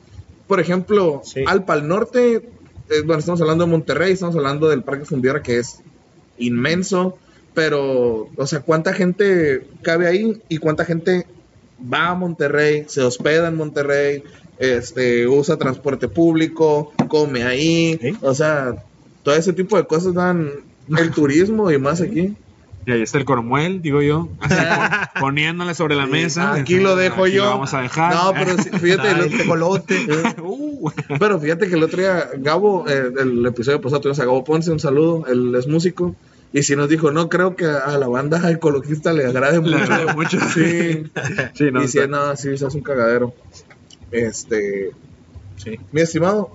[0.48, 1.44] por ejemplo, Sí.
[1.46, 5.58] al Pal Norte, eh, bueno, estamos hablando de Monterrey, estamos hablando del Parque Fundidora, que
[5.60, 5.80] es
[6.38, 7.18] inmenso,
[7.54, 11.26] pero, o sea, ¿cuánta gente cabe ahí y cuánta gente
[11.92, 14.24] va a Monterrey, se hospeda en Monterrey,
[14.60, 18.16] este, usa transporte público, come ahí, Sí.
[18.22, 18.84] o sea,
[19.24, 20.50] todo ese tipo de cosas dan
[20.98, 22.36] el turismo y más aquí.
[22.84, 24.28] Y ahí está el cormuel, digo yo,
[25.20, 26.54] poniéndole sobre la mesa.
[26.54, 27.44] Aquí lo dejo Aquí yo.
[27.46, 28.14] lo vamos a dejar.
[28.16, 30.08] No, pero sí, fíjate, el tecolote.
[30.44, 30.90] Uh,
[31.20, 34.72] pero fíjate que el otro día Gabo, eh, el episodio pasado tuvimos a Gabo Ponce,
[34.72, 36.16] un saludo, él es músico.
[36.54, 39.78] Y si nos dijo, no creo que a la banda ecologista le agrade Le mucho.
[39.94, 40.40] agrade mucho.
[40.54, 41.04] Sí.
[41.54, 43.34] sí, no, y si no, sí, se hace un cagadero.
[44.12, 44.92] Este,
[45.58, 45.80] Sí.
[45.92, 46.50] mi estimado,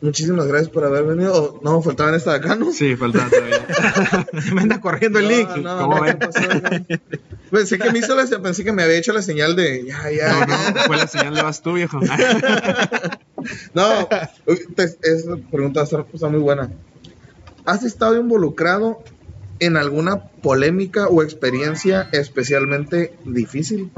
[0.00, 1.32] muchísimas gracias por haber venido.
[1.34, 2.72] Oh, No, faltaban esta de acá, ¿no?
[2.72, 4.26] Sí, falta todavía.
[4.54, 5.48] Me anda corriendo el link.
[5.56, 6.18] No, ¿Cómo ven?
[7.50, 10.44] Pensé que me hizo la, pensé que me había hecho la señal de ya, ya.
[10.44, 12.00] No, no, fue la señal de vas tú, viejo.
[13.74, 14.08] No,
[14.74, 16.70] te- esa pregunta está, está muy buena.
[17.66, 19.02] ¿Has estado involucrado
[19.60, 23.90] en alguna polémica o experiencia especialmente difícil?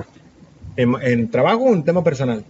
[0.77, 2.45] En, en trabajo o en tema personal.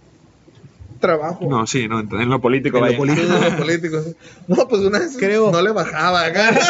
[0.99, 1.45] Trabajo.
[1.49, 2.97] No, sí, no, en lo político, En lo vaya.
[2.97, 3.27] político.
[3.27, 4.05] Los políticos.
[4.47, 6.49] No, pues una vez Creo- no le bajaba acá.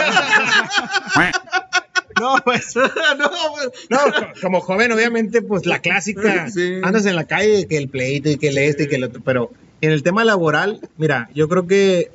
[2.20, 2.76] No, pues.
[2.76, 3.72] no, pues.
[3.92, 6.50] No, co- como joven, obviamente, pues la clásica.
[6.50, 6.80] Sí.
[6.82, 9.22] Andas en la calle, que el pleito y que el este y que el otro.
[9.24, 9.52] Pero
[9.82, 12.10] en el tema laboral, mira, yo creo que.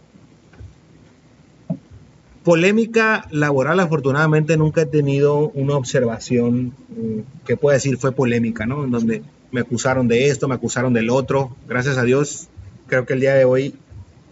[2.43, 8.83] Polémica laboral, afortunadamente, nunca he tenido una observación mm, que pueda decir fue polémica, ¿no?
[8.83, 9.23] En donde
[9.53, 11.55] me acusaron de esto, me acusaron del otro.
[11.69, 12.49] Gracias a Dios,
[12.89, 13.75] creo que el día de hoy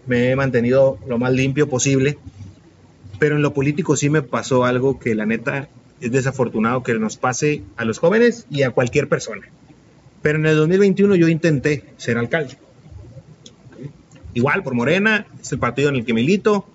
[0.07, 2.17] me he mantenido lo más limpio posible.
[3.19, 5.69] Pero en lo político sí me pasó algo que la neta
[6.01, 9.47] es desafortunado que nos pase a los jóvenes y a cualquier persona.
[10.23, 12.57] Pero en el 2021 yo intenté ser alcalde.
[14.33, 16.65] Igual por Morena, es el partido en el que milito,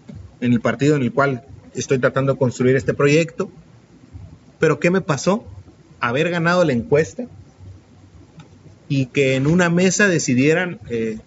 [0.40, 1.44] en el partido en el cual
[1.74, 3.50] estoy tratando de construir este proyecto.
[4.60, 5.44] Pero ¿qué me pasó?
[5.98, 7.26] Haber ganado la encuesta
[8.88, 11.18] y que en una mesa decidieran, eh,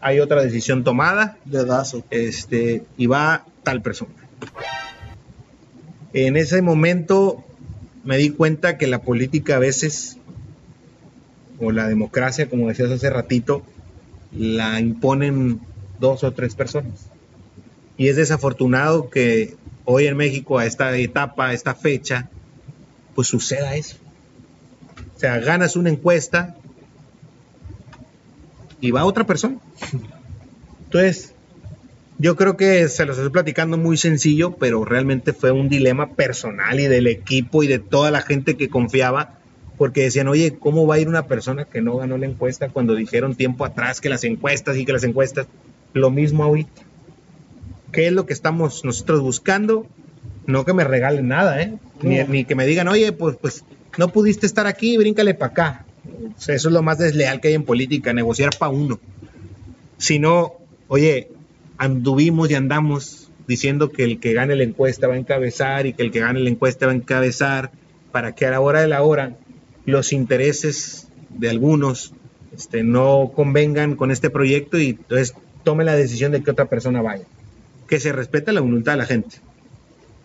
[0.00, 2.04] hay otra decisión tomada, Dedazo.
[2.10, 4.14] este, y va tal persona.
[6.12, 7.44] En ese momento
[8.04, 10.18] me di cuenta que la política a veces,
[11.60, 13.62] o la democracia, como decías hace ratito,
[14.32, 15.60] la imponen
[16.00, 17.06] dos o tres personas.
[17.96, 19.54] Y es desafortunado que
[19.84, 22.28] hoy en México, a esta etapa, a esta fecha,
[23.14, 23.96] pues suceda eso.
[25.22, 26.56] Sea, ganas una encuesta
[28.80, 29.58] y va otra persona.
[30.86, 31.32] Entonces,
[32.18, 36.80] yo creo que se los estoy platicando muy sencillo, pero realmente fue un dilema personal
[36.80, 39.38] y del equipo y de toda la gente que confiaba,
[39.78, 42.96] porque decían, oye, ¿cómo va a ir una persona que no ganó la encuesta cuando
[42.96, 45.46] dijeron tiempo atrás que las encuestas y que las encuestas,
[45.92, 46.82] lo mismo ahorita?
[47.92, 49.86] ¿Qué es lo que estamos nosotros buscando?
[50.48, 51.78] No que me regalen nada, ¿eh?
[52.02, 53.64] Ni que me digan, oye, pues, pues
[53.98, 55.86] no pudiste estar aquí, bríncale para acá.
[56.38, 58.98] Eso es lo más desleal que hay en política, negociar para uno.
[59.98, 60.54] Sino,
[60.88, 61.30] oye,
[61.78, 66.02] anduvimos y andamos diciendo que el que gane la encuesta va a encabezar y que
[66.02, 67.70] el que gane la encuesta va a encabezar
[68.10, 69.36] para que a la hora de la hora
[69.84, 72.14] los intereses de algunos
[72.54, 77.02] este, no convengan con este proyecto y entonces tome la decisión de que otra persona
[77.02, 77.24] vaya.
[77.88, 79.36] Que se respete la voluntad de la gente.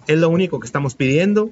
[0.07, 1.49] Es lo único que estamos pidiendo,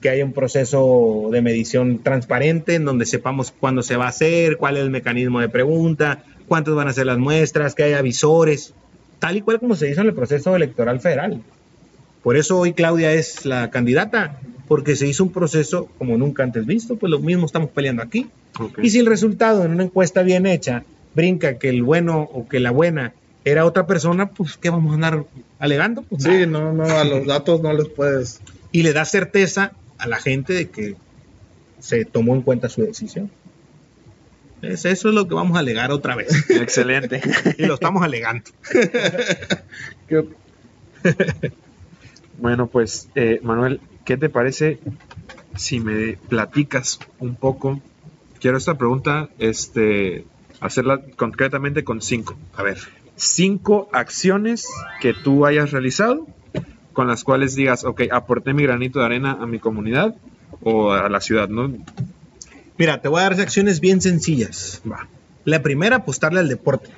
[0.00, 4.56] que haya un proceso de medición transparente en donde sepamos cuándo se va a hacer,
[4.56, 8.74] cuál es el mecanismo de pregunta, cuántas van a ser las muestras, que haya visores.
[9.18, 11.42] tal y cual como se hizo en el proceso electoral federal.
[12.22, 14.38] Por eso hoy Claudia es la candidata,
[14.68, 18.28] porque se hizo un proceso como nunca antes visto, pues lo mismo estamos peleando aquí.
[18.60, 18.78] Ok.
[18.82, 20.84] Y si el resultado en una encuesta bien hecha
[21.14, 23.12] brinca que el bueno o que la buena
[23.44, 25.24] era otra persona, pues ¿qué vamos a andar
[25.58, 26.02] alegando?
[26.02, 26.46] Pues, Sí, nada.
[26.46, 28.40] no, no, a los datos no les puedes.
[28.70, 30.96] Y le da certeza a la gente de que
[31.80, 33.30] se tomó en cuenta su decisión.
[34.62, 36.50] Es- eso es lo que vamos a alegar otra vez.
[36.50, 37.20] Excelente.
[37.58, 38.50] y lo estamos alegando.
[42.40, 44.78] Bueno, pues, eh, Manuel, ¿qué te parece
[45.56, 47.80] si me platicas un poco?
[48.40, 50.24] Quiero esta pregunta, este,
[50.60, 52.36] hacerla concretamente con cinco.
[52.54, 52.78] A ver.
[53.16, 54.66] Cinco acciones
[55.00, 56.28] que tú hayas realizado
[56.92, 60.16] con las cuales digas, ok, aporté mi granito de arena a mi comunidad
[60.62, 61.72] o a la ciudad, ¿no?
[62.76, 64.82] Mira, te voy a dar acciones bien sencillas.
[64.90, 65.08] Va.
[65.44, 66.90] La primera, apostarle al deporte.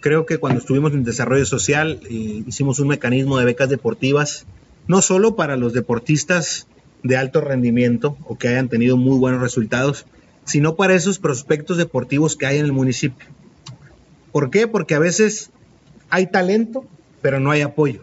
[0.00, 4.46] Creo que cuando estuvimos en desarrollo social eh, hicimos un mecanismo de becas deportivas,
[4.88, 6.66] no solo para los deportistas
[7.02, 10.06] de alto rendimiento o que hayan tenido muy buenos resultados,
[10.44, 13.26] sino para esos prospectos deportivos que hay en el municipio.
[14.32, 14.66] ¿Por qué?
[14.66, 15.50] Porque a veces
[16.10, 16.84] hay talento,
[17.22, 18.02] pero no hay apoyo.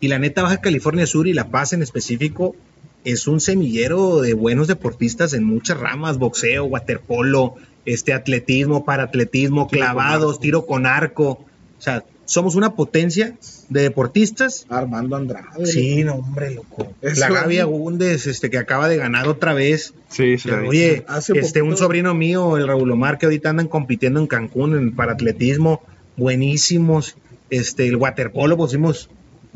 [0.00, 2.56] Y la neta Baja California Sur y La Paz en específico
[3.04, 7.54] es un semillero de buenos deportistas en muchas ramas, boxeo, waterpolo,
[7.84, 11.44] este atletismo, paratletismo, Tiro con clavados, tiro con arco.
[11.78, 13.36] O sea, somos una potencia
[13.68, 14.66] de deportistas.
[14.68, 15.66] Armando Andrade.
[15.66, 16.92] Sí, no, hombre, loco.
[17.00, 19.94] Eso la Gaby Agúndez, este, que acaba de ganar otra vez.
[20.08, 20.50] Sí, sí.
[20.50, 24.76] Oye, Hace este, un sobrino mío, el Raúl Omar, que ahorita andan compitiendo en Cancún
[24.76, 25.80] en paratletismo,
[26.16, 27.16] buenísimos.
[27.50, 29.08] Este, el waterpolo, pusimos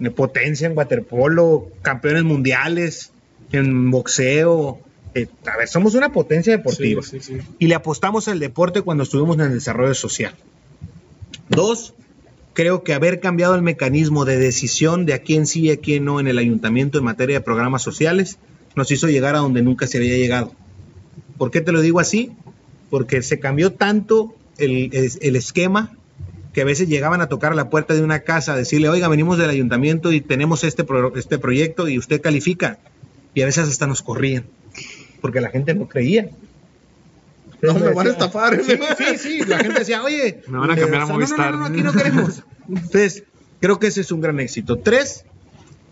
[0.03, 3.13] eh, potencia en waterpolo, campeones mundiales,
[3.53, 4.79] en boxeo.
[5.15, 7.03] Eh, a ver, somos una potencia deportiva.
[7.03, 7.47] Sí, sí, sí.
[7.59, 10.35] Y le apostamos al deporte cuando estuvimos en el desarrollo social.
[11.49, 11.95] Dos,
[12.53, 16.05] creo que haber cambiado el mecanismo de decisión de a quién sí y a quién
[16.05, 18.39] no en el ayuntamiento en materia de programas sociales
[18.77, 20.53] nos hizo llegar a donde nunca se había llegado.
[21.39, 22.31] ¿Por qué te lo digo así?
[22.89, 24.91] Porque se cambió tanto el-
[25.21, 25.97] el esquema
[26.53, 29.09] que a veces llegaban a tocar a la puerta de una casa a decirle, oiga,
[29.09, 32.79] venimos del ayuntamiento y tenemos este, pro- este proyecto y usted califica.
[33.35, 34.45] Y a veces hasta nos corrían,
[35.21, 36.29] porque la gente no creía.
[37.63, 38.61] No, me van a estafar.
[38.65, 41.53] Sí, sí, sí, la gente decía, oye, Me van a cambiar a Movistar.
[41.53, 42.43] No, no, no, aquí no queremos.
[42.69, 43.25] Entonces,
[43.61, 44.79] creo que ese es un gran éxito.
[44.79, 45.25] Tres,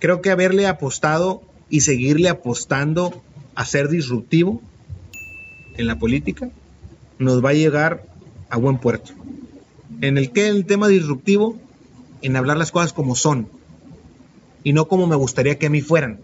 [0.00, 3.22] creo que haberle apostado y seguirle apostando
[3.54, 4.62] a ser disruptivo
[5.76, 6.48] en la política
[7.18, 8.04] nos va a llegar
[8.50, 9.12] a buen puerto.
[10.00, 11.56] En el que el tema disruptivo,
[12.22, 13.48] en hablar las cosas como son
[14.62, 16.20] y no como me gustaría que a mí fueran.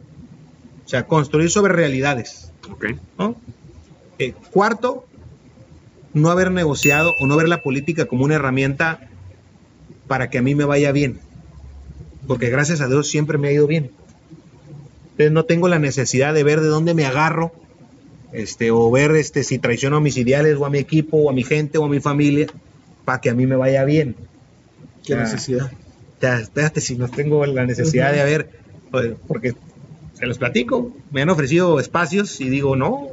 [0.85, 2.53] O sea, construir sobre realidades.
[2.71, 2.87] Ok.
[3.19, 3.37] ¿no?
[4.19, 5.07] Eh, cuarto,
[6.13, 9.09] no haber negociado o no ver la política como una herramienta
[10.07, 11.19] para que a mí me vaya bien.
[12.27, 13.91] Porque gracias a Dios siempre me ha ido bien.
[15.13, 17.53] Entonces no tengo la necesidad de ver de dónde me agarro,
[18.33, 21.33] este, o ver este, si traiciono a mis ideales, o a mi equipo, o a
[21.33, 22.49] mi gente, o a mi familia,
[23.05, 24.17] para que a mí me vaya bien.
[25.05, 25.21] Qué Ya.
[25.21, 25.71] necesidad.
[26.21, 28.51] Ya, espérate, si no tengo la necesidad de haber,
[28.91, 29.55] pues, porque
[30.15, 33.09] se los platico, me han ofrecido espacios y digo, no,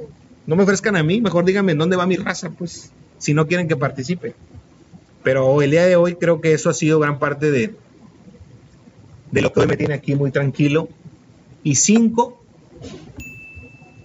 [0.46, 3.48] no me ofrezcan a mí, mejor díganme en dónde va mi raza, pues, si no
[3.48, 4.36] quieren que participe.
[5.24, 7.76] Pero el día de hoy creo que eso ha sido gran parte de,
[9.32, 10.90] de lo que hoy me tiene aquí muy tranquilo.
[11.64, 12.44] Y cinco,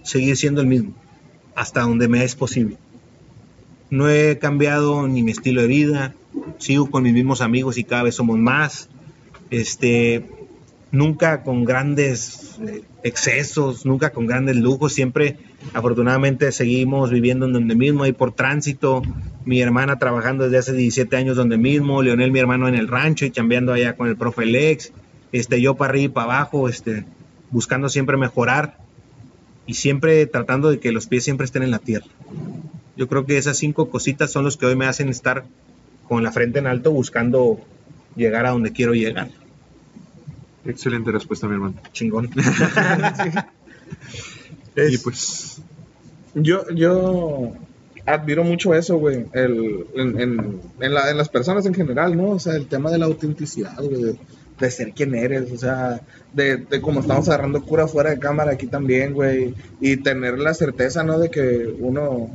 [0.03, 0.93] seguir siendo el mismo,
[1.55, 2.77] hasta donde me es posible.
[3.89, 6.15] No he cambiado ni mi estilo de vida,
[6.57, 8.89] sigo con mis mismos amigos y cada vez somos más.
[9.49, 10.25] Este,
[10.91, 15.37] nunca con grandes eh, excesos, nunca con grandes lujos, siempre
[15.73, 19.01] afortunadamente seguimos viviendo en donde mismo, ahí por tránsito,
[19.45, 23.25] mi hermana trabajando desde hace 17 años donde mismo, Leonel mi hermano en el rancho
[23.25, 24.91] y chambeando allá con el profe Lex,
[25.31, 27.05] este, yo para arriba y para abajo, este,
[27.51, 28.77] buscando siempre mejorar
[29.65, 32.07] y siempre tratando de que los pies siempre estén en la tierra.
[32.97, 35.45] Yo creo que esas cinco cositas son los que hoy me hacen estar
[36.07, 37.59] con la frente en alto buscando
[38.15, 39.29] llegar a donde quiero llegar.
[40.65, 41.75] Excelente respuesta, mi hermano.
[41.93, 42.29] Chingón.
[44.89, 45.57] Y pues,
[46.35, 47.53] Yo, yo
[48.05, 52.29] admiro mucho eso, güey, el, en, en, en, la- en las personas en general, ¿no?
[52.29, 54.15] O sea, el tema de la autenticidad, güey, de,
[54.59, 56.01] de ser quien eres, o sea,
[56.33, 60.53] de, de como estamos agarrando cura fuera de cámara aquí también, güey, y tener la
[60.53, 61.17] certeza, ¿no?
[61.17, 62.29] De que uno,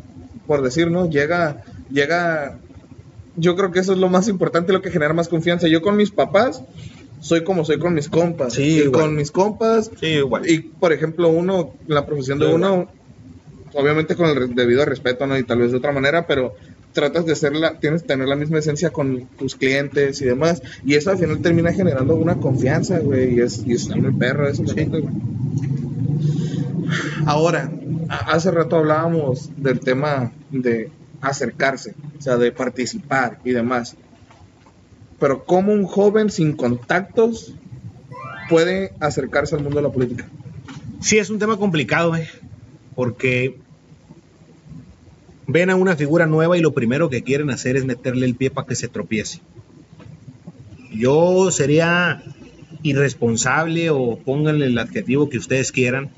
[0.46, 1.08] por decir, ¿no?
[1.08, 2.58] Llega, llega,
[3.36, 5.68] yo creo que eso es lo más importante, lo que genera más confianza.
[5.68, 6.62] Yo con mis papás
[7.20, 8.54] soy como soy con mis compas.
[8.54, 9.02] Sí, y igual.
[9.02, 10.48] con mis compas Sí, igual.
[10.48, 12.88] y por ejemplo, uno, la profesión de Sí, uno,
[13.74, 15.38] obviamente con el debido respeto, ¿no?
[15.38, 16.54] Y tal vez de otra manera, pero
[16.92, 20.62] tratas de ser la, tienes que tener la misma esencia con tus clientes y demás.
[20.84, 23.36] Y eso al final termina generando una confianza, güey.
[23.36, 25.04] Y es, y está muy perro eso, güey.
[27.24, 27.70] Ahora,
[28.12, 30.90] hace rato hablábamos del tema de
[31.20, 33.96] acercarse, o sea, de participar y demás.
[35.18, 37.54] Pero ¿cómo un joven sin contactos
[38.48, 40.28] puede acercarse al mundo de la política?
[41.00, 42.28] Sí, es un tema complicado, eh,
[42.94, 43.58] porque
[45.46, 48.50] ven a una figura nueva y lo primero que quieren hacer es meterle el pie
[48.50, 49.40] para que se tropiece.
[50.92, 52.22] Yo sería
[52.82, 56.10] irresponsable o pónganle el adjetivo que ustedes quieran,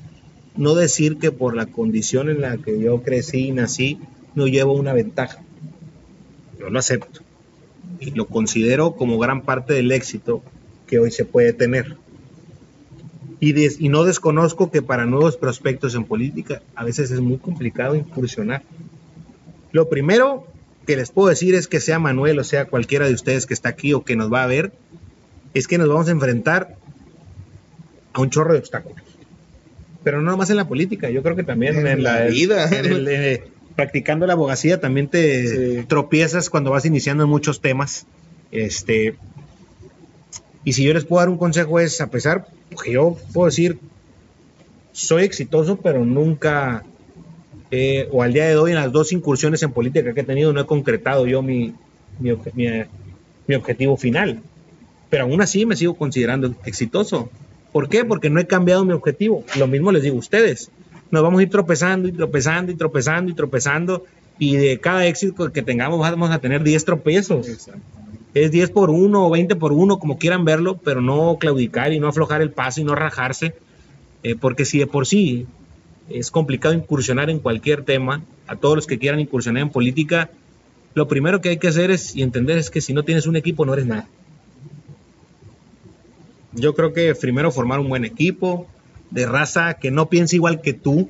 [0.57, 3.99] no decir que por la condición en la que yo crecí y nací
[4.35, 5.41] no llevo una ventaja.
[6.59, 7.21] Yo lo acepto
[7.99, 10.43] y lo considero como gran parte del éxito
[10.87, 11.97] que hoy se puede tener.
[13.39, 13.53] Y,
[13.89, 18.63] no desconozco que para nuevos prospectos en política a veces es muy complicado incursionar.
[19.71, 20.47] Lo primero
[20.87, 23.69] que les puedo decir es que sea Manuel o sea cualquiera de ustedes que está
[23.69, 24.71] aquí o que nos va a ver,
[25.53, 26.75] es que nos vamos a enfrentar
[28.13, 29.04] a un chorro de obstáculos.
[30.05, 32.69] Pero no nomás en la política, yo creo que también en, En la, la vida.
[32.71, 33.43] en el, eh,
[33.75, 35.47] practicando la abogacía también te
[35.79, 35.85] Sí.
[35.87, 38.05] tropiezas cuando vas iniciando en muchos temas.
[38.51, 39.15] Este,
[40.63, 43.79] y si yo les puedo dar un consejo es, a pesar, porque yo puedo decir,
[44.93, 46.83] soy exitoso, pero nunca,
[47.71, 50.53] eh, o al día de hoy, en las dos incursiones en política que he tenido,
[50.53, 51.73] no he concretado yo mi,
[52.19, 52.83] mi, mi-
[53.47, 54.39] mi objetivo final.
[55.09, 57.29] Pero aún así me sigo considerando exitoso.
[57.75, 58.05] ¿Por qué?
[58.05, 59.43] Porque no he cambiado mi objetivo.
[59.59, 60.71] Lo mismo les digo a ustedes.
[61.11, 64.05] Nos vamos a ir tropezando y tropezando y tropezando y tropezando.
[64.39, 67.67] Y de cada éxito que tengamos vamos a tener 10 tropiezos
[68.33, 71.99] es 10 por 1 o 20 por 1, como quieran verlo, pero no claudicar y
[71.99, 73.55] no aflojar el paso y no rajarse,
[74.23, 75.45] eh, porque si de por sí
[76.09, 80.29] es complicado incursionar en cualquier tema, a todos los que quieran incursionar en política,
[80.93, 83.35] lo primero que hay que hacer es y entender es que si no tienes un
[83.35, 84.07] equipo no eres nada.
[86.55, 88.67] Yo creo que primero formar un buen equipo
[89.11, 91.09] de raza que no piense igual que tú,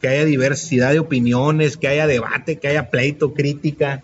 [0.00, 4.02] que haya diversidad de opiniones, que haya debate, que haya pleito, crítica,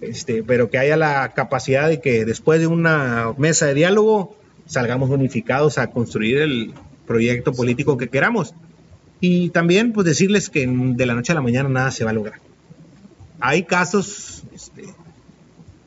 [0.00, 4.36] este, pero que haya la capacidad de que después de una mesa de diálogo
[4.66, 6.74] salgamos unificados a construir el
[7.06, 8.54] proyecto político que queramos.
[9.20, 12.14] Y también pues decirles que de la noche a la mañana nada se va a
[12.14, 12.40] lograr.
[13.40, 14.84] Hay casos este,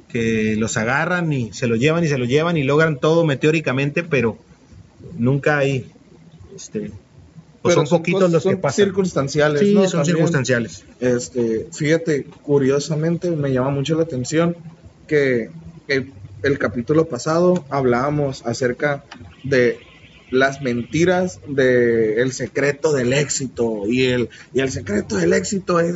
[0.09, 4.03] que los agarran y se lo llevan y se lo llevan y logran todo meteóricamente,
[4.03, 4.37] pero
[5.17, 5.91] nunca hay,
[6.55, 6.91] este,
[7.61, 8.85] pues Pero son poquitos los que son pasan.
[8.85, 9.81] circunstanciales, Sí, ¿no?
[9.81, 10.05] son También.
[10.15, 10.83] circunstanciales.
[10.99, 14.55] Este, fíjate, curiosamente me llama mucho la atención
[15.07, 15.49] que
[15.87, 16.11] el,
[16.43, 19.03] el capítulo pasado hablábamos acerca
[19.43, 19.79] de
[20.29, 25.95] las mentiras de el secreto del éxito y el y el secreto del éxito es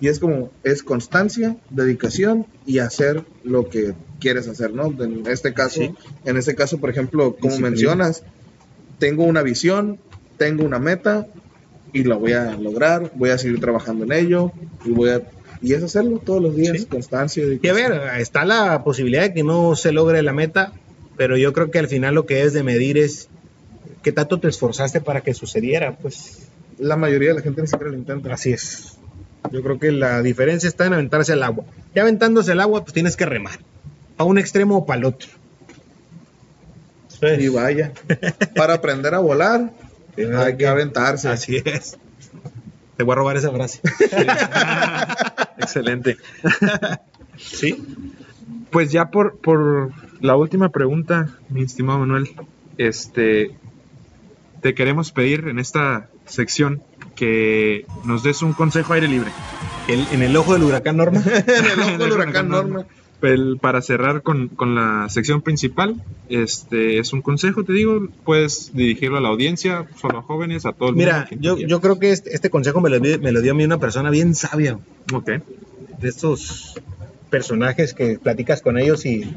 [0.00, 4.86] y es como es constancia, dedicación y hacer lo que quieres hacer, ¿no?
[5.02, 5.94] En este caso, Sí.
[6.24, 8.22] en este caso, por ejemplo, como mencionas,
[8.98, 9.98] tengo una visión,
[10.38, 11.26] tengo una meta
[11.92, 14.52] y la voy a lograr, voy a seguir trabajando en ello
[14.84, 15.22] y voy a
[15.62, 16.84] y es hacerlo todos los días, Sí.
[16.86, 20.72] constancia Y a ver, está la posibilidad de que no se logre la meta,
[21.16, 23.28] pero yo creo que al final lo que debes de medir es
[24.02, 25.96] qué tanto te esforzaste para que sucediera.
[25.96, 26.48] Pues
[26.78, 28.34] La mayoría de la gente ni siquiera lo intenta.
[28.34, 28.95] así es.
[29.50, 31.64] Yo creo que la diferencia está en aventarse al agua.
[31.94, 33.58] Ya aventándose al agua, pues tienes que remar.
[34.18, 35.28] A un extremo o para el otro.
[37.38, 37.92] Y vaya,
[38.54, 39.70] para aprender a volar
[40.16, 41.28] hay que aventarse.
[41.28, 41.98] Así es.
[42.96, 43.80] Te voy a robar esa frase.
[45.58, 46.16] Excelente.
[47.36, 47.84] Sí.
[48.70, 52.30] Pues ya por, por la última pregunta, mi estimado Manuel,
[52.78, 53.56] este,
[54.62, 56.82] te queremos pedir en esta sección
[57.16, 59.30] que nos des un consejo aire libre.
[59.88, 61.20] El- en el ojo del huracán Norma.
[61.26, 62.86] en el ojo del huracán Norma.
[63.22, 65.96] El- para cerrar con, con la sección principal,
[66.28, 70.72] este es un consejo, te digo, puedes dirigirlo a la audiencia, solo a jóvenes, a
[70.72, 71.06] todo el mundo.
[71.10, 73.52] Mira, quien tú yo, yo creo que este, este consejo me lo, me lo dio
[73.52, 74.78] a mí una persona bien sabia.
[75.12, 75.26] Ok.
[75.98, 76.74] de estos
[77.30, 79.34] personajes que platicas con ellos y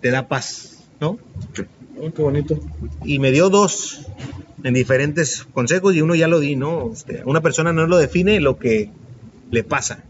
[0.00, 1.18] te da paz, ¿no?
[1.98, 2.58] Oh, qué bonito.
[3.04, 4.00] Y me dio dos
[4.62, 6.90] en diferentes consejos y uno ya lo di, ¿no?
[6.92, 8.90] Este, una persona no lo define lo que
[9.50, 10.04] le pasa.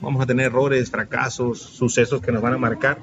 [0.00, 2.98] Vamos a tener errores, fracasos, sucesos que nos van a marcar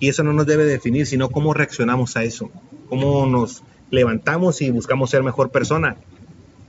[0.00, 2.50] y eso no nos debe definir, sino cómo reaccionamos a eso,
[2.88, 5.96] cómo nos levantamos y buscamos ser mejor persona.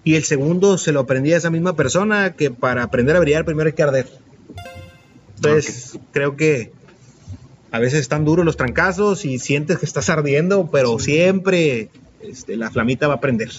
[0.04, 3.46] Y el segundo se lo aprendí a esa misma persona que para aprender a brillar
[3.46, 4.08] primero hay que arder.
[5.38, 6.72] Entonces, creo que
[7.72, 11.90] a veces están duros los trancazos y sientes que estás ardiendo, pero siempre
[12.24, 13.50] este, la flamita va a prender.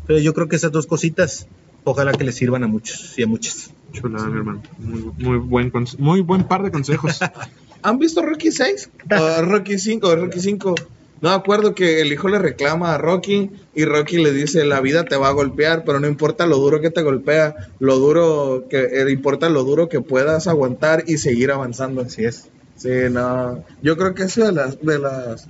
[0.00, 1.46] Entonces, yo creo que esas dos cositas
[1.84, 3.70] Ojalá que les sirvan a muchos y a muchas.
[3.92, 4.62] Chulada, mi hermano.
[4.78, 7.18] Muy, muy buen, muy buen par de consejos.
[7.82, 8.90] ¿Han visto Rocky 6?
[9.18, 10.74] O Rocky 5, Rocky 5.
[11.22, 14.82] No me acuerdo que el hijo le reclama a Rocky y Rocky le dice, la
[14.82, 18.66] vida te va a golpear, pero no importa lo duro que te golpea, lo duro
[18.68, 22.02] que eh, importa lo duro que puedas aguantar y seguir avanzando.
[22.02, 22.50] Así es.
[22.76, 23.64] Sí, no.
[23.82, 25.48] Yo creo que es de las, de las,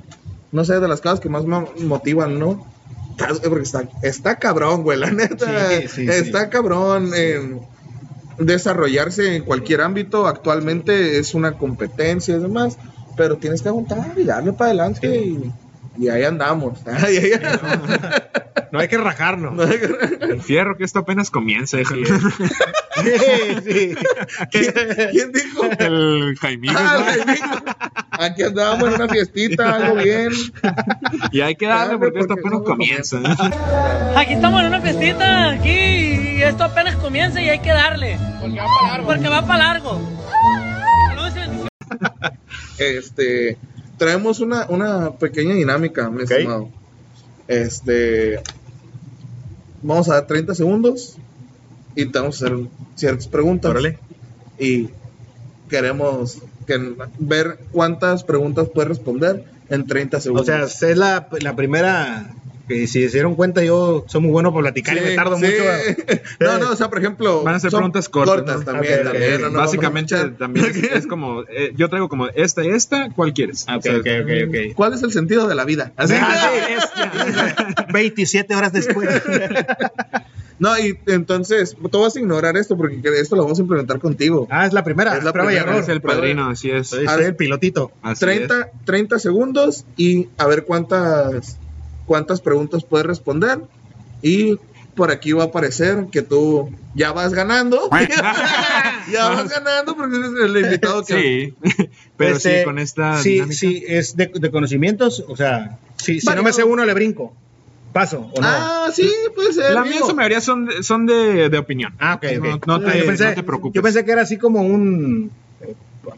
[0.52, 2.66] no sé, de las cosas que más me motivan, ¿no?
[3.42, 5.70] Porque está, está cabrón, güey, la neta.
[5.80, 7.10] Sí, sí, está cabrón.
[7.14, 7.60] en
[8.38, 10.26] desarrollarse en cualquier ámbito.
[10.26, 12.78] Actualmente es una competencia y demás,
[13.16, 15.52] pero tienes que aguantar y darle para adelante y,
[15.98, 16.78] y ahí andamos.
[16.86, 17.32] Y ahí-
[18.70, 19.58] No hay que rajarnos.
[20.20, 22.06] El fierro que esto apenas comienza, déjale.
[22.06, 23.94] sí.
[24.52, 24.74] ¿Quién,
[25.10, 25.64] quién dijo?
[25.78, 26.74] El Jaimito.
[26.78, 28.07] Ah.
[28.18, 30.30] Aquí andamos en una fiestita, algo bien.
[31.32, 33.20] Y hay que darle porque esto porque apenas comienza.
[34.16, 38.18] Aquí estamos en una fiestita, aquí, y esto apenas comienza y hay que darle.
[39.06, 40.00] Porque va para largo.
[41.08, 41.68] Saludos y bendiciones.
[42.78, 43.58] Este,
[43.98, 46.30] traemos una, una pequeña dinámica, mi Ok.
[46.30, 46.68] estimado.
[47.46, 48.40] Este,
[49.82, 51.16] vamos a dar 30 segundos
[51.94, 52.58] y te vamos a hacer
[52.96, 53.70] ciertas preguntas.
[53.70, 53.98] Órale.
[54.58, 54.88] Y
[55.68, 56.38] queremos
[56.68, 60.46] que- ver cuántas preguntas puedes responder en 30 O segundos.
[60.46, 62.30] sea, es la, la primera
[62.68, 65.36] que si se dieron cuenta yo soy muy bueno por platicar y me Sí, tardo
[65.38, 65.46] sí.
[65.46, 65.62] mucho.
[65.70, 65.78] a-
[66.44, 68.64] no, no, o sea, por ejemplo, Van a ser preguntas cortas, ¿no?
[68.64, 69.00] también.
[69.00, 69.40] Ok, ok, también, ok.
[69.40, 73.32] no, no, Básicamente también es, es como, eh, yo traigo como esta y esta, ¿cuál
[73.32, 73.64] quieres?
[73.68, 74.74] Ah, ok, O sea, ok, ok, ok.
[74.76, 75.92] ¿Cuál es el sentido de la vida?
[75.96, 76.14] Así.
[76.16, 76.74] Ah, sí,
[77.86, 79.08] es- 27 horas después.
[80.58, 84.48] No, y entonces, tú vas a ignorar esto porque esto lo vamos a implementar contigo.
[84.50, 85.16] Ah, es la primera.
[85.16, 85.82] Es la prueba primera, error.
[85.82, 86.88] Es el padrino, así es.
[86.88, 87.92] Soy, soy el pilotito.
[88.02, 91.58] Así 30, 30 segundos y a ver cuántas,
[92.06, 93.60] cuántas preguntas puedes responder.
[94.20, 94.58] Y
[94.96, 97.88] por aquí va a aparecer que tú ya vas ganando.
[99.12, 101.54] ya vas ganando porque eres el invitado que...
[101.62, 103.56] Sí, pero Este, sí, con esta Sí, dinámica.
[103.56, 105.24] sí, es de, de conocimientos.
[105.28, 107.32] O sea, si, si no me sé uno, le brinco.
[107.92, 108.46] Paso o no.
[108.46, 109.72] Ah, sí, puede ser.
[109.72, 110.10] La mía en digo.
[110.10, 111.94] su mayoría son de, son de, de opinión.
[111.98, 112.66] Ah, ok, ok.
[112.66, 113.74] No, no te, yo, pensé, no te preocupes.
[113.74, 115.30] yo pensé que era así como un
[115.62, 115.74] eh,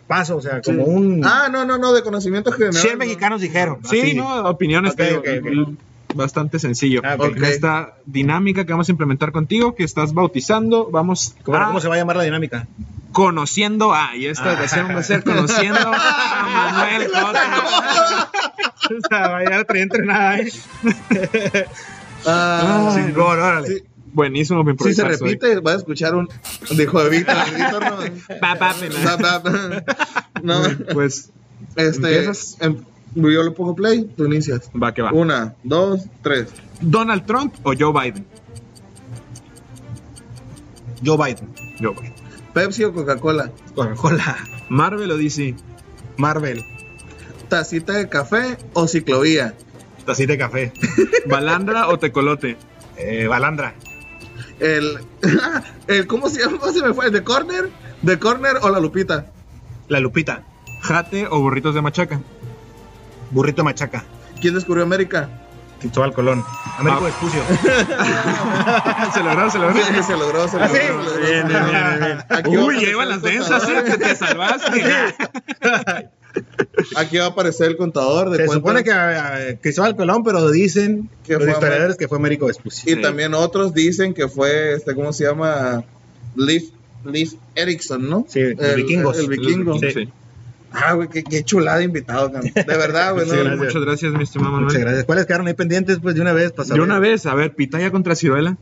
[0.07, 1.25] paso, o sea, como un...
[1.25, 2.75] Ah, no, no, no, de conocimiento general.
[2.75, 2.99] 100 no.
[2.99, 3.79] mexicanos dijeron.
[3.85, 4.15] Sí, así.
[4.15, 5.69] no, opiniones Ok, te ok, digo, ok.
[6.15, 7.03] bastante sencillo.
[7.05, 7.17] Ah,
[7.47, 11.89] esta dinámica que vamos a implementar contigo, que estás bautizando, vamos ¿Cómo, a cómo se
[11.89, 12.67] va a llamar la dinámica?
[13.13, 14.55] Conociendo a, y esta Ah.
[14.55, 18.31] ocasión va a ser conociendo a Manuel Cota.
[18.91, 20.49] o sea, ya la traía entrenada, ¿eh?
[22.27, 23.69] Ah, Sí, no, no, órale.
[23.69, 23.83] sí.
[24.13, 25.09] Buenísimo mi Si se soy.
[25.31, 26.29] repite, vas a escuchar un.
[26.69, 26.85] De.
[26.85, 27.85] Víctor
[30.43, 30.63] no.
[30.93, 31.31] Pues
[31.77, 32.25] este.
[32.61, 32.85] Em-
[33.15, 34.69] yo le pongo play, tú inicias.
[34.81, 35.13] va que va.
[35.13, 36.49] Una, dos, tres.
[36.81, 38.27] ¿Donald Trump o Joe Biden?
[41.05, 41.49] Joe Biden.
[41.81, 42.15] Joe Biden.
[42.53, 43.51] Pepsi o Coca-Cola.
[43.75, 44.37] Coca-Cola.
[44.69, 45.55] Marvel o DC?
[46.17, 46.65] Marvel.
[47.49, 49.55] Tacita de café o ciclovía.
[50.05, 50.73] Tacita de café.
[51.27, 52.57] ¿Balandra o tecolote?
[52.97, 53.75] Eh, Balandra.
[54.59, 54.99] El,
[55.87, 56.07] el.
[56.07, 56.59] ¿Cómo se llama?
[56.59, 57.07] ¿Cómo se me fue?
[57.07, 57.71] ¿El de corner?
[58.03, 59.27] ¿De corner o la lupita?
[59.89, 60.45] La Lupita.
[60.83, 62.21] ¿Jate o burritos de machaca?
[63.33, 64.05] Burrito Machaca.
[64.41, 65.29] ¿Quién descubrió América?
[65.81, 66.45] Cristóbal Colón.
[66.79, 67.07] Américo Ah.
[67.07, 67.43] Vespucio.
[69.15, 69.75] se logró, se logró.
[69.77, 70.75] Sí, se logró, se ¿Ah, logró.
[70.81, 70.87] sí?
[70.87, 71.21] se logró.
[71.27, 72.59] Bien, bien, bien, bien.
[72.61, 73.69] Uy, el las densas.
[73.69, 73.83] ¿eh?
[73.87, 74.85] Te, te salvaste.
[76.97, 80.49] Aquí va a aparecer el contador de Se cuántas- supone que eh, Cristóbal Colón, pero
[80.51, 82.93] dicen Que los fue historiadores que fue Américo Vespucio.
[82.97, 85.83] Y también otros dicen que fue, este, ¿cómo se llama?
[86.37, 86.71] Leif,
[87.05, 88.25] Leif Erikson, ¿no?
[88.29, 89.19] Sí, los vikingos.
[89.19, 89.79] El, vikingo.
[89.79, 90.09] Sí.
[90.73, 92.53] Ah, güey, qué, qué chulada invitado, cabrón.
[92.55, 93.29] De verdad, güey.
[93.29, 94.67] Sí, no, muchas gracias, mi estimado Manuel.
[94.67, 95.05] Muchas gracias.
[95.05, 95.99] ¿Cuáles quedaron ahí pendientes?
[96.01, 98.57] Pues de una vez, para De una vez, a ver, pitaya contra ciruela,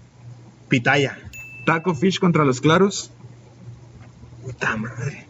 [0.68, 1.18] Pitaya.
[1.66, 3.10] taco fish contra los claros.
[4.42, 5.26] Puta madre.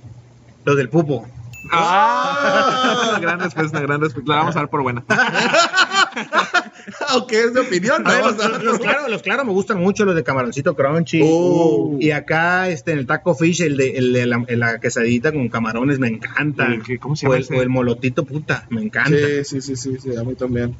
[0.64, 1.26] Los del pupo.
[1.72, 3.18] ¡Ah!
[3.20, 4.32] gran respuesta, gran respuesta.
[4.32, 5.02] La vamos a dar por buena.
[7.08, 8.30] Aunque es de opinión, ver, ¿no?
[8.30, 11.20] los, los- los claros, los claros me gustan mucho, los de camaroncito crunchy.
[11.24, 11.96] Oh.
[12.00, 15.32] Y acá, este, en el taco fish, el de, el de la, el- la quesadita
[15.32, 16.66] con camarones, me encanta.
[16.66, 17.56] El ¿cómo se o llama el, ese?
[17.56, 19.10] o el molotito, puta, me encanta.
[19.44, 20.74] Sí, sí, sí, sí, sí, a mí también.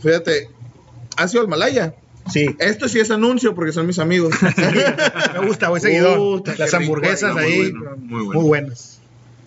[0.00, 0.48] Fíjate,
[1.16, 1.94] ¿has ido al Malaya?
[2.30, 2.46] Sí.
[2.58, 4.34] Esto sí es anuncio porque son mis amigos.
[5.40, 6.16] me gusta, voy seguidor.
[6.16, 8.40] Puta, Las rico, hamburguesas muy ahí, bueno, muy muy, bueno.
[8.42, 9.00] buenas.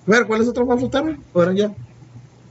[0.08, 1.20] A ver, ¿cuáles otros más faltaron?
[1.32, 1.72] ¿O eran ya?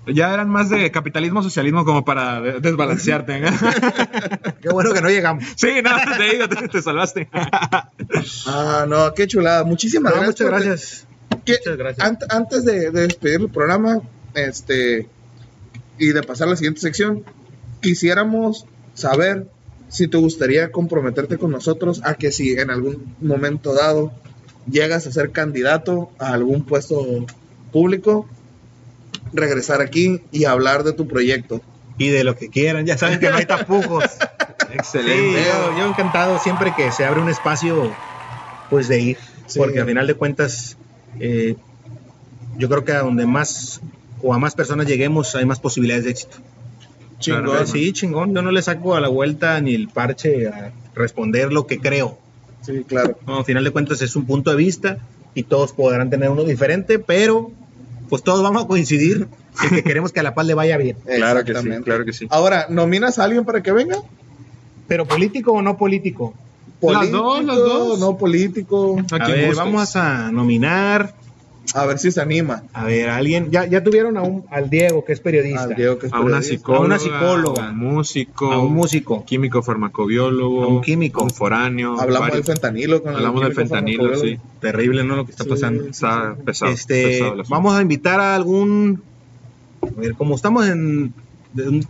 [0.07, 3.39] Ya eran más de capitalismo, socialismo como para de- desbalancearte.
[3.39, 3.45] ¿eh?
[4.62, 5.45] Qué bueno que no llegamos.
[5.57, 7.29] sí, no, te digo, te, te salvaste.
[8.47, 9.65] Ah, no, qué chulada.
[9.65, 10.41] Muchísimas No, gracias.
[10.51, 11.07] muchas gracias.
[11.45, 12.09] que Muchas gracias.
[12.11, 14.01] ant- antes de, de despedir el programa,
[14.35, 15.09] este,
[15.99, 17.24] y de pasar a la siguiente sección,
[17.81, 19.47] quisiéramos saber
[19.89, 24.12] si te gustaría comprometerte con nosotros a que si en algún momento dado
[24.70, 27.27] llegas a ser candidato a algún puesto
[27.73, 28.27] público,
[29.32, 31.60] regresar aquí y hablar de tu proyecto.
[31.98, 34.05] Y de lo que quieran, ya saben que no hay tapujos.
[34.72, 35.43] Excelente.
[35.43, 37.93] Sí, yo, yo encantado siempre que se abre un espacio,
[38.70, 39.59] pues de ir, Sí.
[39.59, 40.76] porque al final de cuentas,
[41.20, 41.56] eh,
[42.56, 43.80] yo creo que a donde más
[44.22, 46.36] o a más personas lleguemos hay más posibilidades de éxito.
[47.18, 47.44] Chingón.
[47.44, 48.34] Claro, sí, chingón.
[48.34, 52.18] Yo no le saco a la vuelta ni el parche a responder lo que creo.
[52.62, 53.18] Sí, claro.
[53.26, 54.98] No, al final de cuentas es un punto de vista
[55.34, 57.51] y todos podrán tener uno diferente, pero
[58.12, 59.26] pues todos vamos a coincidir
[59.62, 60.98] en que queremos que a La Paz le vaya bien.
[61.06, 62.26] Claro que sí, claro que sí.
[62.28, 64.02] Ahora, ¿nominas a alguien para que venga?
[64.86, 66.34] Pero político o no político.
[66.82, 67.98] Las dos, las dos.
[67.98, 68.98] No político.
[69.12, 71.14] A A ver, vamos a nominar
[71.74, 72.64] A ver si se anima.
[72.74, 73.51] a ver alguien.
[73.51, 75.62] Ya, ya tuvieron a un, al Diego, que es periodista.
[75.62, 76.55] Al Diego, que es A una periodista.
[76.56, 77.66] psicóloga, A una psicóloga.
[77.66, 79.24] a un músico, A un músico.
[79.24, 81.22] químico farmacobiólogo, A un químico.
[81.22, 81.98] un foráneo.
[82.01, 83.02] Hablamos varios- del fentanilo.
[83.02, 84.39] Con el Hablamos del fentanilo, sí.
[84.60, 85.16] Terrible, ¿no?
[85.16, 85.84] Lo que está Sí, pasando.
[85.84, 86.72] sí, Está pesado.
[86.72, 89.02] este, pesado vamos a invitar a algún.
[89.82, 91.14] A ver, como estamos en,
[91.55, 91.86] de un-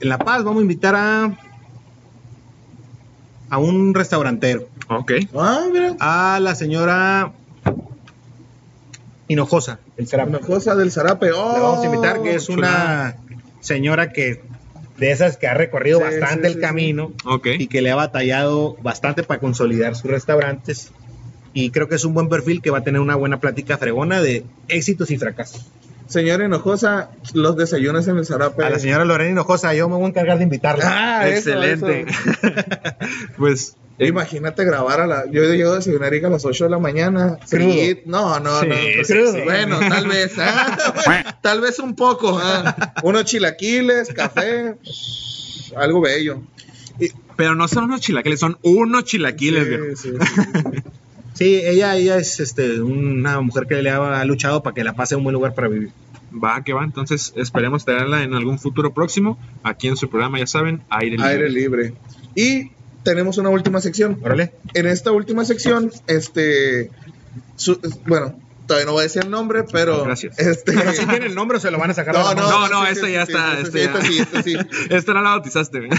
[0.00, 1.36] en La Paz, vamos a invitar a.
[3.48, 4.68] A un restaurantero.
[4.88, 5.12] Ok.
[5.34, 5.96] Ah, mira.
[6.00, 7.32] A la señora
[9.28, 10.30] Hinojosa, el Zarape.
[10.30, 11.32] Una cosa del zarape.
[11.32, 13.16] Oh, Le vamos a invitar, que es chulada.
[13.22, 14.42] una señora que
[14.98, 17.48] de esas que ha recorrido Sí, bastante sí, el sí, camino Ok.
[17.58, 20.90] y que le ha batallado bastante para consolidar sus restaurantes.
[21.52, 24.20] Y creo que es un buen perfil que va a tener una buena plática fregona
[24.20, 25.66] de éxitos y fracasos.
[26.06, 28.62] Señora Hinojosa, los desayunos en el zarape.
[28.64, 30.84] A la señora Lorena Hinojosa, yo me voy a encargar de invitarla.
[30.86, 32.06] Ah, eso, Excelente.
[32.08, 32.20] eso.
[33.38, 33.76] pues.
[33.98, 35.24] Eh, Imagínate grabar a la.
[35.30, 37.38] Yo llego a desayunar a las 8 de la mañana.
[38.06, 38.74] No, no, Sí, no.
[39.04, 39.32] sí, Crudo.
[39.32, 39.40] sí.
[39.44, 40.32] Bueno, tal vez.
[40.38, 42.38] ah, tal vez un poco.
[42.42, 42.94] ah.
[43.02, 44.74] Unos chilaquiles, café.
[45.76, 46.42] Algo bello.
[47.36, 49.96] pero no son unos chilaquiles, son unos chilaquiles, Sí, viejo.
[49.96, 50.10] sí,
[50.74, 50.82] sí.
[51.34, 55.14] Sí, ella, ella es este, una mujer que le ha luchado para que la pase
[55.14, 55.90] a un buen lugar para vivir.
[56.32, 56.82] Va, que va.
[56.82, 59.38] Entonces esperemos tenerla en algún futuro próximo.
[59.62, 61.28] Aquí en su programa, ya saben, aire libre.
[61.30, 61.94] Aire libre.
[62.34, 62.70] Y
[63.06, 64.18] tenemos una última sección.
[64.22, 64.52] Órale.
[64.74, 66.90] En esta última sección, este.
[67.56, 70.04] su- bueno, todavía no voy a decir el nombre, pero.
[70.04, 70.38] Gracias.
[70.38, 72.42] Este, Pero si tiene el nombre se lo van a sacar No, no.
[72.50, 74.22] No, no, sí, sí, ya sí, está, sí, esto sí, ya.
[74.22, 74.56] esto sí.
[74.90, 75.88] Esta no la bautizaste.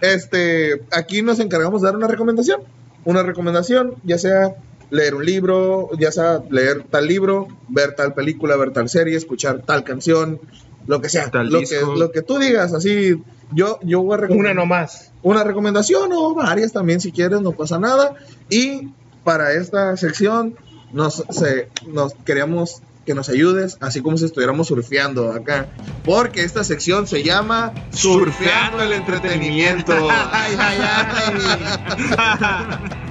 [0.00, 2.62] Este, aquí nos encargamos de dar una recomendación.
[3.04, 4.54] Una recomendación, ya sea
[4.90, 9.62] leer un libro, ya sea leer tal libro, ver tal película, ver tal serie, escuchar
[9.62, 10.40] tal canción,
[10.86, 13.14] lo que sea, lo que, lo que tú digas, así,
[13.52, 15.12] yo, yo voy a recomendar Una nomás.
[15.22, 18.14] una recomendación o varias también si quieres, no pasa nada.
[18.48, 18.88] Y
[19.24, 20.56] para esta sección
[20.92, 25.66] nos, se- nos queríamos que nos ayudes, así como si estuviéramos surfeando acá,
[26.04, 29.92] porque esta sección se llama Surfeando el entretenimiento.
[30.32, 31.32] Ay, ay, ay.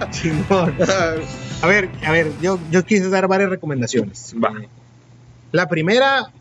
[0.11, 0.75] Chingón.
[1.61, 4.33] A ver, a ver, yo, yo quise dar varias recomendaciones.
[4.43, 4.51] Va.
[5.51, 6.31] La primera,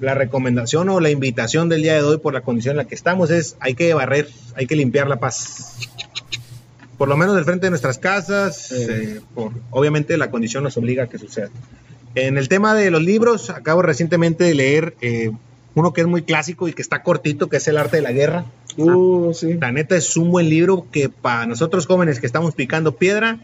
[0.00, 2.94] la recomendación o la invitación del día de hoy por la condición en la que
[2.94, 5.76] estamos es hay que barrer, hay que limpiar la paz.
[6.96, 11.04] Por lo menos del frente de nuestras casas, eh, por, obviamente la condición nos obliga
[11.04, 11.50] a que suceda.
[12.14, 15.30] En el tema de los libros, acabo recientemente de leer eh,
[15.74, 18.12] uno que es muy clásico y que está cortito, que es El arte de la
[18.12, 18.46] guerra.
[18.76, 19.54] Uh, sí.
[19.60, 23.38] La neta es un buen libro que para nosotros jóvenes que estamos picando piedra,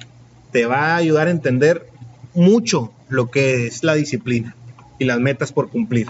[0.50, 1.86] te va a ayudar a entender
[2.34, 4.56] mucho lo que es la disciplina
[4.98, 6.08] y las metas por cumplir.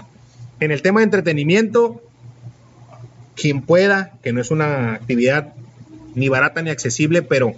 [0.59, 2.01] En el tema de entretenimiento,
[3.35, 5.53] quien pueda, que no es una actividad
[6.13, 7.53] ni barata ni accesible, pero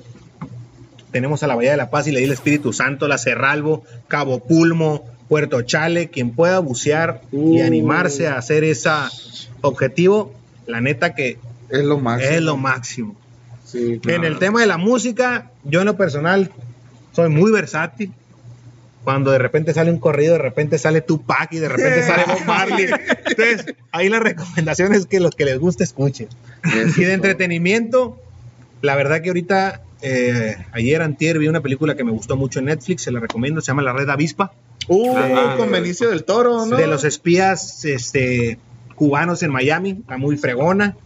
[1.12, 3.84] tenemos a la Bahía de la Paz y le di el Espíritu Santo, la Cerralbo,
[4.08, 7.64] Cabo Pulmo, Puerto Chale, quien pueda bucear y Uh.
[7.64, 8.90] animarse a hacer ese
[9.62, 10.34] objetivo,
[10.66, 11.38] la neta que
[11.70, 12.32] Es lo máximo.
[12.34, 13.16] es lo máximo.
[13.66, 16.52] Sí, En el tema de la música, yo en lo personal
[17.14, 18.12] soy muy versátil.
[19.08, 22.46] Cuando de repente sale un corrido, de repente sale Tupac y de repente sale Bob
[22.46, 22.88] Marley.
[23.26, 26.28] Entonces, ahí la recomendación es que los que les guste escuchen.
[26.98, 28.22] Y de entretenimiento,
[28.82, 32.66] la verdad que ahorita, eh, ayer antier vi una película que me gustó mucho en
[32.66, 34.52] Netflix, se la recomiendo, se llama La Red Avispa,
[34.90, 36.76] Uh, Ah, con Benicio del Toro, ¿no?
[36.76, 38.60] de los espías este,
[38.96, 40.98] cubanos en Miami, está muy fregona.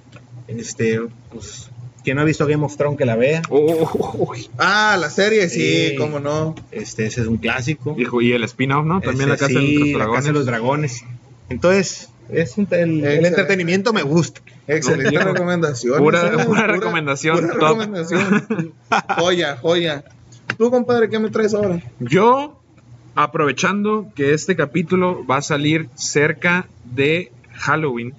[0.48, 1.02] Este,
[1.32, 1.70] pues,
[2.04, 3.42] quien no ha visto Game of Thrones que la vea.
[3.50, 5.96] Oh, Ah, la serie, sí, Sí.
[5.98, 6.56] cómo no.
[6.72, 7.96] Este, ese es un clásico.
[7.98, 9.02] Hijo, y el spin-off, ¿no?
[9.02, 10.16] También la casa sí, de los La dragones.
[10.16, 11.04] Casa de los Dragones.
[11.50, 14.42] Entonces, es un- el, entretenimiento me gusta.
[14.68, 15.98] Excelente recomendación.
[16.00, 17.62] pura- pura recomendación, Pura top.
[17.80, 18.74] recomendación.
[19.18, 20.04] joya, joya.
[20.58, 21.82] Tú, compadre, ¿qué me traes ahora?
[22.00, 22.60] Yo,
[23.16, 28.14] aprovechando que este capítulo va a salir cerca de Halloween,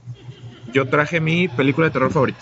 [0.72, 2.40] yo traje mi película de terror favorita.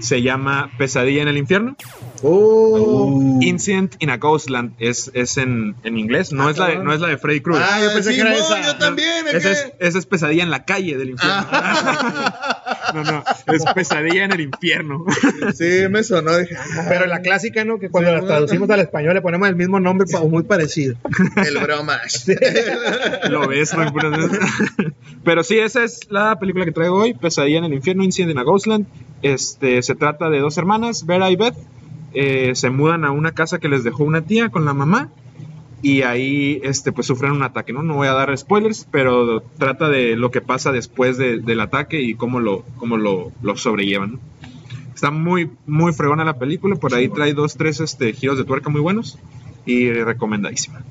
[0.00, 1.76] Se llama Pesadilla en el infierno.
[2.22, 3.38] Oh.
[3.42, 7.00] Incident in a Ghostland es, es en, en inglés, no, es la de, no es
[7.00, 7.66] la de Freddy Krueger.
[7.68, 8.62] Ah, yo pensé sí, que era esa.
[8.62, 9.26] yo también.
[9.30, 11.46] Esa es, esa es pesadilla en la calle del infierno.
[12.94, 15.04] no, no, es pesadilla en el infierno.
[15.54, 16.36] Sí, me sonó.
[16.36, 17.78] Dije, ah, Pero la clásica, ¿no?
[17.78, 20.96] Que cuando Sí, la traducimos al español le ponemos el mismo nombre o muy parecido.
[21.36, 22.26] el bromas.
[23.30, 23.92] Lo ves, ¿no?
[25.24, 28.38] Pero sí, esa es la película que traigo hoy, Pesadilla en el infierno, Incident in
[28.38, 28.86] a Ghostland.
[29.24, 31.56] Este, se trata de dos hermanas, Vera y Beth.
[32.12, 35.08] Eh, se mudan a una casa que les dejó una tía con la mamá.
[35.82, 37.82] Y ahí este, pues sufren un ataque, ¿no?
[37.82, 42.00] No voy a dar spoilers, pero trata de lo que pasa después de- del ataque
[42.00, 44.12] y cómo lo, cómo lo, lo sobrellevan.
[44.12, 44.18] ¿no?
[44.94, 48.70] Está muy, muy fregona la película, por ahí trae dos, tres este, giros de tuerca
[48.70, 49.18] muy buenos
[49.66, 50.82] y recomendadísima.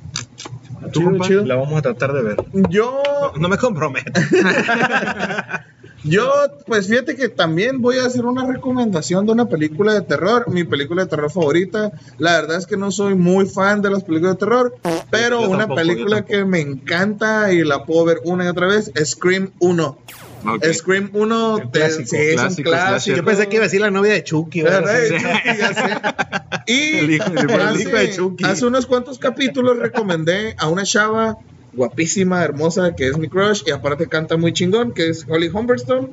[0.91, 1.45] ¿Tú, Chido, chido.
[1.45, 2.37] La vamos a tratar de ver.
[2.69, 3.01] Yo,
[3.39, 4.11] No me comprometo.
[6.03, 6.31] yo,
[6.65, 10.63] pues fíjate que también voy a hacer una recomendación de una película de terror, mi
[10.63, 11.91] película de terror favorita.
[12.17, 14.75] La verdad es que no soy muy fan de las películas de terror,
[15.09, 18.67] pero Yo una tampoco, película que me encanta y la puedo ver una y otra
[18.67, 19.97] vez, Scream 1.
[20.45, 20.65] Ok.
[20.73, 23.15] Scream 1 Un te- clásico, sí, es un clásico.
[23.17, 24.61] Yo pensé que iba a decir la novia de Chucky.
[26.65, 28.43] Y El hijo- el hace, hijo de Chucky.
[28.45, 31.37] hace unos cuantos capítulos recomendé a una chava
[31.73, 36.09] guapísima, hermosa, que es mi crush, y aparte canta muy chingón, que es Holly Humberstone.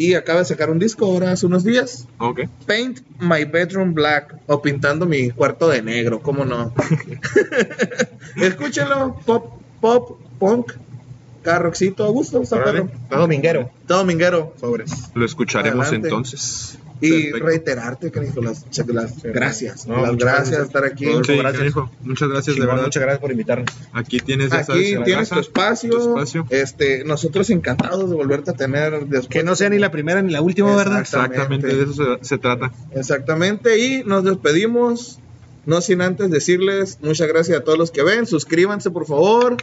[0.00, 2.06] Y acaba de sacar un disco ahora hace unos días.
[2.18, 2.42] Ok.
[2.66, 6.72] Paint My Bedroom Black, o pintando mi cuarto de negro, ¿cómo no?
[8.36, 10.72] Escúchenlo, pop, pop, punk,
[11.42, 13.70] carroxito, a gusto, está está dominguero.
[13.80, 14.54] Está dominguero.
[14.60, 15.10] Sobres.
[15.14, 16.08] Lo escucharemos Adelante.
[16.08, 16.78] entonces.
[17.00, 17.46] Y Perfecto.
[17.46, 19.86] reiterarte, canijo, las, las gracias.
[19.86, 21.04] No, las muchas gracias estar aquí.
[21.04, 21.58] Todo Sí, gracias.
[21.58, 22.82] canijo, Muchas gracias, de verdad.
[22.82, 23.66] muchas gracias por invitarnos.
[23.92, 25.90] Aquí tienes, ya Aquí tienes casa, tu espacio.
[25.90, 26.46] tu espacio.
[26.50, 29.28] Este, nosotros encantados de volverte a tener después.
[29.28, 31.00] Que no sea ni la primera ni la última, ¿verdad?
[31.00, 32.72] Exactamente, de eso se, se trata.
[32.94, 35.20] Exactamente, y nos despedimos.
[35.66, 38.24] No sin antes decirles muchas gracias a todos los que ven.
[38.26, 39.56] Suscríbanse, por favor.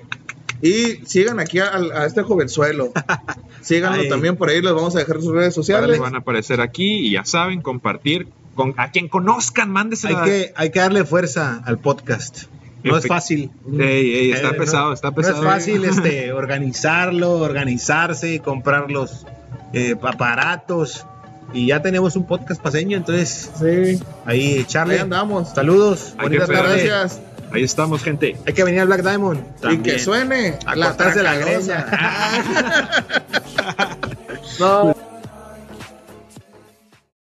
[0.65, 2.91] Y sigan aquí a, a este jovenzuelo.
[3.61, 4.09] Síganlo Ay.
[4.09, 4.61] también por ahí.
[4.61, 5.99] Les vamos a dejar sus redes sociales.
[5.99, 10.19] Van a aparecer aquí y ya saben, compartir con a quien conozcan, mándeselo.
[10.19, 12.43] Hay que, hay que darle fuerza al podcast.
[12.83, 13.49] No es fácil.
[13.79, 15.37] Ey, ey, está Eh, no- pesado, está No pesado.
[15.41, 19.25] es fácil este, organizarlo, organizarse, comprar los
[19.73, 21.05] eh, aparatos.
[21.53, 24.95] Y ya tenemos un podcast paseño, entonces Sí, ahí echarle.
[24.95, 25.49] ahí andamos.
[25.53, 26.29] Saludos, Hay.
[26.29, 27.21] Gracias.
[27.55, 28.35] Ahí estamos, gente.
[28.45, 29.41] Hay que venir al Black Diamond.
[29.71, 31.85] Y que suene A cortarse la greña.
[34.59, 34.94] No.